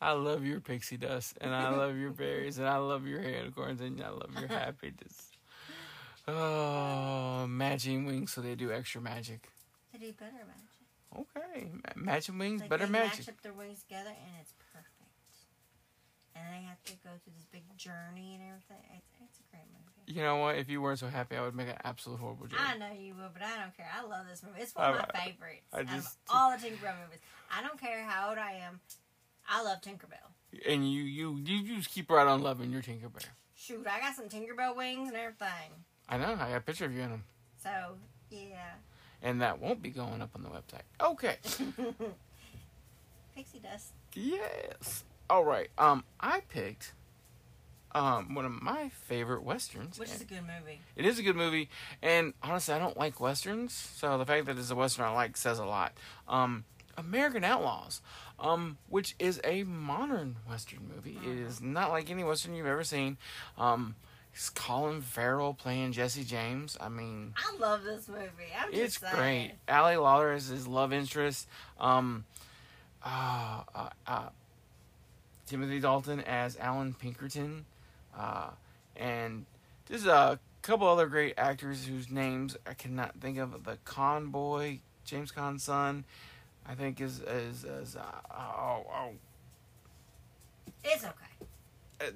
I 0.01 0.11
love 0.11 0.43
your 0.45 0.59
pixie 0.59 0.97
dust, 0.97 1.37
and 1.41 1.53
I 1.55 1.69
love 1.69 1.97
your 1.97 2.11
berries, 2.11 2.57
and 2.57 2.67
I 2.67 2.77
love 2.77 3.07
your 3.07 3.21
unicorns, 3.21 3.79
and 3.81 4.01
I 4.03 4.09
love 4.09 4.31
your 4.39 4.47
happiness. 4.49 5.31
Oh, 6.27 7.45
matching 7.47 8.05
wings, 8.07 8.33
so 8.33 8.41
they 8.41 8.55
do 8.55 8.71
extra 8.71 8.99
magic. 8.99 9.47
They 9.93 9.99
do 9.99 10.11
better 10.13 10.31
magic. 10.47 11.27
Okay, 11.37 11.69
ma- 11.71 12.03
matching 12.13 12.39
wings, 12.39 12.61
Like 12.61 12.69
better 12.71 12.87
they 12.87 12.91
magic. 12.91 13.19
match 13.19 13.29
up 13.29 13.41
their 13.43 13.53
wings 13.53 13.83
together, 13.83 14.09
and 14.09 14.31
it's 14.41 14.51
perfect. 14.53 14.64
And 16.35 16.43
they 16.53 16.67
have 16.67 16.83
to 16.85 16.91
go 17.03 17.09
through 17.23 17.33
this 17.35 17.45
big 17.51 17.63
journey 17.77 18.35
and 18.35 18.43
everything. 18.43 18.83
It's, 18.97 19.07
it's 19.23 19.39
a 19.39 19.43
great 19.51 19.63
movie. 19.71 20.13
You 20.13 20.21
know 20.23 20.37
what? 20.37 20.57
If 20.57 20.69
you 20.69 20.81
weren't 20.81 20.99
so 20.99 21.07
happy, 21.07 21.35
I 21.37 21.41
would 21.41 21.55
make 21.55 21.69
an 21.69 21.77
absolute 21.83 22.19
horrible 22.19 22.47
joke. 22.47 22.59
I 22.61 22.77
know 22.77 22.91
you 22.91 23.13
will, 23.15 23.29
but 23.33 23.41
I 23.41 23.59
don't 23.61 23.75
care. 23.75 23.89
I 23.95 24.05
love 24.05 24.25
this 24.29 24.43
movie. 24.43 24.61
It's 24.61 24.75
one 24.75 24.93
of 24.93 24.95
I- 24.99 25.05
my 25.13 25.19
favorites. 25.25 25.65
I 25.73 25.77
out 25.77 25.81
of 25.83 25.89
just- 25.89 26.17
all 26.29 26.51
the 26.51 26.57
Tinkerbell 26.57 26.95
movies. 27.03 27.19
I 27.51 27.61
don't 27.63 27.79
care 27.79 28.03
how 28.03 28.29
old 28.29 28.37
I 28.37 28.53
am. 28.65 28.79
I 29.47 29.63
love 29.63 29.79
Tinkerbell. 29.81 30.29
And 30.67 30.91
you, 30.91 31.03
you, 31.03 31.37
you 31.37 31.77
just 31.77 31.89
keep 31.89 32.09
right 32.09 32.27
on 32.27 32.41
loving 32.41 32.71
your 32.71 32.81
Tinkerbell. 32.81 33.25
Shoot, 33.55 33.85
I 33.89 33.99
got 33.99 34.15
some 34.15 34.27
Tinkerbell 34.27 34.75
wings 34.75 35.07
and 35.09 35.17
everything. 35.17 35.71
I 36.09 36.17
know. 36.17 36.33
I 36.33 36.49
got 36.49 36.57
a 36.57 36.61
picture 36.61 36.85
of 36.85 36.93
you 36.93 37.01
in 37.01 37.09
them, 37.11 37.23
So 37.63 37.69
yeah, 38.29 38.73
and 39.23 39.41
that 39.41 39.59
won't 39.59 39.81
be 39.81 39.89
going 39.89 40.21
up 40.21 40.29
on 40.35 40.43
the 40.43 40.49
website. 40.49 40.83
Okay. 41.01 41.37
pixie 43.35 43.59
dust. 43.59 43.93
Yes. 44.13 45.03
All 45.29 45.43
right. 45.43 45.69
Um, 45.77 46.03
I 46.19 46.41
picked 46.49 46.93
um 47.93 48.35
one 48.35 48.45
of 48.45 48.51
my 48.61 48.89
favorite 48.89 49.43
westerns. 49.43 49.97
Which 49.97 50.09
is 50.09 50.21
a 50.21 50.25
good 50.25 50.41
movie. 50.41 50.81
It 50.95 51.05
is 51.05 51.17
a 51.17 51.23
good 51.23 51.35
movie, 51.35 51.69
and 52.01 52.33
honestly, 52.43 52.73
I 52.73 52.79
don't 52.79 52.97
like 52.97 53.19
westerns, 53.19 53.73
so 53.73 54.17
the 54.17 54.25
fact 54.25 54.45
that 54.45 54.57
it's 54.57 54.69
a 54.71 54.75
western 54.75 55.05
I 55.05 55.09
like 55.11 55.37
says 55.37 55.59
a 55.59 55.65
lot. 55.65 55.93
Um, 56.27 56.65
American 56.97 57.43
Outlaws, 57.43 58.01
um, 58.39 58.77
which 58.89 59.15
is 59.19 59.39
a 59.43 59.63
modern 59.63 60.37
western 60.47 60.89
movie. 60.93 61.17
It 61.25 61.39
is 61.39 61.61
not 61.61 61.89
like 61.89 62.09
any 62.09 62.23
western 62.23 62.55
you've 62.55 62.67
ever 62.67 62.83
seen. 62.83 63.17
Um, 63.57 63.95
it's 64.33 64.49
Colin 64.49 65.01
Farrell 65.01 65.53
playing 65.53 65.93
Jesse 65.93 66.25
James. 66.25 66.77
I 66.81 66.89
mean, 66.89 67.33
I 67.37 67.57
love 67.57 67.83
this 67.83 68.07
movie. 68.09 68.51
I'm 68.59 68.73
it's 68.73 68.97
great. 68.97 69.53
Ali 69.69 69.95
Larter 69.95 70.35
is 70.35 70.47
his 70.47 70.67
love 70.67 70.91
interest. 70.91 71.47
Um, 71.79 72.25
uh, 73.03 73.63
uh, 73.73 73.89
uh, 74.05 74.29
Timothy 75.45 75.79
Dalton 75.79 76.21
as 76.21 76.57
Allan 76.57 76.93
Pinkerton, 76.93 77.65
uh, 78.17 78.49
and 78.95 79.45
there's 79.85 80.05
a 80.05 80.39
couple 80.61 80.87
other 80.87 81.07
great 81.07 81.35
actors 81.37 81.85
whose 81.85 82.09
names 82.09 82.57
I 82.65 82.73
cannot 82.73 83.19
think 83.21 83.37
of. 83.37 83.63
The 83.63 83.77
Conboy, 83.85 84.79
James 85.03 85.31
Caan's 85.31 85.63
son, 85.63 86.05
I 86.65 86.75
think 86.75 86.99
is 86.99 87.19
is, 87.19 87.63
is 87.63 87.95
uh, 87.95 88.01
oh, 88.31 88.85
oh 88.91 89.11
It's 90.83 91.03
okay. 91.03 91.47
uh, 92.01 92.11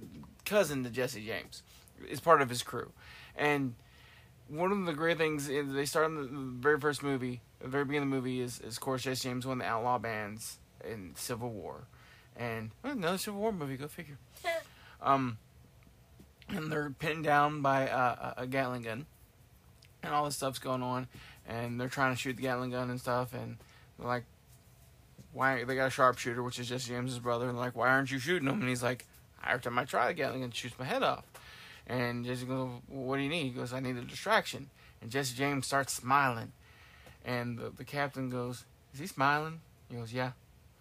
cousin 0.45 0.84
to 0.84 0.89
Jesse 0.89 1.25
James 1.25 1.63
is 2.09 2.19
part 2.19 2.41
of 2.41 2.49
his 2.49 2.63
crew, 2.63 2.91
and 3.36 3.75
one 4.47 4.71
of 4.71 4.86
the 4.86 4.93
great 4.93 5.17
things 5.17 5.47
is 5.47 5.71
they 5.71 5.86
start 5.86 6.07
in 6.07 6.15
the, 6.15 6.23
very 6.59 6.80
first 6.80 7.03
movie, 7.03 7.41
the 7.61 7.67
very 7.67 7.86
beginning 7.86 8.07
of 8.07 8.09
the 8.09 8.15
movie 8.15 8.41
is, 8.41 8.59
is 8.61 8.77
of 8.77 8.82
course 8.82 9.03
Jesse 9.03 9.30
James 9.30 9.45
won 9.45 9.59
the 9.59 9.65
outlaw 9.65 9.99
bands 9.99 10.57
in 10.84 11.11
Civil 11.15 11.49
War, 11.49 11.88
and 12.39 12.71
well, 12.81 12.93
another 12.93 13.17
Civil 13.17 13.41
War 13.41 13.51
movie, 13.51 13.77
go 13.77 13.87
figure. 13.87 14.17
um, 15.01 15.37
and 16.47 16.71
they're 16.71 16.89
pinned 16.89 17.25
down 17.25 17.61
by 17.61 17.87
uh, 17.89 18.33
a 18.37 18.47
Gatling 18.47 18.83
gun, 18.83 19.05
and 20.01 20.13
all 20.13 20.25
this 20.25 20.37
stuff's 20.37 20.57
going 20.57 20.81
on, 20.81 21.07
and 21.47 21.79
they're 21.79 21.89
trying 21.89 22.13
to 22.13 22.19
shoot 22.19 22.37
the 22.37 22.43
Gatling 22.43 22.71
gun 22.71 22.89
and 22.89 22.99
stuff, 22.99 23.33
and 23.33 23.57
they're 23.99 24.07
like, 24.07 24.23
why 25.33 25.63
they 25.63 25.75
got 25.75 25.87
a 25.87 25.91
sharpshooter, 25.91 26.41
which 26.41 26.57
is 26.59 26.69
Jesse 26.69 26.89
James's 26.89 27.19
brother, 27.19 27.47
and 27.47 27.57
they're 27.57 27.65
like, 27.65 27.75
why 27.75 27.89
aren't 27.89 28.09
you 28.09 28.19
shooting 28.19 28.47
him? 28.47 28.61
And 28.61 28.69
he's 28.69 28.81
like, 28.81 29.05
every 29.45 29.61
time 29.61 29.77
I 29.77 29.85
try 29.85 30.07
the 30.07 30.13
Gatling 30.13 30.41
gun, 30.41 30.51
shoots 30.51 30.79
my 30.79 30.85
head 30.85 31.03
off. 31.03 31.25
And 31.85 32.25
Jesse 32.25 32.45
goes, 32.45 32.69
well, 32.87 33.07
what 33.07 33.17
do 33.17 33.23
you 33.23 33.29
need? 33.29 33.43
He 33.43 33.49
goes, 33.49 33.73
I 33.73 33.79
need 33.79 33.97
a 33.97 34.01
distraction. 34.01 34.69
And 35.01 35.11
Jesse 35.11 35.35
James 35.35 35.67
starts 35.67 35.93
smiling, 35.93 36.53
and 37.25 37.57
the, 37.57 37.69
the 37.69 37.83
captain 37.83 38.29
goes, 38.29 38.65
is 38.93 39.01
he 39.01 39.07
smiling? 39.07 39.59
He 39.89 39.97
goes, 39.97 40.13
yeah. 40.13 40.31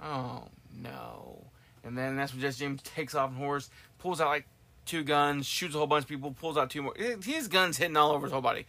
Oh 0.01 0.45
no. 0.75 1.45
And 1.85 1.97
then 1.97 2.17
that's 2.17 2.33
when 2.33 2.41
Jesse 2.41 2.61
James 2.61 2.83
takes 2.83 3.15
off 3.15 3.31
on 3.31 3.37
horse, 3.37 3.71
pulls 3.99 4.21
out 4.21 4.29
like 4.29 4.47
two 4.85 5.03
guns, 5.05 5.47
shoots 5.47 5.75
a 5.75 5.79
whole 5.79 5.87
bunch 5.87 6.05
of 6.05 6.09
people, 6.09 6.33
pulls 6.33 6.57
out 6.57 6.71
two 6.71 6.83
more. 6.83 6.95
His 7.23 7.49
guns 7.49 7.77
hitting 7.79 7.97
all 7.97 8.13
over 8.13 8.27
his 8.27 8.33
whole 8.33 8.43
body. 8.43 8.67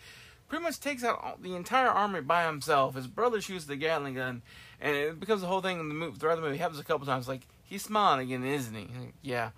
Pretty 0.47 0.63
much 0.63 0.80
takes 0.80 1.03
out 1.03 1.41
the 1.43 1.55
entire 1.55 1.89
army 1.89 2.21
by 2.21 2.45
himself. 2.45 2.95
His 2.95 3.07
brother 3.07 3.39
shoots 3.39 3.65
the 3.65 3.75
Gatling 3.75 4.15
gun, 4.15 4.41
and 4.82 4.95
it 4.95 5.19
becomes 5.19 5.41
the 5.41 5.47
whole 5.47 5.61
thing 5.61 5.80
in 5.80 5.89
the 5.89 5.93
movie. 5.93 6.17
Throughout 6.17 6.36
the 6.36 6.41
movie, 6.41 6.57
happens 6.57 6.80
a 6.80 6.84
couple 6.84 7.05
times. 7.05 7.27
Like 7.27 7.41
he's 7.63 7.84
smiling 7.84 8.27
again, 8.27 8.43
isn't 8.43 8.73
he? 8.73 8.88
Like, 8.99 9.13
yeah. 9.21 9.51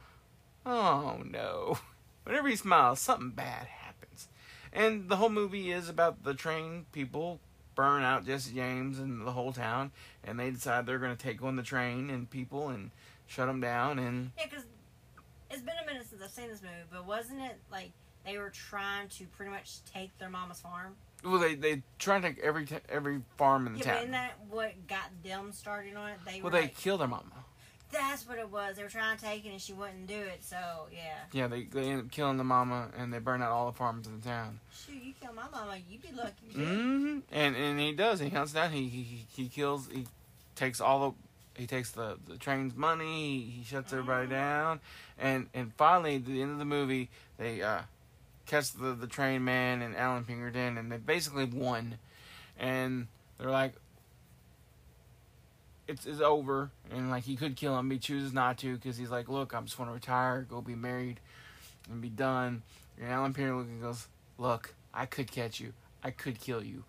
Oh 0.65 1.21
no. 1.25 1.79
Whenever 2.23 2.49
he 2.49 2.55
smiles, 2.55 2.99
something 2.99 3.29
bad 3.29 3.67
happens. 3.67 4.27
And 4.73 5.09
the 5.09 5.15
whole 5.15 5.29
movie 5.29 5.71
is 5.71 5.89
about 5.89 6.23
the 6.23 6.33
train 6.33 6.85
people 6.91 7.39
burn 7.75 8.03
out 8.03 8.25
Jesse 8.25 8.53
James 8.53 8.99
and 8.99 9.25
the 9.25 9.31
whole 9.31 9.53
town, 9.53 9.91
and 10.23 10.39
they 10.39 10.51
decide 10.51 10.85
they're 10.85 10.99
going 10.99 11.15
to 11.15 11.21
take 11.23 11.41
on 11.43 11.55
the 11.55 11.63
train 11.63 12.09
and 12.09 12.29
people 12.29 12.69
and 12.69 12.91
shut 13.27 13.47
them 13.47 13.61
down. 13.61 13.99
And 13.99 14.31
Yeah, 14.37 14.45
because 14.49 14.65
it's 15.49 15.61
been 15.61 15.75
a 15.81 15.85
minute 15.85 16.05
since 16.09 16.21
I've 16.21 16.31
seen 16.31 16.49
this 16.49 16.61
movie, 16.61 16.73
but 16.91 17.05
wasn't 17.07 17.41
it 17.41 17.57
like 17.71 17.91
they 18.25 18.37
were 18.37 18.49
trying 18.49 19.07
to 19.09 19.25
pretty 19.25 19.51
much 19.51 19.79
take 19.93 20.17
their 20.19 20.29
mama's 20.29 20.59
farm? 20.59 20.95
well, 21.23 21.37
they 21.39 21.53
they 21.53 21.83
try 21.99 22.19
to 22.19 22.27
take 22.29 22.39
every 22.39 22.65
t- 22.65 22.75
every 22.89 23.21
farm 23.37 23.67
in 23.67 23.73
the 23.73 23.79
Yeah, 23.79 23.85
but 23.85 23.91
town. 23.91 23.99
isn't 23.99 24.11
that 24.13 24.33
what 24.49 24.87
got 24.87 25.09
them 25.23 25.51
started 25.51 25.95
on 25.95 26.09
it? 26.09 26.19
They 26.25 26.41
well, 26.41 26.51
they 26.51 26.61
like, 26.63 26.75
kill 26.77 26.97
their 26.97 27.07
mama. 27.07 27.45
That's 27.91 28.27
what 28.27 28.37
it 28.37 28.49
was. 28.49 28.75
They 28.77 28.83
were 28.83 28.89
trying 28.89 29.17
to 29.17 29.23
take 29.23 29.45
it, 29.45 29.49
and 29.49 29.61
she 29.61 29.73
wouldn't 29.73 30.07
do 30.07 30.13
it. 30.19 30.43
So 30.43 30.57
yeah, 30.91 31.17
Yeah, 31.33 31.47
they 31.47 31.63
they 31.63 31.89
end 31.89 32.01
up 32.01 32.11
killing 32.11 32.37
the 32.37 32.43
mama, 32.43 32.89
and 32.97 33.11
they 33.13 33.19
burn 33.19 33.41
out 33.41 33.51
all 33.51 33.65
the 33.67 33.77
farms 33.77 34.07
in 34.07 34.19
the 34.19 34.25
town. 34.25 34.59
shoot, 34.73 35.01
you 35.03 35.13
kill 35.21 35.33
my 35.33 35.43
mama, 35.51 35.77
you'd 35.89 36.01
be 36.01 36.09
lucky. 36.15 36.33
you 36.49 36.53
did. 36.57 36.67
hmm 36.67 37.19
And 37.31 37.55
and 37.55 37.79
he 37.79 37.91
does. 37.93 38.19
He 38.19 38.29
hunts 38.29 38.53
down. 38.53 38.71
He 38.71 38.87
he 38.87 39.25
he 39.35 39.47
kills. 39.49 39.87
He 39.91 40.05
takes 40.55 40.79
all 40.81 41.11
the. 41.11 41.15
He 41.61 41.67
takes 41.67 41.91
the, 41.91 42.17
the 42.27 42.37
train's 42.37 42.75
money. 42.75 43.39
He 43.41 43.63
shuts 43.65 43.91
everybody 43.91 44.27
down, 44.27 44.79
and 45.19 45.47
and 45.53 45.73
finally 45.73 46.15
at 46.15 46.25
the 46.25 46.41
end 46.41 46.51
of 46.51 46.59
the 46.59 46.65
movie, 46.65 47.09
they 47.37 47.61
uh, 47.61 47.81
catch 48.45 48.71
the 48.71 48.93
the 48.93 49.05
train 49.05 49.43
man 49.43 49.81
and 49.81 49.95
Allan 49.95 50.23
Pinkerton, 50.23 50.77
and 50.77 50.89
they 50.91 50.97
basically 50.97 51.45
won. 51.45 51.97
And 52.57 53.07
they're 53.37 53.51
like, 53.51 53.73
it's 55.91 56.05
it's 56.05 56.21
over, 56.21 56.71
and 56.91 57.09
like 57.11 57.23
he 57.23 57.35
could 57.35 57.55
kill 57.55 57.77
him, 57.77 57.89
but 57.89 57.93
he 57.93 57.99
chooses 57.99 58.33
not 58.33 58.57
to 58.59 58.75
because 58.75 58.97
he's 58.97 59.11
like, 59.11 59.29
look, 59.29 59.53
i'm 59.53 59.65
just 59.65 59.77
want 59.77 59.89
to 59.89 59.93
retire, 59.93 60.41
go 60.49 60.61
be 60.61 60.75
married, 60.75 61.19
and 61.89 62.01
be 62.01 62.09
done. 62.09 62.63
And 62.99 63.09
Allan 63.11 63.33
Pinkerton 63.33 63.81
goes, 63.81 64.07
look, 64.37 64.73
I 64.93 65.05
could 65.05 65.31
catch 65.31 65.59
you, 65.59 65.73
I 66.03 66.11
could 66.11 66.39
kill 66.39 66.63
you, 66.63 66.83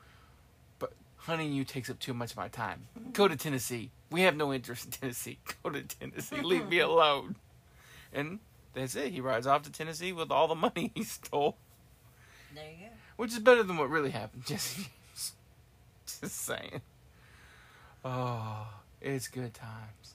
but 0.79 0.93
hunting 1.17 1.53
you 1.53 1.65
takes 1.65 1.91
up 1.91 1.99
too 1.99 2.15
much 2.15 2.33
of 2.33 2.37
my 2.37 2.49
time. 2.49 2.87
Go 3.13 3.29
to 3.29 3.37
Tennessee. 3.37 3.91
We 4.11 4.23
have 4.23 4.37
no 4.37 4.53
interest 4.53 4.85
in 4.87 4.91
Tennessee. 4.91 5.39
Go 5.63 5.71
to 5.71 5.83
Tennessee. 5.83 6.43
Leave 6.43 6.69
me 6.69 6.81
alone. 6.81 7.37
And 8.13 8.41
that's 8.75 8.95
it. 8.95 9.11
He 9.13 9.21
rides 9.23 9.47
off 9.47 9.63
to 9.63 9.73
Tennessee 9.73 10.13
with 10.13 10.31
all 10.31 10.49
the 10.49 10.55
money 10.55 10.93
he 10.95 11.03
stole, 11.05 11.57
There 12.55 12.65
you 12.65 12.87
go. 12.89 12.93
which 13.17 13.33
is 13.33 13.39
better 13.39 13.63
than 13.63 13.79
what 13.79 13.89
really 13.89 14.11
happened. 14.11 14.45
Jesse 14.47 14.83
James. 14.83 15.33
Just 16.21 16.37
saying. 16.45 16.83
Oh, 18.05 18.67
it's 19.03 19.29
good 19.29 19.55
times. 19.55 20.15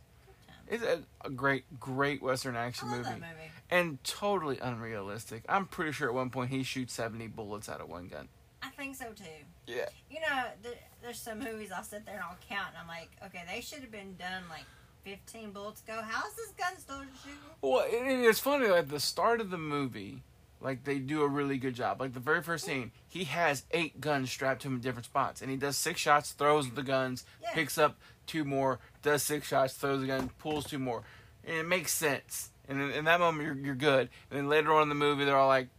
It's 0.70 0.84
a, 0.84 1.02
a 1.24 1.30
great, 1.30 1.64
great 1.80 2.22
Western 2.22 2.56
action 2.56 2.90
movie. 2.90 3.10
movie. 3.10 3.52
And 3.70 4.04
totally 4.04 4.60
unrealistic. 4.60 5.44
I'm 5.48 5.66
pretty 5.66 5.94
sure 5.94 6.10
at 6.10 6.14
one 6.14 6.30
point 6.30 6.50
he 6.52 6.64
shoots 6.64 6.94
70 6.94 7.28
bullets 7.28 7.70
out 7.70 7.80
of 7.80 7.88
one 7.90 8.08
gun. 8.08 8.28
I 8.62 8.70
think 8.72 8.96
so 8.96 9.06
too. 9.16 9.24
Yeah. 9.66 9.86
You 10.10 10.20
know, 10.20 10.44
there, 10.64 10.74
there's 11.02 11.20
some 11.20 11.40
movies 11.40 11.70
I'll 11.74 11.84
sit 11.84 12.06
there 12.06 12.16
and 12.16 12.24
I'll 12.24 12.38
count, 12.50 12.70
and 12.70 12.78
I'm 12.82 12.88
like, 12.88 13.10
okay, 13.26 13.44
they 13.54 13.62
should 13.62 13.80
have 13.80 13.92
been 13.92 14.16
done 14.18 14.44
like 14.50 14.66
15 15.06 15.52
bullets 15.52 15.82
ago. 15.82 16.02
How's 16.04 16.34
this 16.36 16.50
gun 16.58 16.78
still 16.78 17.00
shooting? 17.24 17.38
Well, 17.62 17.86
it's 17.88 18.40
funny, 18.40 18.68
like 18.68 18.90
the 18.90 19.00
start 19.00 19.40
of 19.40 19.52
the 19.52 19.58
movie, 19.58 20.22
like 20.60 20.84
they 20.84 21.00
do 21.00 21.22
a 21.22 21.28
really 21.28 21.58
good 21.58 21.76
job. 21.76 22.02
Like 22.02 22.14
the 22.14 22.20
very 22.20 22.42
first 22.42 22.66
scene, 22.66 22.92
he 23.08 23.24
has 23.26 23.64
eight 23.72 24.02
guns 24.02 24.32
strapped 24.32 24.64
to 24.64 24.68
him 24.68 24.76
in 24.76 24.82
different 24.82 25.06
spots, 25.06 25.42
and 25.42 25.50
he 25.50 25.56
does 25.56 25.78
six 25.78 26.02
shots, 26.02 26.32
throws 26.32 26.70
the 26.72 26.84
guns, 26.84 27.24
Yeah. 27.42 27.54
picks 27.54 27.78
up 27.78 27.98
two 28.28 28.44
more, 28.46 28.80
does 29.02 29.24
six 29.24 29.48
shots, 29.48 29.74
throws 29.74 30.06
gun, 30.06 30.30
pulls 30.40 30.66
two 30.66 30.80
more, 30.80 31.04
and 31.46 31.56
it 31.58 31.66
makes 31.68 31.94
sense. 31.94 32.52
And 32.70 32.82
in, 32.82 32.92
in 32.92 33.06
that 33.06 33.20
moment, 33.20 33.46
you're 33.46 33.56
you're 33.66 33.76
good. 33.76 34.10
And 34.30 34.38
then 34.40 34.50
later 34.50 34.74
on 34.74 34.84
in 34.84 34.90
the 34.90 34.96
movie, 34.96 35.24
they're 35.26 35.38
all 35.38 35.48
like, 35.48 35.70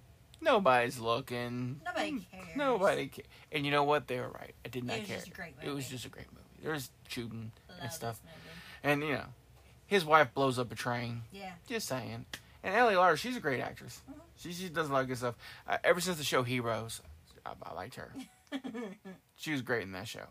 "Nobody's 0.41 0.99
looking. 0.99 1.81
Nobody 1.85 2.11
Hmm, 2.11 2.19
cares. 2.33 2.57
Nobody 2.57 3.07
cares." 3.09 3.29
And 3.53 3.65
you 3.65 3.71
know 3.71 3.85
what? 3.85 4.09
They 4.09 4.19
were 4.19 4.29
right. 4.31 4.55
I 4.65 4.69
did 4.69 4.85
not 4.85 4.97
It 4.97 5.01
was 5.01 5.09
care. 5.09 5.17
just 5.19 5.29
a 5.29 5.31
great 5.33 5.55
It 5.63 5.71
was 5.71 5.89
just 5.89 6.05
a 6.07 6.09
great 6.09 6.27
movie. 6.33 6.45
There 6.63 6.73
was 6.73 6.91
shooting 7.09 7.53
Love 7.69 7.79
and 7.83 7.93
stuff, 7.93 8.21
and 8.83 9.03
you 9.03 9.13
know, 9.13 9.27
his 9.87 10.05
wife 10.05 10.33
blows 10.35 10.59
up 10.59 10.73
a 10.73 10.75
train. 10.75 11.23
Yeah. 11.31 11.53
Just 11.69 11.87
saying. 11.89 12.25
And 12.65 12.75
Ellie 12.75 12.95
Larter, 12.95 13.17
she's 13.17 13.37
a 13.37 13.41
great 13.41 13.61
actress. 13.61 14.01
She 14.37 14.53
she 14.53 14.69
does 14.69 14.89
a 14.89 14.93
lot 14.93 15.03
of 15.03 15.09
good 15.09 15.19
stuff. 15.19 15.37
Uh, 15.69 15.77
ever 15.85 16.01
since 16.01 16.17
the 16.19 16.25
show 16.25 16.43
Heroes, 16.43 17.01
I, 17.47 17.53
I 17.63 17.75
liked 17.75 17.95
her. 17.97 18.13
she 19.37 19.53
was 19.53 19.63
great 19.63 19.83
in 19.83 19.93
that 19.93 20.09
show. 20.09 20.27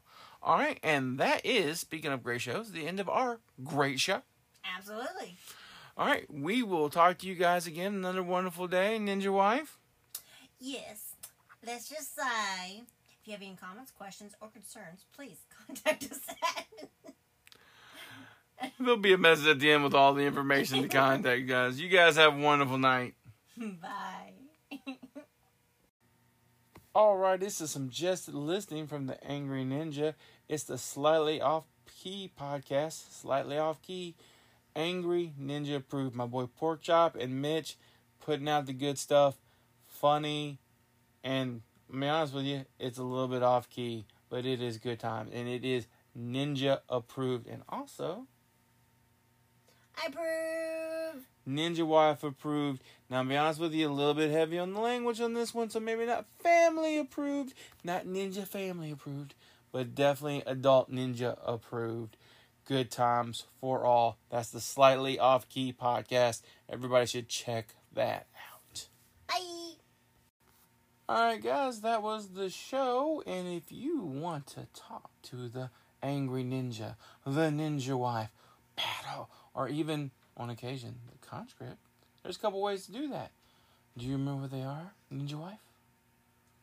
All 0.47 0.57
right, 0.57 0.79
and 0.81 1.17
that 1.17 1.45
is 1.45 1.81
speaking 1.81 2.13
of 2.13 2.23
great 2.23 2.39
shows, 2.39 2.71
the 2.71 2.87
end 2.87 3.01
of 3.01 3.09
our 3.09 3.41
great 3.65 3.99
show. 3.99 4.21
Absolutely. 4.77 5.35
All 5.97 6.07
right, 6.07 6.25
we 6.33 6.63
will 6.63 6.89
talk 6.89 7.17
to 7.17 7.27
you 7.27 7.35
guys 7.35 7.67
again 7.67 7.93
another 7.95 8.23
wonderful 8.23 8.65
day, 8.65 8.97
Ninja 8.97 9.29
Wife. 9.29 9.77
Yes. 10.57 11.15
Let's 11.65 11.89
just 11.89 12.15
say, 12.15 12.83
if 13.09 13.25
you 13.25 13.33
have 13.33 13.41
any 13.41 13.57
comments, 13.61 13.91
questions, 13.91 14.35
or 14.39 14.47
concerns, 14.47 15.03
please 15.13 15.35
contact 15.67 16.05
us 16.09 16.21
at. 16.55 17.11
There'll 18.79 18.95
be 18.95 19.11
a 19.11 19.17
message 19.17 19.47
at 19.47 19.59
the 19.59 19.69
end 19.69 19.83
with 19.83 19.93
all 19.93 20.13
the 20.13 20.23
information 20.23 20.81
to 20.81 20.87
contact 20.87 21.45
guys. 21.45 21.77
You 21.81 21.89
guys 21.89 22.15
have 22.15 22.35
a 22.35 22.39
wonderful 22.39 22.77
night. 22.77 23.15
Bye. 23.57 24.37
All 26.97 27.15
right, 27.15 27.39
this 27.39 27.61
is 27.61 27.69
some 27.69 27.89
just 27.91 28.27
listening 28.27 28.87
from 28.87 29.05
the 29.05 29.23
Angry 29.23 29.63
Ninja. 29.63 30.15
It's 30.49 30.63
the 30.63 30.77
Slightly 30.77 31.41
Off 31.41 31.65
Key 32.01 32.31
podcast. 32.39 33.11
Slightly 33.11 33.57
Off 33.57 33.81
Key. 33.81 34.15
Angry 34.77 35.33
Ninja 35.41 35.77
approved. 35.77 36.15
My 36.15 36.25
boy 36.25 36.45
Pork 36.45 36.81
Chop 36.81 37.17
and 37.17 37.41
Mitch 37.41 37.75
putting 38.21 38.47
out 38.47 38.65
the 38.65 38.73
good 38.73 38.97
stuff. 38.97 39.35
Funny. 39.85 40.59
And 41.21 41.61
to 41.91 41.99
be 41.99 42.07
honest 42.07 42.33
with 42.33 42.45
you, 42.45 42.65
it's 42.79 42.97
a 42.97 43.03
little 43.03 43.27
bit 43.27 43.43
off 43.43 43.69
key, 43.69 44.05
but 44.29 44.45
it 44.45 44.61
is 44.61 44.77
good 44.77 44.99
time. 44.99 45.29
And 45.33 45.49
it 45.49 45.65
is 45.65 45.87
Ninja 46.17 46.79
approved. 46.87 47.47
And 47.47 47.63
also, 47.67 48.25
I 50.01 50.07
approve. 50.07 51.25
Ninja 51.47 51.85
Wife 51.85 52.23
approved. 52.23 52.81
Now, 53.09 53.23
to 53.23 53.27
be 53.27 53.35
honest 53.35 53.59
with 53.59 53.73
you, 53.73 53.89
a 53.89 53.91
little 53.91 54.13
bit 54.13 54.31
heavy 54.31 54.59
on 54.59 54.73
the 54.73 54.79
language 54.79 55.19
on 55.19 55.33
this 55.33 55.53
one, 55.53 55.69
so 55.69 55.79
maybe 55.79 56.05
not 56.05 56.25
family 56.39 56.97
approved, 56.97 57.53
not 57.83 58.05
Ninja 58.05 58.45
family 58.45 58.91
approved, 58.91 59.33
but 59.71 59.95
definitely 59.95 60.43
adult 60.45 60.91
Ninja 60.91 61.37
approved. 61.45 62.17
Good 62.65 62.91
times 62.91 63.45
for 63.61 63.85
all. 63.85 64.17
That's 64.29 64.49
the 64.49 64.59
Slightly 64.59 65.17
Off 65.17 65.47
Key 65.47 65.73
podcast. 65.73 66.41
Everybody 66.69 67.05
should 67.05 67.29
check 67.29 67.75
that 67.93 68.27
out. 68.51 68.87
Bye. 69.27 69.75
Alright, 71.09 71.41
guys, 71.41 71.79
that 71.81 72.03
was 72.03 72.29
the 72.29 72.49
show. 72.49 73.23
And 73.25 73.47
if 73.47 73.71
you 73.71 74.01
want 74.01 74.47
to 74.47 74.67
talk 74.73 75.11
to 75.23 75.47
the 75.47 75.69
Angry 76.03 76.43
Ninja, 76.43 76.95
the 77.25 77.49
Ninja 77.49 77.97
Wife, 77.97 78.31
Battle, 78.75 79.29
or 79.53 79.69
even 79.69 80.11
on 80.35 80.49
occasion 80.49 80.95
the 81.09 81.25
conscript, 81.25 81.77
there's 82.21 82.35
a 82.35 82.39
couple 82.39 82.61
ways 82.61 82.85
to 82.87 82.91
do 82.91 83.07
that. 83.07 83.31
Do 83.97 84.05
you 84.05 84.11
remember 84.13 84.41
what 84.41 84.51
they 84.51 84.61
are, 84.61 84.91
Ninja 85.11 85.35
Wife? 85.35 85.59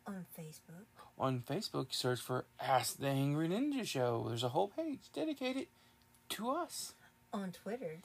On 0.06 0.26
Facebook. 0.38 0.84
On 1.18 1.40
Facebook, 1.40 1.94
search 1.94 2.20
for 2.20 2.44
Ask 2.60 2.98
the 2.98 3.06
Angry 3.06 3.48
Ninja 3.48 3.86
Show. 3.86 4.24
There's 4.28 4.42
a 4.42 4.48
whole 4.48 4.68
page 4.68 4.98
dedicated 5.12 5.68
to 6.30 6.50
us 6.50 6.94
On 7.32 7.52
Twitter. 7.52 7.98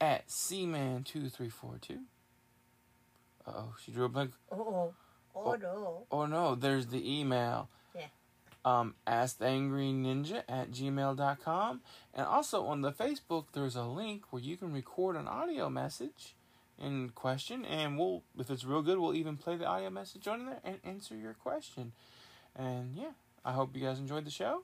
at 0.00 0.28
Cman2342. 0.28 1.98
Uh 3.46 3.50
oh, 3.54 3.74
she 3.84 3.92
drew 3.92 4.06
a 4.06 4.08
blank. 4.08 4.32
Oh, 4.50 4.94
oh 5.36 5.54
no. 5.56 6.06
Oh 6.10 6.24
no, 6.26 6.54
there's 6.54 6.86
the 6.86 7.18
email. 7.20 7.68
Yeah. 7.94 8.06
Um, 8.64 8.94
asktheangryninja 9.06 10.44
at 10.48 10.70
gmail.com. 10.70 11.80
And 12.14 12.26
also 12.26 12.64
on 12.64 12.80
the 12.80 12.92
Facebook, 12.92 13.46
there's 13.52 13.76
a 13.76 13.84
link 13.84 14.22
where 14.30 14.40
you 14.42 14.56
can 14.56 14.72
record 14.72 15.16
an 15.16 15.28
audio 15.28 15.68
message 15.68 16.34
in 16.82 17.10
question. 17.10 17.66
And 17.66 17.98
we'll, 17.98 18.22
if 18.38 18.48
it's 18.50 18.64
real 18.64 18.80
good, 18.80 18.98
we'll 18.98 19.14
even 19.14 19.36
play 19.36 19.56
the 19.56 19.66
audio 19.66 19.90
message 19.90 20.26
on 20.26 20.46
there 20.46 20.60
and 20.64 20.78
answer 20.82 21.14
your 21.14 21.34
question. 21.34 21.92
And 22.56 22.94
yeah, 22.96 23.10
I 23.44 23.52
hope 23.52 23.74
you 23.74 23.82
guys 23.82 23.98
enjoyed 23.98 24.24
the 24.24 24.30
show. 24.30 24.62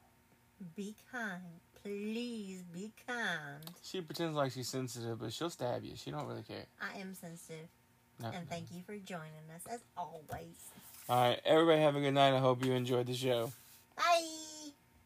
Be 0.76 0.94
kind. 1.10 1.42
Please 1.82 2.62
be 2.72 2.90
kind. 3.06 3.62
She 3.82 4.00
pretends 4.00 4.36
like 4.36 4.52
she's 4.52 4.68
sensitive, 4.68 5.18
but 5.18 5.32
she'll 5.32 5.50
stab 5.50 5.82
you. 5.82 5.92
She 5.96 6.10
don't 6.10 6.26
really 6.26 6.42
care. 6.42 6.64
I 6.80 6.98
am 6.98 7.14
sensitive. 7.14 7.68
No. 8.20 8.30
And 8.34 8.48
thank 8.48 8.66
you 8.72 8.82
for 8.84 8.94
joining 8.96 9.48
us 9.54 9.62
as 9.70 9.80
always. 9.96 10.56
All 11.08 11.28
right, 11.28 11.40
everybody 11.44 11.80
have 11.80 11.96
a 11.96 12.00
good 12.00 12.12
night. 12.12 12.34
I 12.34 12.38
hope 12.38 12.64
you 12.64 12.72
enjoyed 12.72 13.06
the 13.06 13.14
show. 13.14 13.50